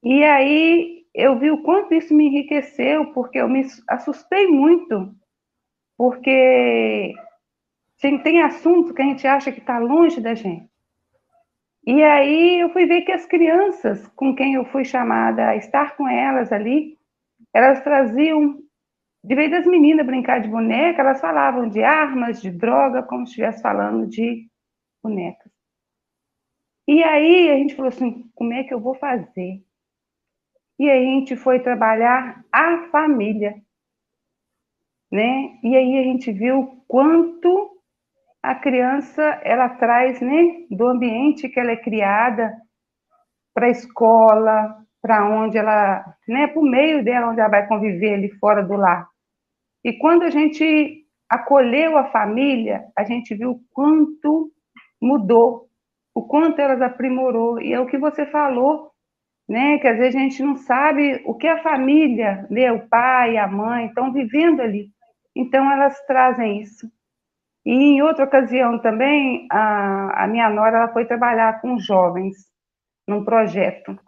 E 0.02 0.24
aí 0.24 1.04
eu 1.14 1.38
vi 1.38 1.50
o 1.50 1.62
quanto 1.62 1.94
isso 1.94 2.14
me 2.14 2.26
enriqueceu, 2.26 3.12
porque 3.12 3.38
eu 3.38 3.48
me 3.48 3.66
assustei 3.88 4.46
muito, 4.46 5.12
porque 5.96 7.14
tem, 8.00 8.42
assunto 8.42 8.94
que 8.94 9.02
a 9.02 9.04
gente 9.04 9.26
acha 9.26 9.50
que 9.50 9.58
está 9.58 9.78
longe 9.78 10.20
da 10.20 10.34
gente. 10.34 10.68
E 11.84 12.02
aí 12.02 12.60
eu 12.60 12.70
fui 12.70 12.86
ver 12.86 13.02
que 13.02 13.12
as 13.12 13.26
crianças 13.26 14.06
com 14.08 14.34
quem 14.34 14.54
eu 14.54 14.64
fui 14.66 14.84
chamada 14.84 15.48
a 15.48 15.56
estar 15.56 15.96
com 15.96 16.08
elas 16.08 16.52
ali, 16.52 16.96
elas 17.52 17.82
traziam, 17.82 18.58
de 19.24 19.34
vez 19.34 19.50
das 19.50 19.66
meninas 19.66 20.06
brincar 20.06 20.40
de 20.40 20.48
boneca, 20.48 21.00
elas 21.00 21.20
falavam 21.20 21.68
de 21.68 21.82
armas, 21.82 22.40
de 22.40 22.50
droga, 22.50 23.02
como 23.02 23.26
se 23.26 23.32
estivesse 23.32 23.62
falando 23.62 24.06
de 24.06 24.46
bonecas. 25.02 25.50
E 26.86 27.02
aí 27.02 27.50
a 27.50 27.56
gente 27.56 27.74
falou 27.74 27.88
assim, 27.88 28.30
como 28.34 28.52
é 28.52 28.64
que 28.64 28.72
eu 28.72 28.80
vou 28.80 28.94
fazer? 28.94 29.62
E 30.78 30.88
aí 30.88 31.08
a 31.08 31.12
gente 31.14 31.36
foi 31.36 31.60
trabalhar 31.60 32.44
a 32.52 32.88
família, 32.90 33.54
né? 35.10 35.58
E 35.62 35.76
aí 35.76 35.98
a 35.98 36.02
gente 36.02 36.30
viu 36.30 36.84
quanto 36.86 37.78
a 38.42 38.54
criança 38.54 39.22
ela 39.42 39.68
traz, 39.68 40.20
né, 40.20 40.66
do 40.70 40.86
ambiente 40.86 41.48
que 41.48 41.58
ela 41.58 41.72
é 41.72 41.76
criada 41.76 42.54
para 43.52 43.66
a 43.66 43.70
escola, 43.70 44.76
para 45.02 45.28
onde 45.28 45.58
ela, 45.58 46.04
né, 46.26 46.46
para 46.46 46.60
o 46.60 46.64
meio 46.64 47.04
dela 47.04 47.30
onde 47.30 47.40
ela 47.40 47.48
vai 47.48 47.66
conviver 47.66 48.14
ali 48.14 48.30
fora 48.38 48.62
do 48.62 48.76
lar. 48.76 49.08
E 49.84 49.92
quando 49.94 50.22
a 50.22 50.30
gente 50.30 51.04
acolheu 51.28 51.96
a 51.96 52.10
família, 52.10 52.84
a 52.96 53.04
gente 53.04 53.34
viu 53.34 53.60
quanto 53.72 54.50
mudou, 55.00 55.68
o 56.14 56.22
quanto 56.22 56.60
elas 56.60 56.80
aprimorou. 56.80 57.60
E 57.60 57.72
é 57.72 57.80
o 57.80 57.86
que 57.86 57.98
você 57.98 58.26
falou, 58.26 58.87
né? 59.48 59.78
Que 59.78 59.88
às 59.88 59.96
vezes 59.96 60.16
a 60.16 60.18
gente 60.18 60.42
não 60.42 60.56
sabe 60.56 61.22
o 61.24 61.34
que 61.34 61.46
a 61.46 61.62
família, 61.62 62.46
né, 62.50 62.70
o 62.70 62.86
pai, 62.88 63.38
a 63.38 63.46
mãe 63.46 63.86
estão 63.86 64.12
vivendo 64.12 64.60
ali. 64.60 64.90
Então 65.34 65.70
elas 65.70 65.98
trazem 66.06 66.60
isso. 66.60 66.90
E 67.64 67.72
em 67.72 68.02
outra 68.02 68.24
ocasião 68.24 68.78
também, 68.80 69.46
a, 69.50 70.24
a 70.24 70.26
minha 70.26 70.48
nora 70.50 70.78
ela 70.78 70.88
foi 70.92 71.06
trabalhar 71.06 71.60
com 71.60 71.78
jovens 71.78 72.36
num 73.06 73.24
projeto. 73.24 73.98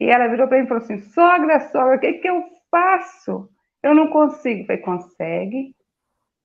E 0.00 0.08
ela 0.08 0.28
virou 0.28 0.48
para 0.48 0.58
mim 0.58 0.64
e 0.64 0.68
falou 0.68 0.82
assim: 0.82 0.98
sogra, 0.98 1.60
sogra, 1.70 1.96
o 1.96 2.00
que, 2.00 2.14
que 2.14 2.28
eu 2.28 2.44
faço? 2.70 3.48
Eu 3.82 3.94
não 3.94 4.08
consigo. 4.08 4.62
Eu 4.62 4.66
falei: 4.66 4.82
consegue. 4.82 5.76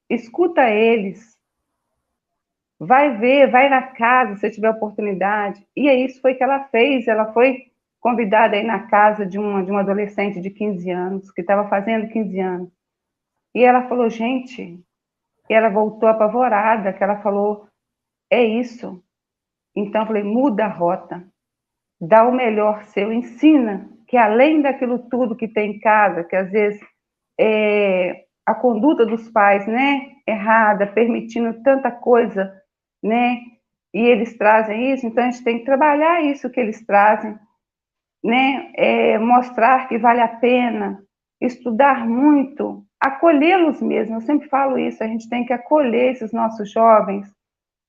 Escuta 0.09 0.69
eles. 0.69 1.35
Vai 2.79 3.17
ver, 3.17 3.49
vai 3.49 3.69
na 3.69 3.81
casa 3.81 4.35
se 4.35 4.51
tiver 4.51 4.69
oportunidade. 4.69 5.65
E 5.75 5.89
aí, 5.89 6.05
isso 6.05 6.21
foi 6.21 6.35
que 6.35 6.43
ela 6.43 6.65
fez. 6.65 7.07
Ela 7.07 7.33
foi 7.33 7.71
convidada 8.07 8.55
aí 8.55 8.63
na 8.63 8.87
casa 8.87 9.25
de 9.25 9.37
uma, 9.37 9.61
de 9.61 9.69
uma 9.69 9.81
adolescente 9.81 10.39
de 10.39 10.49
15 10.49 10.89
anos, 10.89 11.29
que 11.29 11.41
estava 11.41 11.67
fazendo 11.67 12.07
15 12.07 12.39
anos. 12.39 12.71
E 13.53 13.61
ela 13.61 13.85
falou: 13.89 14.09
gente, 14.09 14.81
e 15.49 15.53
ela 15.53 15.67
voltou 15.67 16.07
apavorada, 16.07 16.93
que 16.93 17.03
ela 17.03 17.21
falou: 17.21 17.67
é 18.31 18.41
isso. 18.41 19.03
Então, 19.75 20.03
eu 20.03 20.07
falei: 20.07 20.23
muda 20.23 20.63
a 20.63 20.69
rota, 20.69 21.27
dá 21.99 22.25
o 22.25 22.31
melhor 22.31 22.85
seu, 22.85 23.11
ensina 23.11 23.89
que 24.07 24.15
além 24.15 24.61
daquilo 24.61 24.99
tudo 25.09 25.35
que 25.35 25.49
tem 25.49 25.71
em 25.71 25.79
casa, 25.79 26.23
que 26.23 26.35
às 26.35 26.49
vezes 26.49 26.79
é 27.37 28.23
a 28.45 28.55
conduta 28.55 29.05
dos 29.05 29.29
pais, 29.29 29.67
né, 29.67 30.13
errada, 30.25 30.87
permitindo 30.87 31.61
tanta 31.61 31.91
coisa, 31.91 32.53
né, 33.03 33.41
e 33.93 33.99
eles 33.99 34.37
trazem 34.37 34.93
isso, 34.93 35.05
então 35.05 35.25
a 35.25 35.29
gente 35.29 35.43
tem 35.43 35.59
que 35.59 35.65
trabalhar 35.65 36.21
isso 36.21 36.49
que 36.49 36.57
eles 36.57 36.85
trazem, 36.85 37.37
né, 38.27 38.73
é, 38.75 39.17
mostrar 39.17 39.87
que 39.87 39.97
vale 39.97 40.19
a 40.19 40.27
pena, 40.27 41.01
estudar 41.39 42.05
muito, 42.05 42.83
acolhê-los 42.99 43.81
mesmo. 43.81 44.15
Eu 44.15 44.21
sempre 44.21 44.49
falo 44.49 44.77
isso, 44.77 45.01
a 45.01 45.07
gente 45.07 45.29
tem 45.29 45.45
que 45.45 45.53
acolher 45.53 46.11
esses 46.11 46.33
nossos 46.33 46.69
jovens, 46.69 47.25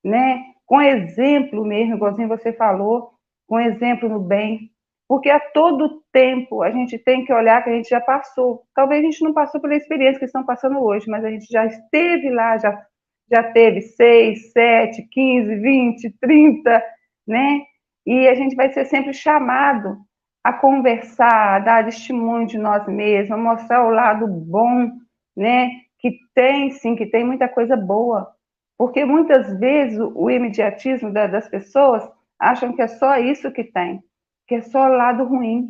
né? 0.05 0.45
Com 0.65 0.81
exemplo 0.81 1.65
mesmo, 1.65 1.97
igualzinho 1.97 2.29
você 2.29 2.53
falou, 2.53 3.11
com 3.49 3.59
exemplo 3.59 4.09
no 4.09 4.21
bem. 4.21 4.71
Porque 5.09 5.29
a 5.29 5.41
todo 5.41 6.05
tempo 6.13 6.63
a 6.63 6.71
gente 6.71 6.97
tem 6.99 7.25
que 7.25 7.33
olhar 7.33 7.65
que 7.65 7.71
a 7.71 7.73
gente 7.73 7.89
já 7.89 8.01
passou. 8.01 8.63
Talvez 8.77 9.01
a 9.01 9.11
gente 9.11 9.25
não 9.25 9.33
passou 9.33 9.61
pela 9.61 9.75
experiência 9.75 10.21
que 10.21 10.27
estão 10.27 10.45
passando 10.45 10.79
hoje, 10.79 11.11
mas 11.11 11.25
a 11.25 11.31
gente 11.31 11.47
já 11.51 11.67
esteve 11.67 12.31
lá, 12.31 12.57
já, 12.59 12.81
já 13.29 13.43
teve 13.43 13.81
6, 13.81 14.53
7, 14.53 15.03
15, 15.11 15.57
20, 15.57 16.15
30, 16.21 16.85
né? 17.27 17.63
E 18.07 18.29
a 18.29 18.35
gente 18.37 18.55
vai 18.55 18.73
ser 18.73 18.85
sempre 18.85 19.13
chamado 19.13 20.07
a 20.43 20.53
conversar, 20.53 21.57
a 21.57 21.59
dar 21.59 21.85
testemunho 21.85 22.47
de 22.47 22.59
nós 22.59 22.87
mesmos, 22.87 23.33
a 23.33 23.37
mostrar 23.37 23.87
o 23.87 23.91
lado 23.91 24.27
bom, 24.27 24.91
né? 25.37 25.71
Que 25.99 26.19
tem, 26.35 26.71
sim, 26.71 26.97
que 26.97 27.07
tem 27.07 27.25
muita 27.25 27.49
coisa 27.49 27.77
boa. 27.77 28.33
Porque 28.77 29.05
muitas 29.05 29.59
vezes 29.59 29.99
o 29.99 30.31
imediatismo 30.31 31.13
das 31.13 31.49
pessoas 31.49 32.09
acham 32.39 32.73
que 32.73 32.81
é 32.81 32.87
só 32.87 33.17
isso 33.17 33.51
que 33.51 33.65
tem, 33.65 34.01
que 34.47 34.57
é 34.57 34.63
só 34.63 34.87
o 34.87 34.97
lado 34.97 35.25
ruim. 35.25 35.69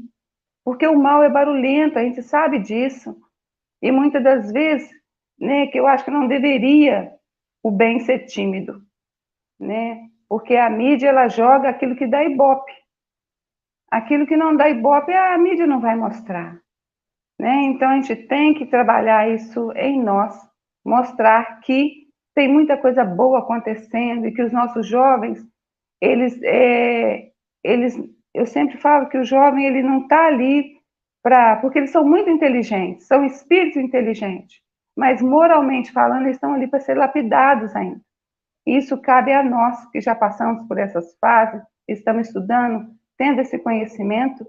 Porque 0.64 0.86
o 0.86 0.98
mal 0.98 1.22
é 1.22 1.30
barulhento, 1.30 1.98
a 1.98 2.02
gente 2.02 2.22
sabe 2.22 2.58
disso. 2.58 3.16
E 3.80 3.90
muitas 3.90 4.22
das 4.22 4.52
vezes, 4.52 4.90
né, 5.40 5.66
que 5.68 5.80
eu 5.80 5.86
acho 5.86 6.04
que 6.04 6.10
não 6.10 6.28
deveria 6.28 7.10
o 7.62 7.70
bem 7.70 8.00
ser 8.00 8.26
tímido, 8.26 8.82
né? 9.58 10.08
Porque 10.28 10.56
a 10.56 10.68
mídia 10.68 11.08
ela 11.08 11.28
joga 11.28 11.70
aquilo 11.70 11.96
que 11.96 12.06
dá 12.06 12.22
ibope. 12.22 12.72
Aquilo 13.90 14.26
que 14.26 14.36
não 14.36 14.56
dá 14.56 14.68
ibope, 14.68 15.12
a 15.12 15.36
mídia 15.38 15.66
não 15.66 15.80
vai 15.80 15.96
mostrar. 15.96 16.60
Né? 17.40 17.62
Então, 17.64 17.88
a 17.90 17.94
gente 17.94 18.16
tem 18.26 18.52
que 18.54 18.66
trabalhar 18.66 19.28
isso 19.28 19.72
em 19.72 20.02
nós, 20.02 20.34
mostrar 20.84 21.60
que 21.60 22.08
tem 22.34 22.52
muita 22.52 22.76
coisa 22.76 23.04
boa 23.04 23.40
acontecendo 23.40 24.26
e 24.26 24.32
que 24.32 24.42
os 24.42 24.52
nossos 24.52 24.86
jovens, 24.86 25.44
eles, 26.00 26.40
é, 26.42 27.30
eles 27.64 27.96
eu 28.34 28.46
sempre 28.46 28.76
falo 28.78 29.08
que 29.08 29.18
o 29.18 29.24
jovem 29.24 29.66
ele 29.66 29.82
não 29.82 30.02
está 30.02 30.26
ali 30.26 30.78
para, 31.22 31.56
porque 31.56 31.78
eles 31.78 31.90
são 31.90 32.04
muito 32.04 32.30
inteligentes, 32.30 33.06
são 33.06 33.24
espíritos 33.24 33.76
inteligentes, 33.76 34.60
mas 34.96 35.20
moralmente 35.20 35.90
falando, 35.90 36.24
eles 36.24 36.36
estão 36.36 36.54
ali 36.54 36.68
para 36.68 36.80
ser 36.80 36.96
lapidados 36.96 37.74
ainda. 37.74 38.00
Isso 38.64 39.00
cabe 39.00 39.32
a 39.32 39.42
nós 39.42 39.84
que 39.90 40.00
já 40.00 40.14
passamos 40.14 40.66
por 40.68 40.78
essas 40.78 41.16
fases, 41.18 41.62
estamos 41.88 42.28
estudando, 42.28 42.86
tendo 43.18 43.40
esse 43.40 43.58
conhecimento, 43.58 44.46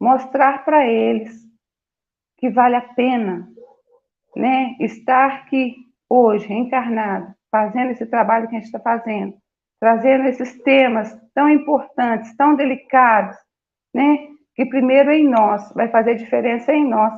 mostrar 0.00 0.64
para 0.64 0.86
eles 0.86 1.48
que 2.36 2.50
vale 2.50 2.74
a 2.74 2.82
pena 2.82 3.48
né, 4.36 4.76
estar 4.80 5.26
aqui 5.26 5.76
hoje, 6.08 6.52
encarnado, 6.52 7.34
fazendo 7.50 7.92
esse 7.92 8.04
trabalho 8.06 8.48
que 8.48 8.56
a 8.56 8.58
gente 8.58 8.66
está 8.66 8.80
fazendo, 8.80 9.36
trazendo 9.78 10.26
esses 10.26 10.60
temas 10.62 11.16
tão 11.34 11.48
importantes, 11.48 12.36
tão 12.36 12.54
delicados, 12.54 13.36
né, 13.94 14.28
que 14.54 14.66
primeiro 14.66 15.10
em 15.12 15.28
nós, 15.28 15.72
vai 15.72 15.88
fazer 15.88 16.16
diferença 16.16 16.72
em 16.72 16.88
nós, 16.88 17.12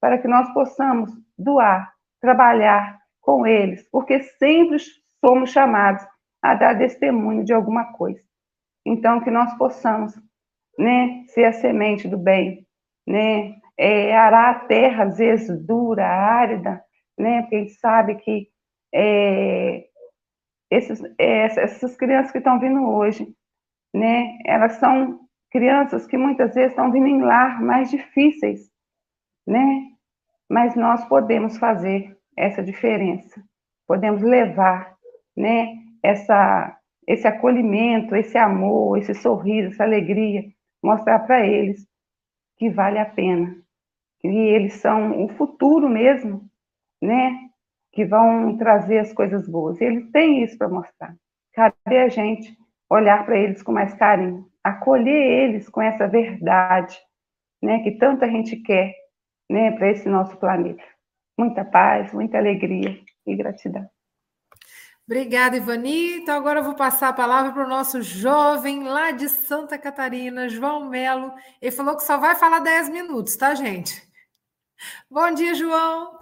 para 0.00 0.18
que 0.18 0.28
nós 0.28 0.52
possamos 0.52 1.10
doar, 1.36 1.92
trabalhar 2.20 2.98
com 3.20 3.46
eles, 3.46 3.88
porque 3.90 4.22
sempre 4.22 4.78
somos 5.24 5.50
chamados 5.50 6.06
a 6.42 6.54
dar 6.54 6.78
testemunho 6.78 7.44
de 7.44 7.52
alguma 7.52 7.92
coisa. 7.92 8.20
Então, 8.84 9.20
que 9.20 9.30
nós 9.30 9.52
possamos 9.54 10.14
né, 10.78 11.24
ser 11.28 11.44
a 11.44 11.52
semente 11.52 12.08
do 12.08 12.18
bem, 12.18 12.66
né, 13.06 13.56
é, 13.78 14.16
arar 14.16 14.50
a 14.50 14.58
terra, 14.60 15.04
às 15.04 15.18
vezes 15.18 15.64
dura, 15.66 16.06
árida, 16.06 16.82
né? 17.18 17.42
Porque 17.42 17.56
a 17.56 17.58
gente 17.60 17.74
sabe 17.74 18.14
que 18.16 18.48
é, 18.94 19.86
esses, 20.70 21.02
é, 21.18 21.44
essas 21.44 21.96
crianças 21.96 22.32
que 22.32 22.38
estão 22.38 22.58
vindo 22.58 22.82
hoje, 22.88 23.26
né? 23.94 24.38
Elas 24.44 24.74
são 24.74 25.20
crianças 25.50 26.06
que 26.06 26.16
muitas 26.16 26.54
vezes 26.54 26.70
estão 26.70 26.90
vindo 26.90 27.06
em 27.06 27.22
lar 27.22 27.62
mais 27.62 27.90
difíceis, 27.90 28.70
né? 29.46 29.82
Mas 30.48 30.74
nós 30.74 31.04
podemos 31.06 31.58
fazer 31.58 32.16
essa 32.36 32.62
diferença, 32.62 33.42
podemos 33.86 34.22
levar, 34.22 34.94
né? 35.36 35.76
Essa, 36.02 36.78
esse 37.06 37.26
acolhimento, 37.26 38.14
esse 38.14 38.38
amor, 38.38 38.98
esse 38.98 39.14
sorriso, 39.14 39.70
essa 39.70 39.84
alegria, 39.84 40.44
mostrar 40.86 41.18
para 41.20 41.44
eles 41.44 41.84
que 42.56 42.70
vale 42.70 42.98
a 42.98 43.04
pena, 43.04 43.56
que 44.20 44.28
eles 44.28 44.74
são 44.74 45.24
o 45.24 45.28
futuro 45.30 45.88
mesmo, 45.88 46.48
né? 47.02 47.48
Que 47.92 48.04
vão 48.04 48.56
trazer 48.56 48.98
as 48.98 49.12
coisas 49.12 49.48
boas. 49.48 49.80
Eles 49.80 50.08
têm 50.12 50.44
isso 50.44 50.56
para 50.56 50.68
mostrar. 50.68 51.14
Cabe 51.52 51.98
a 51.98 52.08
gente 52.08 52.56
olhar 52.88 53.24
para 53.26 53.36
eles 53.36 53.62
com 53.62 53.72
mais 53.72 53.94
carinho, 53.94 54.46
acolher 54.62 55.44
eles 55.48 55.68
com 55.68 55.82
essa 55.82 56.06
verdade, 56.06 56.96
né? 57.60 57.80
Que 57.82 57.92
tanta 57.92 58.30
gente 58.30 58.56
quer, 58.56 58.94
né? 59.50 59.72
Para 59.72 59.90
esse 59.90 60.08
nosso 60.08 60.36
planeta. 60.36 60.84
Muita 61.36 61.64
paz, 61.64 62.12
muita 62.12 62.38
alegria 62.38 62.98
e 63.26 63.34
gratidão. 63.34 63.86
Obrigada, 65.06 65.56
Ivani. 65.56 66.16
Então, 66.18 66.34
agora 66.36 66.58
eu 66.58 66.64
vou 66.64 66.74
passar 66.74 67.08
a 67.08 67.12
palavra 67.12 67.52
para 67.52 67.64
o 67.64 67.68
nosso 67.68 68.02
jovem 68.02 68.82
lá 68.82 69.12
de 69.12 69.28
Santa 69.28 69.78
Catarina, 69.78 70.48
João 70.48 70.88
Melo. 70.88 71.32
Ele 71.62 71.70
falou 71.70 71.96
que 71.96 72.02
só 72.02 72.18
vai 72.18 72.34
falar 72.34 72.58
10 72.58 72.88
minutos, 72.88 73.36
tá, 73.36 73.54
gente? 73.54 74.02
Bom 75.08 75.32
dia, 75.32 75.54
João. 75.54 76.18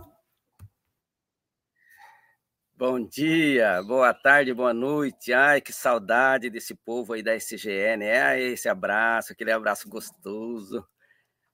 Bom 2.77 3.01
dia, 3.07 3.83
boa 3.85 4.13
tarde, 4.13 4.53
boa 4.53 4.75
noite. 4.75 5.33
Ai, 5.33 5.63
que 5.63 5.73
saudade 5.73 6.51
desse 6.51 6.75
povo 6.75 7.15
aí 7.15 7.23
da 7.23 7.35
SGE, 7.35 7.97
né? 7.97 8.21
Ai, 8.21 8.43
esse 8.43 8.69
abraço, 8.69 9.33
aquele 9.33 9.53
abraço 9.53 9.89
gostoso. 9.89 10.87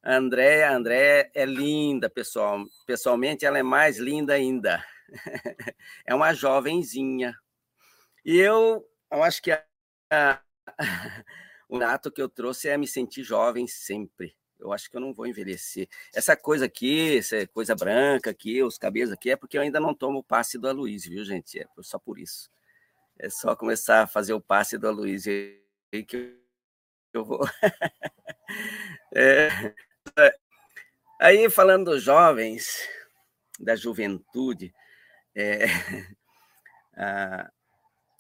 André, 0.03 0.65
André 0.65 1.31
é 1.33 1.45
linda, 1.45 2.11
pessoal. 2.11 2.65
Pessoalmente, 2.87 3.47
ela 3.47 3.59
é 3.59 3.63
mais 3.63 3.99
linda 3.99 4.33
ainda. 4.33 4.85
é 6.07 6.15
uma 6.15 6.33
jovenzinha. 6.33 7.35
E 8.25 8.37
eu, 8.37 8.87
eu 9.11 9.23
acho 9.23 9.43
que 9.43 9.51
a, 9.51 9.65
a, 10.11 10.41
o 11.69 11.79
nato 11.79 12.11
que 12.11 12.21
eu 12.21 12.29
trouxe 12.29 12.69
é 12.69 12.77
me 12.77 12.87
sentir 12.87 13.23
jovem 13.23 13.67
sempre. 13.67 14.37
Eu 14.59 14.73
acho 14.73 14.91
que 14.91 14.97
eu 14.97 15.01
não 15.01 15.15
vou 15.15 15.27
envelhecer. 15.27 15.89
Essa 16.15 16.37
coisa 16.37 16.67
aqui, 16.67 17.17
essa 17.19 17.47
coisa 17.47 17.75
branca 17.75 18.31
aqui, 18.31 18.63
os 18.63 18.77
cabelos 18.77 19.11
aqui, 19.11 19.31
é 19.31 19.37
porque 19.37 19.57
eu 19.57 19.63
ainda 19.63 19.81
não 19.81 19.95
tomo 19.95 20.19
o 20.19 20.25
passe 20.25 20.59
do 20.59 20.69
Aloysio, 20.69 21.13
viu, 21.13 21.25
gente? 21.25 21.59
É 21.59 21.67
só 21.81 21.99
por 21.99 22.19
isso. 22.19 22.51
É 23.19 23.31
só 23.31 23.57
começar 23.57 24.03
a 24.03 24.07
fazer 24.07 24.35
o 24.35 24.41
passe 24.41 24.77
do 24.77 24.87
Aloysio 24.87 25.33
aí 25.93 26.05
que 26.05 26.37
eu 27.13 27.25
vou. 27.25 27.41
é, 29.15 29.49
aí, 31.19 31.49
falando 31.49 31.93
dos 31.93 32.03
jovens, 32.03 32.87
da 33.59 33.75
juventude, 33.75 34.75
é, 35.41 35.67
ah, 36.97 37.51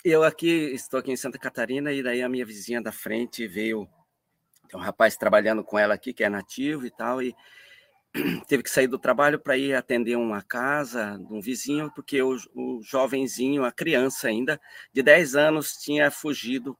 eu 0.04 0.24
aqui 0.24 0.48
estou 0.72 0.98
aqui 0.98 1.12
em 1.12 1.16
Santa 1.16 1.38
Catarina 1.38 1.92
e 1.92 2.02
daí 2.02 2.22
a 2.22 2.28
minha 2.28 2.46
vizinha 2.46 2.80
da 2.80 2.90
frente 2.90 3.46
veio, 3.46 3.86
tem 4.68 4.80
um 4.80 4.82
rapaz 4.82 5.16
trabalhando 5.16 5.62
com 5.62 5.78
ela 5.78 5.94
aqui 5.94 6.14
que 6.14 6.24
é 6.24 6.28
nativo 6.28 6.86
e 6.86 6.90
tal 6.90 7.22
e 7.22 7.34
teve 8.48 8.62
que 8.62 8.70
sair 8.70 8.86
do 8.86 8.98
trabalho 8.98 9.38
para 9.38 9.56
ir 9.56 9.74
atender 9.74 10.16
uma 10.16 10.42
casa 10.42 11.18
de 11.18 11.32
um 11.32 11.40
vizinho 11.40 11.92
porque 11.94 12.22
o, 12.22 12.36
o 12.54 12.80
jovenzinho, 12.82 13.64
a 13.64 13.70
criança 13.70 14.28
ainda 14.28 14.60
de 14.92 15.02
10 15.02 15.36
anos 15.36 15.74
tinha 15.74 16.10
fugido 16.10 16.78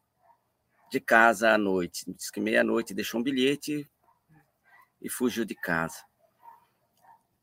de 0.91 0.99
casa 0.99 1.51
à 1.51 1.59
noite, 1.59 2.05
disse 2.13 2.33
que 2.33 2.41
meia 2.41 2.65
noite 2.65 2.95
deixou 2.95 3.21
um 3.21 3.23
bilhete 3.23 3.89
e 5.01 5.09
fugiu 5.09 5.45
de 5.45 5.55
casa. 5.55 6.03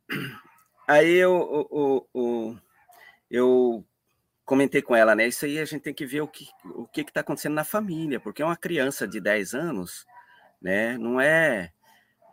Aí 0.88 1.26
o, 1.26 1.68
o, 1.70 2.08
o 2.14 2.58
eu 3.30 3.86
comentei 4.46 4.82
com 4.82 4.96
ela, 4.96 5.16
né? 5.16 5.28
Isso 5.28 5.46
aí 5.46 5.60
a 5.60 5.66
gente 5.66 5.82
tem 5.82 5.94
que 5.94 6.06
ver 6.06 6.22
o 6.22 6.28
que 6.28 6.48
o 6.64 6.88
que 6.88 7.02
está 7.02 7.20
acontecendo 7.22 7.54
na 7.54 7.64
família, 7.64 8.20
porque 8.20 8.42
uma 8.42 8.56
criança 8.56 9.08
de 9.08 9.20
10 9.20 9.54
anos, 9.54 10.06
né? 10.62 10.98
Não 10.98 11.20
é, 11.20 11.72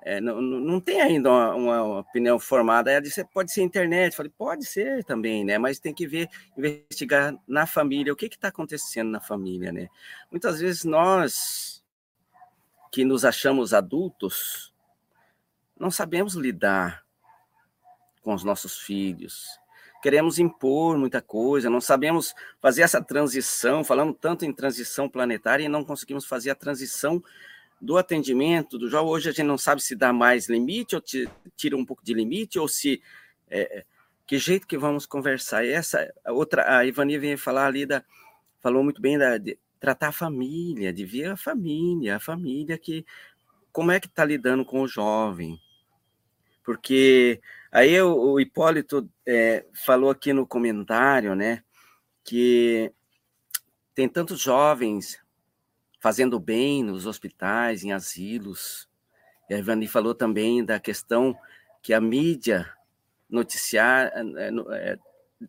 é 0.02 0.20
não, 0.20 0.40
não 0.40 0.80
tem 0.80 1.00
ainda 1.00 1.30
uma, 1.30 1.54
uma, 1.54 1.98
opinião 2.00 2.38
formada. 2.38 2.90
Ela 2.90 3.02
disse, 3.02 3.24
pode 3.24 3.52
ser 3.52 3.62
internet. 3.62 4.12
Eu 4.12 4.16
falei, 4.16 4.32
pode 4.36 4.64
ser 4.64 5.04
também, 5.04 5.44
né? 5.44 5.58
Mas 5.58 5.80
tem 5.80 5.92
que 5.92 6.06
ver, 6.06 6.28
investigar 6.56 7.36
na 7.48 7.66
família, 7.66 8.12
o 8.12 8.16
que 8.16 8.26
está 8.26 8.48
acontecendo 8.48 9.10
na 9.10 9.20
família, 9.20 9.72
né? 9.72 9.88
Muitas 10.30 10.60
vezes 10.60 10.84
nós 10.84 11.82
que 12.92 13.04
nos 13.04 13.24
achamos 13.24 13.74
adultos 13.74 14.72
não 15.76 15.90
sabemos 15.90 16.34
lidar 16.34 17.04
com 18.22 18.32
os 18.32 18.44
nossos 18.44 18.78
filhos, 18.78 19.58
queremos 20.04 20.38
impor 20.38 20.98
muita 20.98 21.22
coisa, 21.22 21.70
não 21.70 21.80
sabemos 21.80 22.34
fazer 22.60 22.82
essa 22.82 23.02
transição, 23.02 23.82
falando 23.82 24.12
tanto 24.12 24.44
em 24.44 24.52
transição 24.52 25.08
planetária 25.08 25.64
e 25.64 25.68
não 25.68 25.82
conseguimos 25.82 26.26
fazer 26.26 26.50
a 26.50 26.54
transição 26.54 27.24
do 27.80 27.96
atendimento 27.96 28.76
do 28.76 28.90
jovem. 28.90 29.10
Hoje 29.10 29.30
a 29.30 29.32
gente 29.32 29.46
não 29.46 29.56
sabe 29.56 29.82
se 29.82 29.96
dá 29.96 30.12
mais 30.12 30.46
limite 30.46 30.94
ou 30.94 31.00
tira 31.56 31.74
um 31.74 31.86
pouco 31.86 32.04
de 32.04 32.12
limite 32.12 32.58
ou 32.58 32.68
se 32.68 33.00
é, 33.48 33.78
é, 33.78 33.84
que 34.26 34.36
jeito 34.36 34.66
que 34.66 34.76
vamos 34.76 35.06
conversar. 35.06 35.64
E 35.64 35.70
essa 35.70 36.12
outra, 36.26 36.76
a 36.76 36.84
Ivani 36.84 37.16
vem 37.16 37.38
falar 37.38 37.68
ali 37.68 37.86
da, 37.86 38.04
falou 38.60 38.84
muito 38.84 39.00
bem 39.00 39.16
da 39.16 39.38
de 39.38 39.58
tratar 39.80 40.08
a 40.08 40.12
família, 40.12 40.92
de 40.92 41.06
ver 41.06 41.30
a 41.30 41.36
família, 41.38 42.16
a 42.16 42.20
família 42.20 42.76
que 42.76 43.06
como 43.72 43.90
é 43.90 43.98
que 43.98 44.06
está 44.06 44.22
lidando 44.22 44.66
com 44.66 44.82
o 44.82 44.86
jovem, 44.86 45.58
porque 46.64 47.40
aí 47.70 48.00
o, 48.00 48.32
o 48.32 48.40
Hipólito 48.40 49.08
é, 49.26 49.64
falou 49.72 50.10
aqui 50.10 50.32
no 50.32 50.46
comentário, 50.46 51.34
né, 51.34 51.62
que 52.24 52.90
tem 53.94 54.08
tantos 54.08 54.40
jovens 54.40 55.22
fazendo 56.00 56.40
bem 56.40 56.82
nos 56.82 57.06
hospitais, 57.06 57.84
em 57.84 57.92
asilos. 57.92 58.88
E 59.48 59.54
a 59.54 59.58
Ivani 59.58 59.86
falou 59.86 60.14
também 60.14 60.64
da 60.64 60.80
questão 60.80 61.36
que 61.82 61.94
a 61.94 62.00
mídia 62.00 62.70
noticiar 63.28 64.12
é, 64.14 64.50
é, 64.72 64.98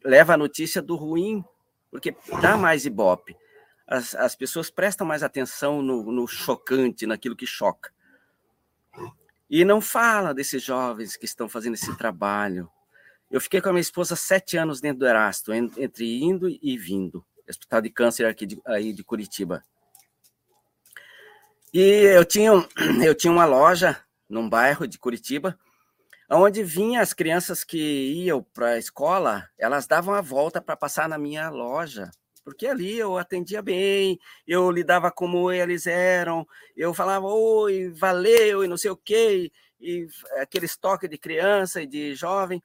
leva 0.04 0.34
a 0.34 0.38
notícia 0.38 0.82
do 0.82 0.96
ruim, 0.96 1.44
porque 1.90 2.16
dá 2.42 2.58
mais 2.58 2.86
ibope. 2.86 3.36
As, 3.88 4.16
as 4.16 4.36
pessoas 4.36 4.70
prestam 4.70 5.06
mais 5.06 5.24
atenção 5.24 5.82
no, 5.82 6.12
no 6.12 6.28
chocante, 6.28 7.06
naquilo 7.06 7.36
que 7.36 7.46
choca. 7.46 7.92
E 9.50 9.64
não 9.64 9.80
fala 9.80 10.34
desses 10.34 10.64
jovens 10.64 11.16
que 11.16 11.26
estão 11.26 11.48
fazendo 11.48 11.76
esse 11.76 11.96
trabalho. 11.98 12.70
Eu 13.30 13.40
fiquei 13.40 13.62
com 13.62 13.70
a 13.70 13.72
minha 13.72 13.82
esposa 13.82 14.16
sete 14.16 14.58
anos 14.58 14.82
dentro 14.82 15.00
do 15.00 15.08
Erasto, 15.08 15.54
entre 15.54 16.22
indo 16.22 16.50
e 16.50 16.78
vindo. 16.78 17.26
Hospital 17.48 17.82
de 17.82 17.90
Câncer 17.90 18.26
aqui 18.26 18.46
de, 18.46 18.60
aí 18.66 18.92
de 18.92 19.04
Curitiba. 19.04 19.64
E 21.74 21.80
eu 21.80 22.26
tinha, 22.26 22.52
eu 23.06 23.14
tinha 23.14 23.32
uma 23.32 23.46
loja 23.46 24.02
num 24.28 24.50
bairro 24.50 24.88
de 24.88 24.98
Curitiba, 24.98 25.58
onde 26.30 26.64
vinha 26.64 27.02
as 27.02 27.14
crianças 27.14 27.64
que 27.64 27.78
iam 27.78 28.42
para 28.42 28.70
a 28.70 28.78
escola, 28.80 29.48
elas 29.60 29.86
davam 29.86 30.16
a 30.16 30.22
volta 30.22 30.60
para 30.60 30.76
passar 30.76 31.08
na 31.08 31.18
minha 31.18 31.50
loja 31.50 32.10
porque 32.46 32.68
ali 32.68 32.96
eu 32.98 33.18
atendia 33.18 33.62
bem, 33.62 34.20
eu 34.48 34.70
lidava 34.70 35.12
como 35.12 35.52
eles 35.52 35.88
eram, 35.88 36.48
eu 36.78 36.94
falava 36.94 37.26
oi, 37.26 37.90
valeu 37.90 38.64
e 38.64 38.68
não 38.68 38.78
sei 38.78 38.92
o 38.92 38.96
quê, 38.96 39.52
e, 39.80 40.04
e 40.04 40.08
aquele 40.40 40.68
estoque 40.68 41.08
de 41.08 41.18
criança 41.18 41.82
e 41.82 41.88
de 41.88 42.14
jovem. 42.14 42.64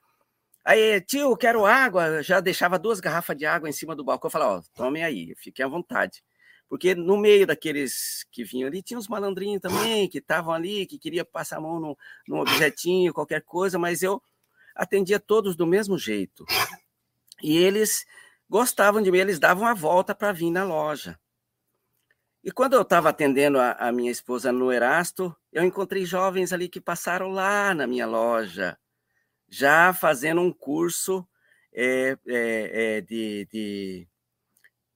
Aí, 0.62 1.01
tio, 1.01 1.35
quero 1.37 1.64
água, 1.64 2.22
já 2.22 2.41
deixava 2.41 2.78
duas 2.78 3.01
garrafas 3.01 3.37
de 3.37 3.47
água 3.47 3.70
em 3.70 3.72
cima 3.72 3.97
do 3.97 4.05
balcão, 4.05 4.28
eu 4.28 4.33
falava, 4.33 4.59
ó, 4.59 4.62
tomem 4.74 5.03
aí, 5.03 5.35
fiquem 5.37 5.64
à 5.64 5.68
vontade. 5.68 6.22
Porque 6.68 6.95
no 6.95 7.16
meio 7.16 7.47
daqueles 7.47 8.24
que 8.31 8.45
vinham 8.45 8.68
ali, 8.68 8.83
tinha 8.83 8.99
uns 8.99 9.09
malandrinhos 9.09 9.62
também, 9.62 10.09
que 10.09 10.18
estavam 10.18 10.53
ali, 10.55 10.87
que 10.87 10.99
queria 10.99 11.24
passar 11.24 11.57
a 11.57 11.61
mão 11.61 11.81
num, 11.81 11.97
num 12.28 12.39
objetinho, 12.39 13.14
qualquer 13.14 13.43
coisa, 13.43 13.78
mas 13.78 14.03
eu 14.03 14.22
atendia 14.76 15.18
todos 15.18 15.57
do 15.57 15.66
mesmo 15.66 15.99
jeito. 15.99 16.45
E 17.43 17.57
eles 17.57 18.05
gostavam 18.51 19.01
de 19.01 19.12
mim, 19.12 19.18
eles 19.18 19.38
davam 19.38 19.64
a 19.64 19.72
volta 19.72 20.12
para 20.12 20.32
vir 20.32 20.51
na 20.51 20.64
loja. 20.64 21.16
E 22.42 22.51
quando 22.51 22.72
eu 22.72 22.82
estava 22.82 23.11
atendendo 23.11 23.61
a, 23.61 23.72
a, 23.72 23.92
minha 23.92 24.11
esposa 24.11 24.51
no 24.51 24.72
Erasto, 24.72 25.34
eu 25.53 25.62
encontrei 25.62 26.05
jovens 26.05 26.53
ali 26.53 26.68
que 26.68 26.80
passaram 26.80 27.28
lá 27.28 27.72
na 27.72 27.86
minha 27.86 28.07
loja, 28.07 28.76
já 29.48 29.92
fazendo 29.92 30.40
um 30.40 30.53
curso 30.53 31.26
é, 31.72 32.16
é, 32.26 32.96
é, 32.96 33.01
de, 33.03 33.46
de, 33.53 34.09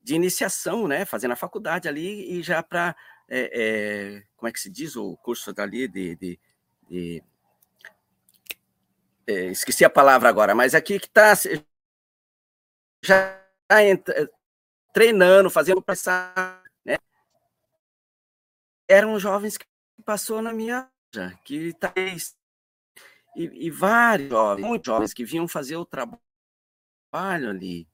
de, 0.02 0.14
iniciação, 0.14 0.88
né? 0.88 1.04
Fazendo 1.04 1.32
a 1.32 1.36
faculdade 1.36 1.86
ali 1.86 2.38
e 2.38 2.42
já 2.42 2.60
para, 2.60 2.96
é, 3.28 3.50
é, 3.52 4.22
como 4.36 4.48
é 4.48 4.52
que 4.52 4.58
se 4.58 4.70
diz 4.70 4.96
o 4.96 5.16
curso 5.18 5.52
dali 5.52 5.86
de, 5.86 6.16
de, 6.16 6.40
de 6.88 7.22
é, 9.28 9.46
esqueci 9.46 9.84
a 9.84 9.90
palavra 9.90 10.28
agora, 10.28 10.54
mas 10.54 10.74
aqui 10.74 10.98
que 10.98 11.06
está 11.06 11.34
já 13.02 13.43
entra, 13.82 14.30
treinando, 14.92 15.50
fazendo 15.50 15.82
passar, 15.82 16.62
né? 16.84 16.96
Eram 18.88 19.18
jovens 19.18 19.56
que 19.56 19.66
passou 20.04 20.42
na 20.42 20.52
minha 20.52 20.90
que 21.44 21.72
tá, 21.74 21.92
e, 21.96 23.66
e 23.66 23.70
vários 23.70 24.28
jovens, 24.28 24.66
muitos 24.66 24.86
jovens 24.86 25.14
que 25.14 25.24
vinham 25.24 25.46
fazer 25.46 25.76
o 25.76 25.84
trabalho 25.84 26.20
ali 27.50 27.88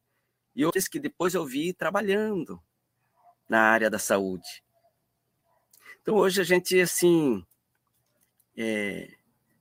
e 0.54 0.64
outros 0.64 0.88
que 0.88 0.98
depois 0.98 1.34
eu 1.34 1.44
vi 1.44 1.72
trabalhando 1.72 2.62
na 3.48 3.60
área 3.62 3.90
da 3.90 3.98
saúde. 3.98 4.62
Então 6.02 6.16
hoje 6.16 6.40
a 6.40 6.44
gente 6.44 6.80
assim 6.80 7.44
é, 8.56 9.16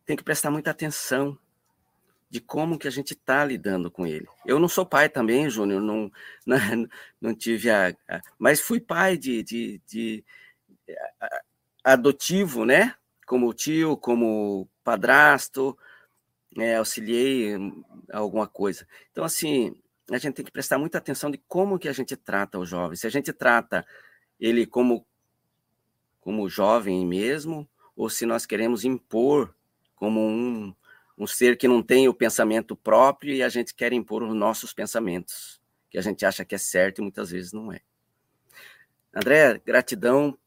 tem 0.05 0.15
que 0.15 0.23
prestar 0.23 0.51
muita 0.51 0.71
atenção 0.71 1.37
de 2.29 2.39
como 2.39 2.77
que 2.77 2.87
a 2.87 2.91
gente 2.91 3.13
está 3.13 3.43
lidando 3.43 3.89
com 3.89 4.05
ele. 4.05 4.27
Eu 4.45 4.59
não 4.59 4.67
sou 4.67 4.85
pai 4.85 5.09
também, 5.09 5.49
Júnior, 5.49 5.81
não, 5.81 6.11
não, 6.45 6.87
não 7.19 7.35
tive 7.35 7.69
a, 7.69 7.89
a, 8.07 8.21
Mas 8.37 8.59
fui 8.61 8.79
pai 8.79 9.17
de, 9.17 9.41
de, 9.41 9.81
de 9.87 10.23
adotivo, 11.83 12.65
né? 12.65 12.95
Como 13.25 13.53
tio, 13.53 13.97
como 13.97 14.67
padrasto, 14.83 15.77
né? 16.55 16.77
auxiliei 16.77 17.55
alguma 18.11 18.47
coisa. 18.47 18.87
Então, 19.11 19.23
assim, 19.23 19.75
a 20.09 20.17
gente 20.17 20.35
tem 20.35 20.45
que 20.45 20.51
prestar 20.51 20.77
muita 20.77 20.97
atenção 20.97 21.29
de 21.31 21.37
como 21.47 21.79
que 21.79 21.87
a 21.87 21.93
gente 21.93 22.15
trata 22.15 22.59
o 22.59 22.65
jovem. 22.65 22.95
Se 22.95 23.07
a 23.07 23.11
gente 23.11 23.33
trata 23.33 23.85
ele 24.39 24.65
como, 24.65 25.05
como 26.21 26.49
jovem 26.49 27.05
mesmo, 27.05 27.67
ou 27.95 28.09
se 28.09 28.25
nós 28.25 28.45
queremos 28.45 28.83
impor 28.83 29.53
como 29.95 30.21
um, 30.21 30.73
um 31.19 31.27
ser 31.27 31.57
que 31.57 31.67
não 31.67 31.83
tem 31.83 32.07
o 32.07 32.13
pensamento 32.13 32.77
próprio 32.77 33.33
e 33.33 33.43
a 33.43 33.49
gente 33.49 33.75
quer 33.75 33.91
impor 33.91 34.23
os 34.23 34.33
nossos 34.33 34.73
pensamentos, 34.73 35.61
que 35.89 35.97
a 35.97 36.01
gente 36.01 36.25
acha 36.25 36.45
que 36.45 36.55
é 36.55 36.57
certo 36.57 36.99
e 36.99 37.01
muitas 37.01 37.29
vezes 37.29 37.51
não 37.51 37.73
é. 37.73 37.81
André, 39.13 39.61
gratidão, 39.65 40.37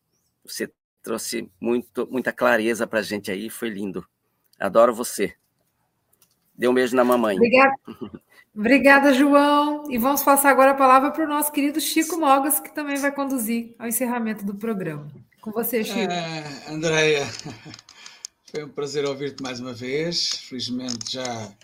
você 0.43 0.73
trouxe 1.03 1.51
muito, 1.61 2.09
muita 2.11 2.33
clareza 2.33 2.87
para 2.87 3.01
a 3.01 3.03
gente 3.03 3.31
aí, 3.31 3.51
foi 3.51 3.69
lindo. 3.69 4.07
Adoro 4.59 4.95
você. 4.95 5.35
Dê 6.55 6.69
um 6.69 6.75
beijo 6.75 6.97
na 6.97 7.05
mamãe. 7.05 7.37
Obrigada. 7.37 7.75
Obrigada, 8.55 9.13
João. 9.13 9.91
E 9.91 9.99
vamos 9.99 10.23
passar 10.23 10.51
agora 10.51 10.71
a 10.71 10.75
palavra 10.75 11.11
para 11.11 11.25
o 11.25 11.29
nosso 11.29 11.51
querido 11.51 11.81
Chico 11.81 12.19
Mogas, 12.19 12.61
que 12.61 12.75
também 12.75 12.97
vai 12.97 13.13
conduzir 13.13 13.75
ao 13.79 13.89
encerramento 13.89 14.45
do 14.45 14.55
programa. 14.55 15.09
Com 15.41 15.51
você, 15.51 15.83
Chico. 15.83 15.99
É, 15.99 16.45
Andréia, 16.69 17.27
foi 18.53 18.65
um 18.65 18.69
prazer 18.69 19.07
ouvir-te 19.07 19.43
mais 19.43 19.61
uma 19.61 19.73
vez. 19.73 20.29
Felizmente 20.29 21.11
já 21.11 21.57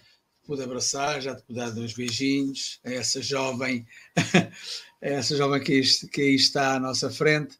pude 0.47 0.63
abraçar, 0.63 1.21
já 1.21 1.35
te 1.35 1.43
pude 1.43 1.59
dar 1.59 1.69
uns 1.73 1.93
beijinhos 1.93 2.81
a 2.83 2.91
essa 2.91 3.21
jovem, 3.21 3.87
a 4.17 5.07
essa 5.07 5.37
jovem 5.37 5.63
que, 5.63 5.83
que 6.09 6.23
aí 6.23 6.35
está 6.35 6.77
à 6.77 6.81
nossa 6.81 7.11
frente. 7.11 7.55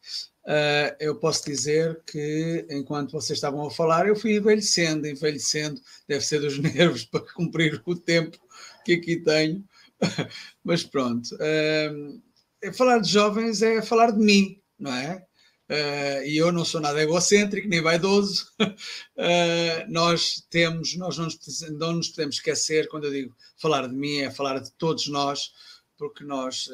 Uh, 0.45 0.97
eu 0.99 1.15
posso 1.15 1.45
dizer 1.45 2.01
que 2.07 2.65
enquanto 2.71 3.11
vocês 3.11 3.37
estavam 3.37 3.67
a 3.67 3.69
falar, 3.69 4.07
eu 4.07 4.15
fui 4.15 4.37
envelhecendo, 4.37 5.05
envelhecendo, 5.05 5.79
deve 6.07 6.25
ser 6.25 6.41
dos 6.41 6.57
nervos 6.73 7.05
para 7.05 7.19
cumprir 7.35 7.79
o 7.85 7.95
tempo 7.95 8.35
que 8.83 8.93
aqui 8.93 9.17
tenho, 9.17 9.63
mas 10.63 10.83
pronto. 10.83 11.35
Uh, 11.35 12.73
falar 12.73 12.97
de 12.97 13.11
jovens 13.11 13.61
é 13.61 13.79
falar 13.79 14.09
de 14.09 14.17
mim, 14.17 14.59
não 14.79 14.91
é? 14.91 15.23
Uh, 15.69 16.25
e 16.25 16.35
eu 16.35 16.51
não 16.51 16.65
sou 16.65 16.81
nada 16.81 16.99
egocêntrico 16.99 17.67
nem 17.67 17.79
vaidoso. 17.79 18.51
Uh, 18.59 19.85
nós 19.87 20.43
temos, 20.49 20.95
nós 20.97 21.15
não 21.15 21.25
nos, 21.25 21.61
não 21.69 21.93
nos, 21.93 22.09
podemos 22.09 22.37
esquecer, 22.37 22.87
quando 22.87 23.03
eu 23.03 23.11
digo 23.11 23.35
falar 23.55 23.87
de 23.87 23.93
mim, 23.93 24.17
é 24.17 24.31
falar 24.31 24.57
de 24.57 24.71
todos 24.71 25.07
nós, 25.07 25.53
porque 25.95 26.23
nós 26.23 26.67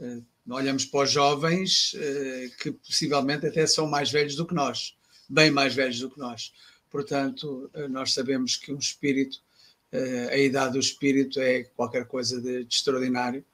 uh, 0.00 0.24
olhamos 0.48 0.86
para 0.86 1.04
os 1.04 1.10
jovens 1.10 1.94
que 2.60 2.72
possivelmente 2.72 3.46
até 3.46 3.66
são 3.66 3.86
mais 3.86 4.10
velhos 4.10 4.36
do 4.36 4.46
que 4.46 4.54
nós, 4.54 4.96
bem 5.28 5.50
mais 5.50 5.74
velhos 5.74 6.00
do 6.00 6.10
que 6.10 6.18
nós. 6.18 6.52
Portanto, 6.90 7.70
nós 7.90 8.12
sabemos 8.12 8.56
que 8.56 8.72
um 8.72 8.78
espírito, 8.78 9.38
a 10.30 10.36
idade 10.36 10.72
do 10.72 10.80
espírito 10.80 11.40
é 11.40 11.64
qualquer 11.76 12.06
coisa 12.06 12.40
de, 12.40 12.64
de 12.64 12.74
extraordinário 12.74 13.44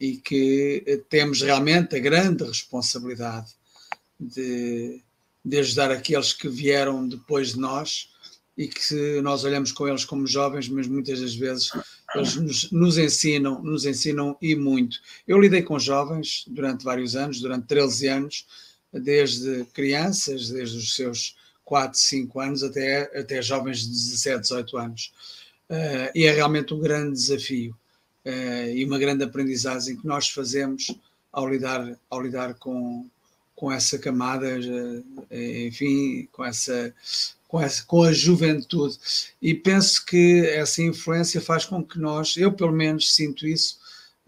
e 0.00 0.16
que 0.18 1.04
temos 1.08 1.40
realmente 1.40 1.96
a 1.96 1.98
grande 1.98 2.44
responsabilidade 2.44 3.48
de, 4.20 5.02
de 5.44 5.58
ajudar 5.58 5.90
aqueles 5.90 6.32
que 6.32 6.48
vieram 6.48 7.08
depois 7.08 7.52
de 7.52 7.58
nós 7.58 8.10
e 8.56 8.66
que 8.66 9.20
nós 9.22 9.44
olhamos 9.44 9.70
com 9.70 9.86
eles 9.86 10.04
como 10.04 10.26
jovens, 10.26 10.68
mas 10.68 10.88
muitas 10.88 11.20
das 11.20 11.34
vezes 11.34 11.70
eles 12.14 12.34
nos, 12.36 12.70
nos, 12.72 12.98
ensinam, 12.98 13.62
nos 13.62 13.86
ensinam 13.86 14.36
e 14.42 14.54
muito. 14.56 14.98
Eu 15.26 15.40
lidei 15.40 15.62
com 15.62 15.78
jovens 15.78 16.44
durante 16.48 16.84
vários 16.84 17.14
anos, 17.14 17.40
durante 17.40 17.66
13 17.66 18.08
anos, 18.08 18.46
desde 18.92 19.64
crianças, 19.66 20.50
desde 20.50 20.76
os 20.76 20.96
seus 20.96 21.36
4, 21.64 21.98
5 21.98 22.40
anos 22.40 22.62
até, 22.64 23.02
até 23.18 23.40
jovens 23.40 23.82
de 23.82 23.90
17, 23.90 24.40
18 24.40 24.76
anos. 24.76 25.12
Uh, 25.70 26.10
e 26.14 26.24
é 26.24 26.32
realmente 26.32 26.74
um 26.74 26.80
grande 26.80 27.12
desafio 27.12 27.76
uh, 28.28 28.70
e 28.70 28.84
uma 28.84 28.98
grande 28.98 29.24
aprendizagem 29.24 29.96
que 29.96 30.06
nós 30.06 30.28
fazemos 30.28 30.94
ao 31.32 31.48
lidar, 31.48 31.98
ao 32.10 32.20
lidar 32.20 32.54
com, 32.54 33.06
com 33.56 33.72
essa 33.72 33.98
camada, 33.98 34.46
uh, 34.46 35.34
enfim, 35.66 36.28
com 36.30 36.44
essa, 36.44 36.94
com 37.48 37.60
essa 37.60 37.84
com 37.84 38.02
a 38.02 38.12
juventude. 38.12 38.98
E 39.40 39.54
penso 39.54 40.04
que 40.04 40.46
essa 40.46 40.82
influência 40.82 41.40
faz 41.40 41.64
com 41.64 41.82
que 41.82 41.98
nós, 41.98 42.36
eu 42.36 42.52
pelo 42.52 42.72
menos 42.72 43.14
sinto 43.14 43.46
isso, 43.46 43.78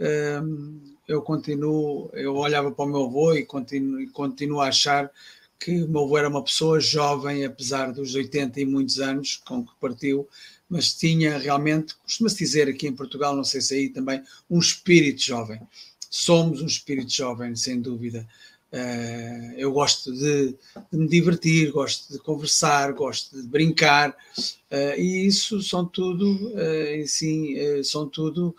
uh, 0.01 0.81
eu 1.07 1.21
continuo, 1.21 2.09
eu 2.15 2.35
olhava 2.37 2.71
para 2.71 2.85
o 2.85 2.89
meu 2.89 3.05
avô 3.05 3.35
e 3.35 3.45
continuo, 3.45 4.01
e 4.01 4.07
continuo 4.07 4.61
a 4.61 4.69
achar 4.69 5.11
que 5.59 5.83
o 5.83 5.89
meu 5.89 6.05
avô 6.05 6.17
era 6.17 6.29
uma 6.29 6.43
pessoa 6.43 6.81
jovem, 6.81 7.45
apesar 7.45 7.93
dos 7.93 8.15
80 8.15 8.61
e 8.61 8.65
muitos 8.65 8.99
anos 8.99 9.37
com 9.45 9.63
que 9.63 9.73
partiu, 9.79 10.27
mas 10.71 10.95
tinha 10.95 11.37
realmente, 11.37 11.97
costuma-se 11.97 12.39
dizer 12.39 12.69
aqui 12.69 12.87
em 12.87 12.95
Portugal, 12.95 13.35
não 13.35 13.43
sei 13.43 13.61
se 13.61 13.75
aí 13.75 13.89
também, 13.89 14.23
um 14.49 14.61
espírito 14.61 15.21
jovem. 15.21 15.61
Somos 16.09 16.63
um 16.63 16.67
espírito 16.67 17.13
jovem, 17.13 17.55
sem 17.57 17.81
dúvida. 17.81 18.27
Uh, 18.73 19.53
eu 19.57 19.73
gosto 19.73 20.13
de, 20.13 20.55
de, 20.93 20.99
me 20.99 21.09
divertir, 21.09 21.73
gosto 21.73 22.13
de 22.13 22.21
conversar, 22.21 22.93
gosto 22.93 23.43
de 23.43 23.49
brincar, 23.49 24.11
uh, 24.41 24.97
e 24.97 25.27
isso 25.27 25.61
são 25.61 25.85
tudo, 25.85 26.53
uh, 26.55 27.07
sim, 27.07 27.57
são 27.83 28.09
tudo 28.09 28.55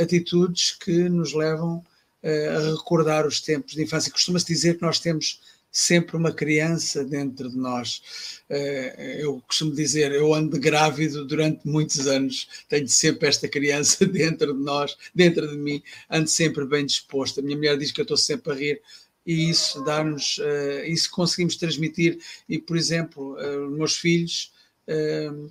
atitudes 0.00 0.70
que 0.70 1.08
nos 1.08 1.34
levam 1.34 1.84
a 2.22 2.70
recordar 2.70 3.26
os 3.26 3.40
tempos 3.40 3.74
de 3.74 3.82
infância. 3.82 4.12
Costuma-se 4.12 4.46
dizer 4.46 4.76
que 4.76 4.82
nós 4.82 5.00
temos 5.00 5.40
sempre 5.70 6.16
uma 6.16 6.32
criança 6.32 7.04
dentro 7.04 7.50
de 7.50 7.56
nós. 7.56 8.02
Eh, 8.48 9.18
eu 9.20 9.42
costumo 9.46 9.72
dizer, 9.74 10.12
eu 10.12 10.32
ando 10.34 10.58
grávido 10.58 11.24
durante 11.24 11.66
muitos 11.66 12.06
anos, 12.06 12.48
tenho 12.68 12.88
sempre 12.88 13.28
esta 13.28 13.48
criança 13.48 14.04
dentro 14.06 14.54
de 14.54 14.60
nós, 14.60 14.96
dentro 15.14 15.48
de 15.48 15.56
mim, 15.56 15.82
ando 16.10 16.28
sempre 16.28 16.64
bem 16.66 16.84
disposto. 16.86 17.40
A 17.40 17.42
minha 17.42 17.56
mulher 17.56 17.78
diz 17.78 17.92
que 17.92 18.00
eu 18.00 18.04
estou 18.04 18.16
sempre 18.16 18.52
a 18.52 18.56
rir 18.56 18.82
e 19.26 19.50
isso 19.50 19.82
dá-nos, 19.84 20.38
eh, 20.42 20.88
isso 20.88 21.10
conseguimos 21.10 21.56
transmitir. 21.56 22.18
E, 22.48 22.58
por 22.58 22.76
exemplo, 22.76 23.38
eh, 23.38 23.58
os 23.58 23.72
meus 23.72 23.96
filhos, 23.96 24.52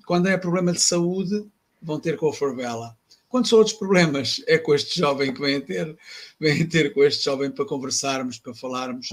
quando 0.07 0.27
é 0.27 0.35
problema 0.35 0.73
de 0.73 0.81
saúde, 0.81 1.45
vão 1.79 1.99
ter 1.99 2.17
com 2.17 2.27
a 2.27 2.33
Forbela 2.33 2.97
quando 3.29 3.47
são 3.47 3.59
outros 3.59 3.75
problemas, 3.75 4.41
é 4.47 4.57
com 4.57 4.73
este 4.73 4.99
jovem 4.99 5.33
que 5.33 5.41
vem 5.41 5.59
ter, 5.59 5.97
vem 6.39 6.65
ter 6.65 6.93
com 6.93 7.03
este 7.03 7.25
jovem 7.25 7.51
para 7.51 7.65
conversarmos, 7.65 8.39
para 8.39 8.53
falarmos, 8.53 9.09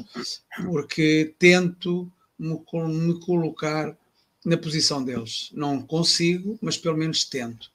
porque 0.65 1.35
tento 1.39 2.11
me, 2.39 2.61
me 2.89 3.21
colocar 3.21 3.97
na 4.45 4.57
posição 4.57 5.03
deles. 5.03 5.51
Não 5.53 5.83
consigo, 5.83 6.59
mas 6.61 6.77
pelo 6.77 6.97
menos 6.97 7.25
tento. 7.25 7.71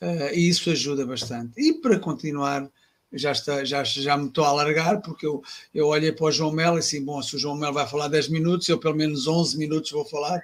Uh, 0.00 0.34
e 0.34 0.48
isso 0.48 0.70
ajuda 0.70 1.06
bastante. 1.06 1.52
E 1.56 1.74
para 1.74 1.98
continuar, 1.98 2.68
já, 3.12 3.32
está, 3.32 3.64
já, 3.64 3.84
já 3.84 4.16
me 4.16 4.28
estou 4.28 4.44
a 4.44 4.48
alargar, 4.48 5.00
porque 5.00 5.26
eu, 5.26 5.42
eu 5.72 5.86
olhei 5.86 6.10
para 6.10 6.26
o 6.26 6.32
João 6.32 6.52
Melo 6.52 6.76
e 6.76 6.80
assim, 6.80 7.04
bom, 7.04 7.22
se 7.22 7.36
o 7.36 7.38
João 7.38 7.56
Melo 7.56 7.74
vai 7.74 7.86
falar 7.86 8.08
10 8.08 8.28
minutos, 8.28 8.68
eu 8.68 8.78
pelo 8.78 8.96
menos 8.96 9.26
11 9.26 9.56
minutos 9.56 9.90
vou 9.90 10.04
falar, 10.04 10.42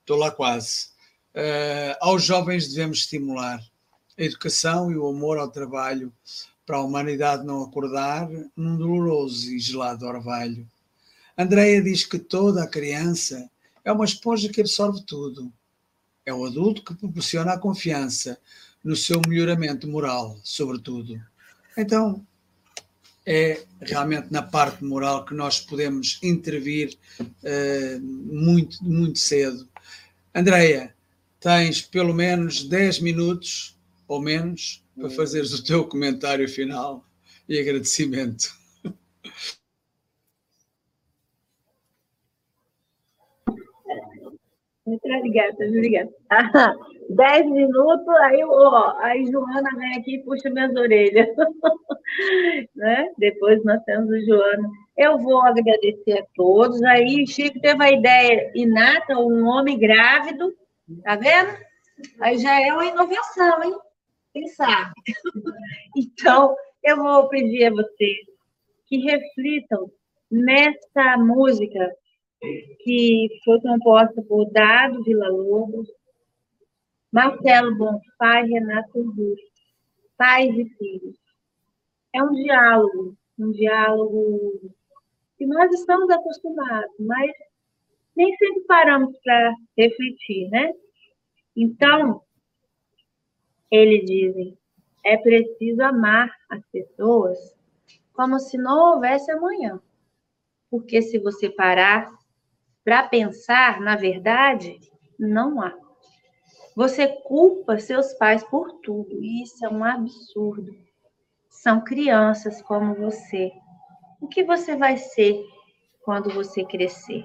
estou 0.00 0.16
lá 0.16 0.30
quase. 0.30 0.88
Uh, 1.34 1.94
aos 2.00 2.24
jovens 2.24 2.68
devemos 2.68 3.00
estimular 3.00 3.60
a 4.18 4.22
educação 4.22 4.90
e 4.90 4.96
o 4.96 5.06
amor 5.06 5.38
ao 5.38 5.50
trabalho 5.50 6.12
para 6.66 6.76
a 6.76 6.82
humanidade 6.82 7.46
não 7.46 7.62
acordar 7.62 8.28
num 8.56 8.76
doloroso 8.76 9.50
e 9.50 9.58
gelado 9.58 10.04
orvalho. 10.04 10.68
Andreia 11.36 11.80
diz 11.80 12.04
que 12.04 12.18
toda 12.18 12.62
a 12.62 12.68
criança 12.68 13.48
é 13.84 13.92
uma 13.92 14.04
esponja 14.04 14.48
que 14.48 14.60
absorve 14.60 15.02
tudo. 15.06 15.52
É 16.26 16.34
o 16.34 16.44
adulto 16.44 16.84
que 16.84 16.94
proporciona 16.94 17.52
a 17.52 17.58
confiança 17.58 18.38
no 18.84 18.96
seu 18.96 19.22
melhoramento 19.26 19.88
moral, 19.88 20.38
sobretudo. 20.42 21.18
Então, 21.76 22.26
é 23.24 23.62
realmente 23.80 24.28
na 24.30 24.42
parte 24.42 24.84
moral 24.84 25.24
que 25.24 25.34
nós 25.34 25.60
podemos 25.60 26.18
intervir 26.22 26.98
uh, 27.20 28.00
muito, 28.00 28.82
muito 28.82 29.18
cedo. 29.18 29.68
Andreia, 30.34 30.94
tens 31.40 31.80
pelo 31.80 32.12
menos 32.12 32.64
10 32.64 33.00
minutos 33.00 33.77
ou 34.08 34.20
menos 34.20 34.82
para 34.98 35.10
fazeres 35.10 35.52
o 35.52 35.62
teu 35.62 35.86
comentário 35.86 36.48
final 36.48 37.04
e 37.48 37.60
agradecimento. 37.60 38.56
Muito 44.86 45.06
obrigada, 45.06 45.54
obrigada. 45.66 46.10
Ah, 46.30 46.74
dez 47.10 47.46
minutos, 47.46 48.08
aí, 48.22 48.42
ó, 48.42 48.96
aí 49.00 49.26
Joana 49.26 49.70
vem 49.76 49.98
aqui 49.98 50.16
e 50.16 50.24
puxa 50.24 50.48
minhas 50.48 50.74
orelhas. 50.74 51.28
né? 52.74 53.12
Depois 53.18 53.62
nós 53.64 53.82
temos 53.84 54.08
o 54.08 54.24
Joana. 54.24 54.68
Eu 54.96 55.18
vou 55.18 55.42
agradecer 55.42 56.20
a 56.20 56.26
todos. 56.34 56.82
Aí 56.84 57.26
Chico 57.26 57.60
teve 57.60 57.84
a 57.84 57.92
ideia 57.92 58.50
inata, 58.54 59.18
um 59.18 59.46
homem 59.46 59.78
grávido, 59.78 60.54
tá 61.04 61.16
vendo? 61.16 61.50
Aí 62.20 62.38
já 62.38 62.58
é 62.58 62.72
uma 62.72 62.86
inovação, 62.86 63.62
hein? 63.62 63.74
Sabe? 64.56 64.92
então, 65.96 66.54
eu 66.82 66.96
vou 66.96 67.28
pedir 67.28 67.66
a 67.66 67.70
vocês 67.70 68.26
que 68.86 68.98
reflitam 68.98 69.90
nessa 70.30 71.16
música 71.18 71.94
que 72.80 73.28
foi 73.44 73.60
composta 73.60 74.22
por 74.22 74.50
Dado 74.50 75.02
Vila 75.02 75.28
Lobos, 75.28 75.88
Marcelo 77.12 77.76
Bonfá 77.76 78.42
e 78.42 78.50
Renato 78.50 78.98
Augusto, 78.98 79.62
pais 80.16 80.54
e 80.56 80.68
filhos. 80.76 81.16
É 82.14 82.22
um 82.22 82.32
diálogo, 82.32 83.16
um 83.38 83.50
diálogo 83.50 84.72
que 85.36 85.46
nós 85.46 85.72
estamos 85.72 86.08
acostumados, 86.10 86.94
mas 87.00 87.30
nem 88.16 88.34
sempre 88.36 88.62
paramos 88.62 89.16
para 89.22 89.54
refletir, 89.76 90.48
né? 90.50 90.72
Então, 91.56 92.22
eles 93.70 94.04
dizem, 94.06 94.58
é 95.04 95.16
preciso 95.16 95.82
amar 95.82 96.30
as 96.48 96.64
pessoas 96.72 97.56
como 98.12 98.38
se 98.38 98.58
não 98.58 98.94
houvesse 98.94 99.30
amanhã. 99.30 99.80
Porque 100.70 101.00
se 101.00 101.18
você 101.18 101.48
parar 101.48 102.10
para 102.84 103.06
pensar, 103.06 103.80
na 103.80 103.96
verdade, 103.96 104.78
não 105.18 105.60
há. 105.62 105.74
Você 106.74 107.08
culpa 107.08 107.78
seus 107.78 108.14
pais 108.14 108.42
por 108.44 108.80
tudo, 108.80 109.22
e 109.22 109.42
isso 109.42 109.64
é 109.64 109.68
um 109.68 109.84
absurdo. 109.84 110.74
São 111.48 111.82
crianças 111.82 112.62
como 112.62 112.94
você. 112.94 113.52
O 114.20 114.28
que 114.28 114.44
você 114.44 114.76
vai 114.76 114.96
ser 114.96 115.44
quando 116.04 116.30
você 116.30 116.64
crescer? 116.64 117.24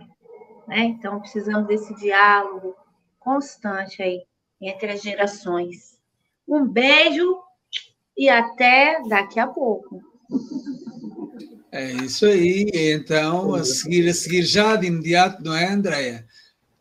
Né? 0.68 0.80
Então, 0.80 1.20
precisamos 1.20 1.68
desse 1.68 1.94
diálogo 1.96 2.76
constante 3.20 4.02
aí 4.02 4.26
entre 4.62 4.92
as 4.92 5.02
gerações. 5.02 6.00
Um 6.48 6.66
beijo 6.68 7.38
e 8.18 8.30
até 8.30 9.02
daqui 9.08 9.40
a 9.40 9.48
pouco. 9.48 10.02
É 11.72 11.92
isso 11.92 12.26
aí. 12.26 12.70
Então, 12.74 13.56
a 13.56 13.64
seguir, 13.64 14.08
a 14.08 14.14
seguir 14.14 14.44
já 14.44 14.76
de 14.76 14.88
imediato, 14.88 15.44
não 15.44 15.56
é, 15.56 15.68
Andréia? 15.68 16.26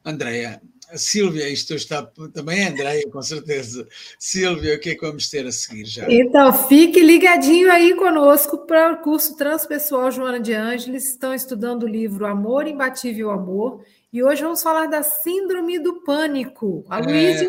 Andréia, 0.04 0.60
a 0.92 0.98
Sílvia, 0.98 1.48
isto 1.48 1.74
está 1.74 2.02
também 2.34 2.60
é 2.60 2.68
Andréia, 2.68 3.10
com 3.10 3.22
certeza. 3.22 3.88
Sílvia, 4.18 4.76
o 4.76 4.78
que 4.78 4.90
é 4.90 4.94
que 4.94 5.06
vamos 5.06 5.30
ter 5.30 5.46
a 5.46 5.52
seguir 5.52 5.86
já? 5.86 6.06
Então, 6.10 6.52
fique 6.68 7.00
ligadinho 7.00 7.72
aí 7.72 7.94
conosco 7.94 8.66
para 8.66 8.92
o 8.92 8.98
curso 8.98 9.34
Transpessoal 9.36 10.10
Joana 10.10 10.38
de 10.38 10.52
Ângeles. 10.52 11.08
Estão 11.08 11.32
estudando 11.32 11.84
o 11.84 11.88
livro 11.88 12.26
Amor 12.26 12.66
Imbatível 12.66 13.30
Amor. 13.30 13.82
E 14.12 14.22
hoje 14.22 14.42
vamos 14.42 14.62
falar 14.62 14.86
da 14.86 15.02
Síndrome 15.02 15.78
do 15.78 16.02
Pânico. 16.02 16.84
A 16.90 16.98
Luísa. 16.98 17.46
É, 17.46 17.48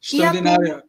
extraordinária. 0.00 0.84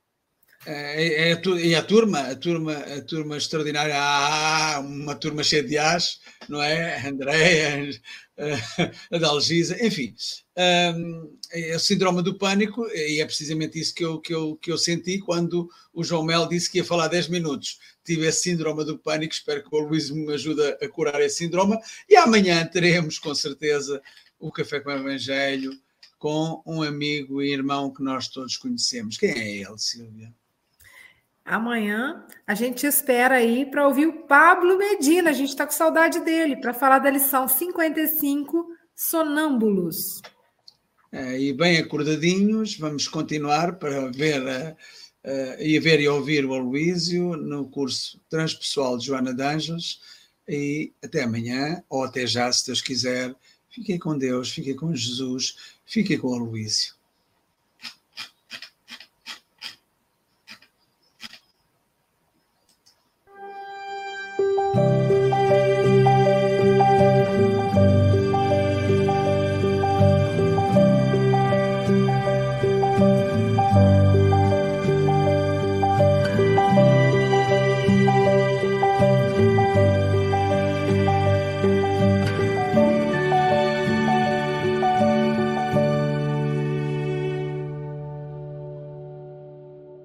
É, 0.66 1.32
é, 1.32 1.32
é, 1.32 1.42
e 1.64 1.74
a 1.74 1.82
turma, 1.82 2.20
a 2.20 2.36
turma, 2.36 2.74
a 2.74 3.02
turma 3.02 3.38
extraordinária, 3.38 3.96
ah, 3.98 4.80
uma 4.82 5.16
turma 5.16 5.42
cheia 5.42 5.64
de 5.64 5.78
as, 5.78 6.20
não 6.50 6.62
é? 6.62 7.08
Andréia, 7.08 7.90
a 9.12 9.18
Dalgisa, 9.18 9.78
enfim. 9.86 10.14
Um, 10.58 11.38
é 11.52 11.76
o 11.76 11.80
síndrome 11.80 12.22
do 12.22 12.38
pânico, 12.38 12.86
e 12.94 13.22
é 13.22 13.26
precisamente 13.26 13.80
isso 13.80 13.96
que 13.96 14.04
eu, 14.04 14.20
que, 14.20 14.34
eu, 14.34 14.58
que 14.58 14.70
eu 14.72 14.78
senti 14.78 15.20
quando 15.20 15.70
o 15.94 16.04
João 16.04 16.24
Mel 16.24 16.48
disse 16.48 16.70
que 16.70 16.80
ia 16.80 16.86
falar 16.86 17.08
10 17.08 17.30
minutos. 17.30 17.80
Tive 18.04 18.28
esse 18.28 18.42
síndrome 18.44 18.84
do 18.84 19.00
pânico, 19.00 19.34
espero 19.34 19.64
que 19.64 19.74
o 19.74 19.80
Luís 19.80 20.10
me 20.10 20.34
ajude 20.34 20.62
a 20.62 20.90
curar 20.90 21.22
esse 21.22 21.38
síndrome. 21.38 21.78
E 22.10 22.18
amanhã 22.18 22.66
teremos, 22.66 23.18
com 23.18 23.34
certeza, 23.34 24.02
o 24.38 24.52
Café 24.52 24.82
com 24.82 24.90
o 24.90 24.94
Evangelho 24.94 25.72
com 26.20 26.62
um 26.66 26.84
amigo 26.84 27.42
e 27.42 27.54
irmão 27.54 27.94
que 27.94 28.04
nós 28.04 28.28
todos 28.28 28.58
conhecemos. 28.58 29.18
Quem 29.18 29.32
é 29.32 29.56
ele, 29.62 29.78
Silvia? 29.78 30.34
Amanhã 31.50 32.24
a 32.46 32.54
gente 32.54 32.86
espera 32.86 33.38
aí 33.38 33.66
para 33.66 33.88
ouvir 33.88 34.06
o 34.06 34.28
Pablo 34.28 34.78
Medina. 34.78 35.32
A 35.32 35.34
gente 35.34 35.50
está 35.50 35.66
com 35.66 35.72
saudade 35.72 36.20
dele 36.20 36.56
para 36.58 36.76
falar 36.76 37.00
da 37.00 37.10
lição 37.10 37.48
55, 37.48 38.68
Sonâmbulos. 38.96 40.22
É, 41.12 41.42
e 41.42 41.52
bem 41.52 41.80
acordadinhos, 41.80 42.78
vamos 42.78 43.08
continuar 43.08 43.80
para 43.80 44.12
ver 44.12 44.44
uh, 44.44 44.76
uh, 45.26 45.60
e 45.60 45.80
ver 45.80 46.00
e 46.00 46.08
ouvir 46.08 46.46
o 46.46 46.54
Aloísio 46.54 47.36
no 47.36 47.68
curso 47.68 48.22
Transpessoal 48.30 48.96
de 49.00 49.08
Joana 49.08 49.34
de 49.34 49.42
Anjos. 49.42 50.02
E 50.48 50.94
até 51.04 51.24
amanhã, 51.24 51.84
ou 51.90 52.04
até 52.04 52.28
já, 52.28 52.52
se 52.52 52.68
Deus 52.68 52.80
quiser. 52.80 53.36
Fiquem 53.72 53.98
com 53.98 54.16
Deus, 54.16 54.52
fiquem 54.52 54.76
com 54.76 54.94
Jesus, 54.94 55.56
fiquem 55.84 56.20
com 56.20 56.28
o 56.28 56.36
Aloísio. 56.36 56.99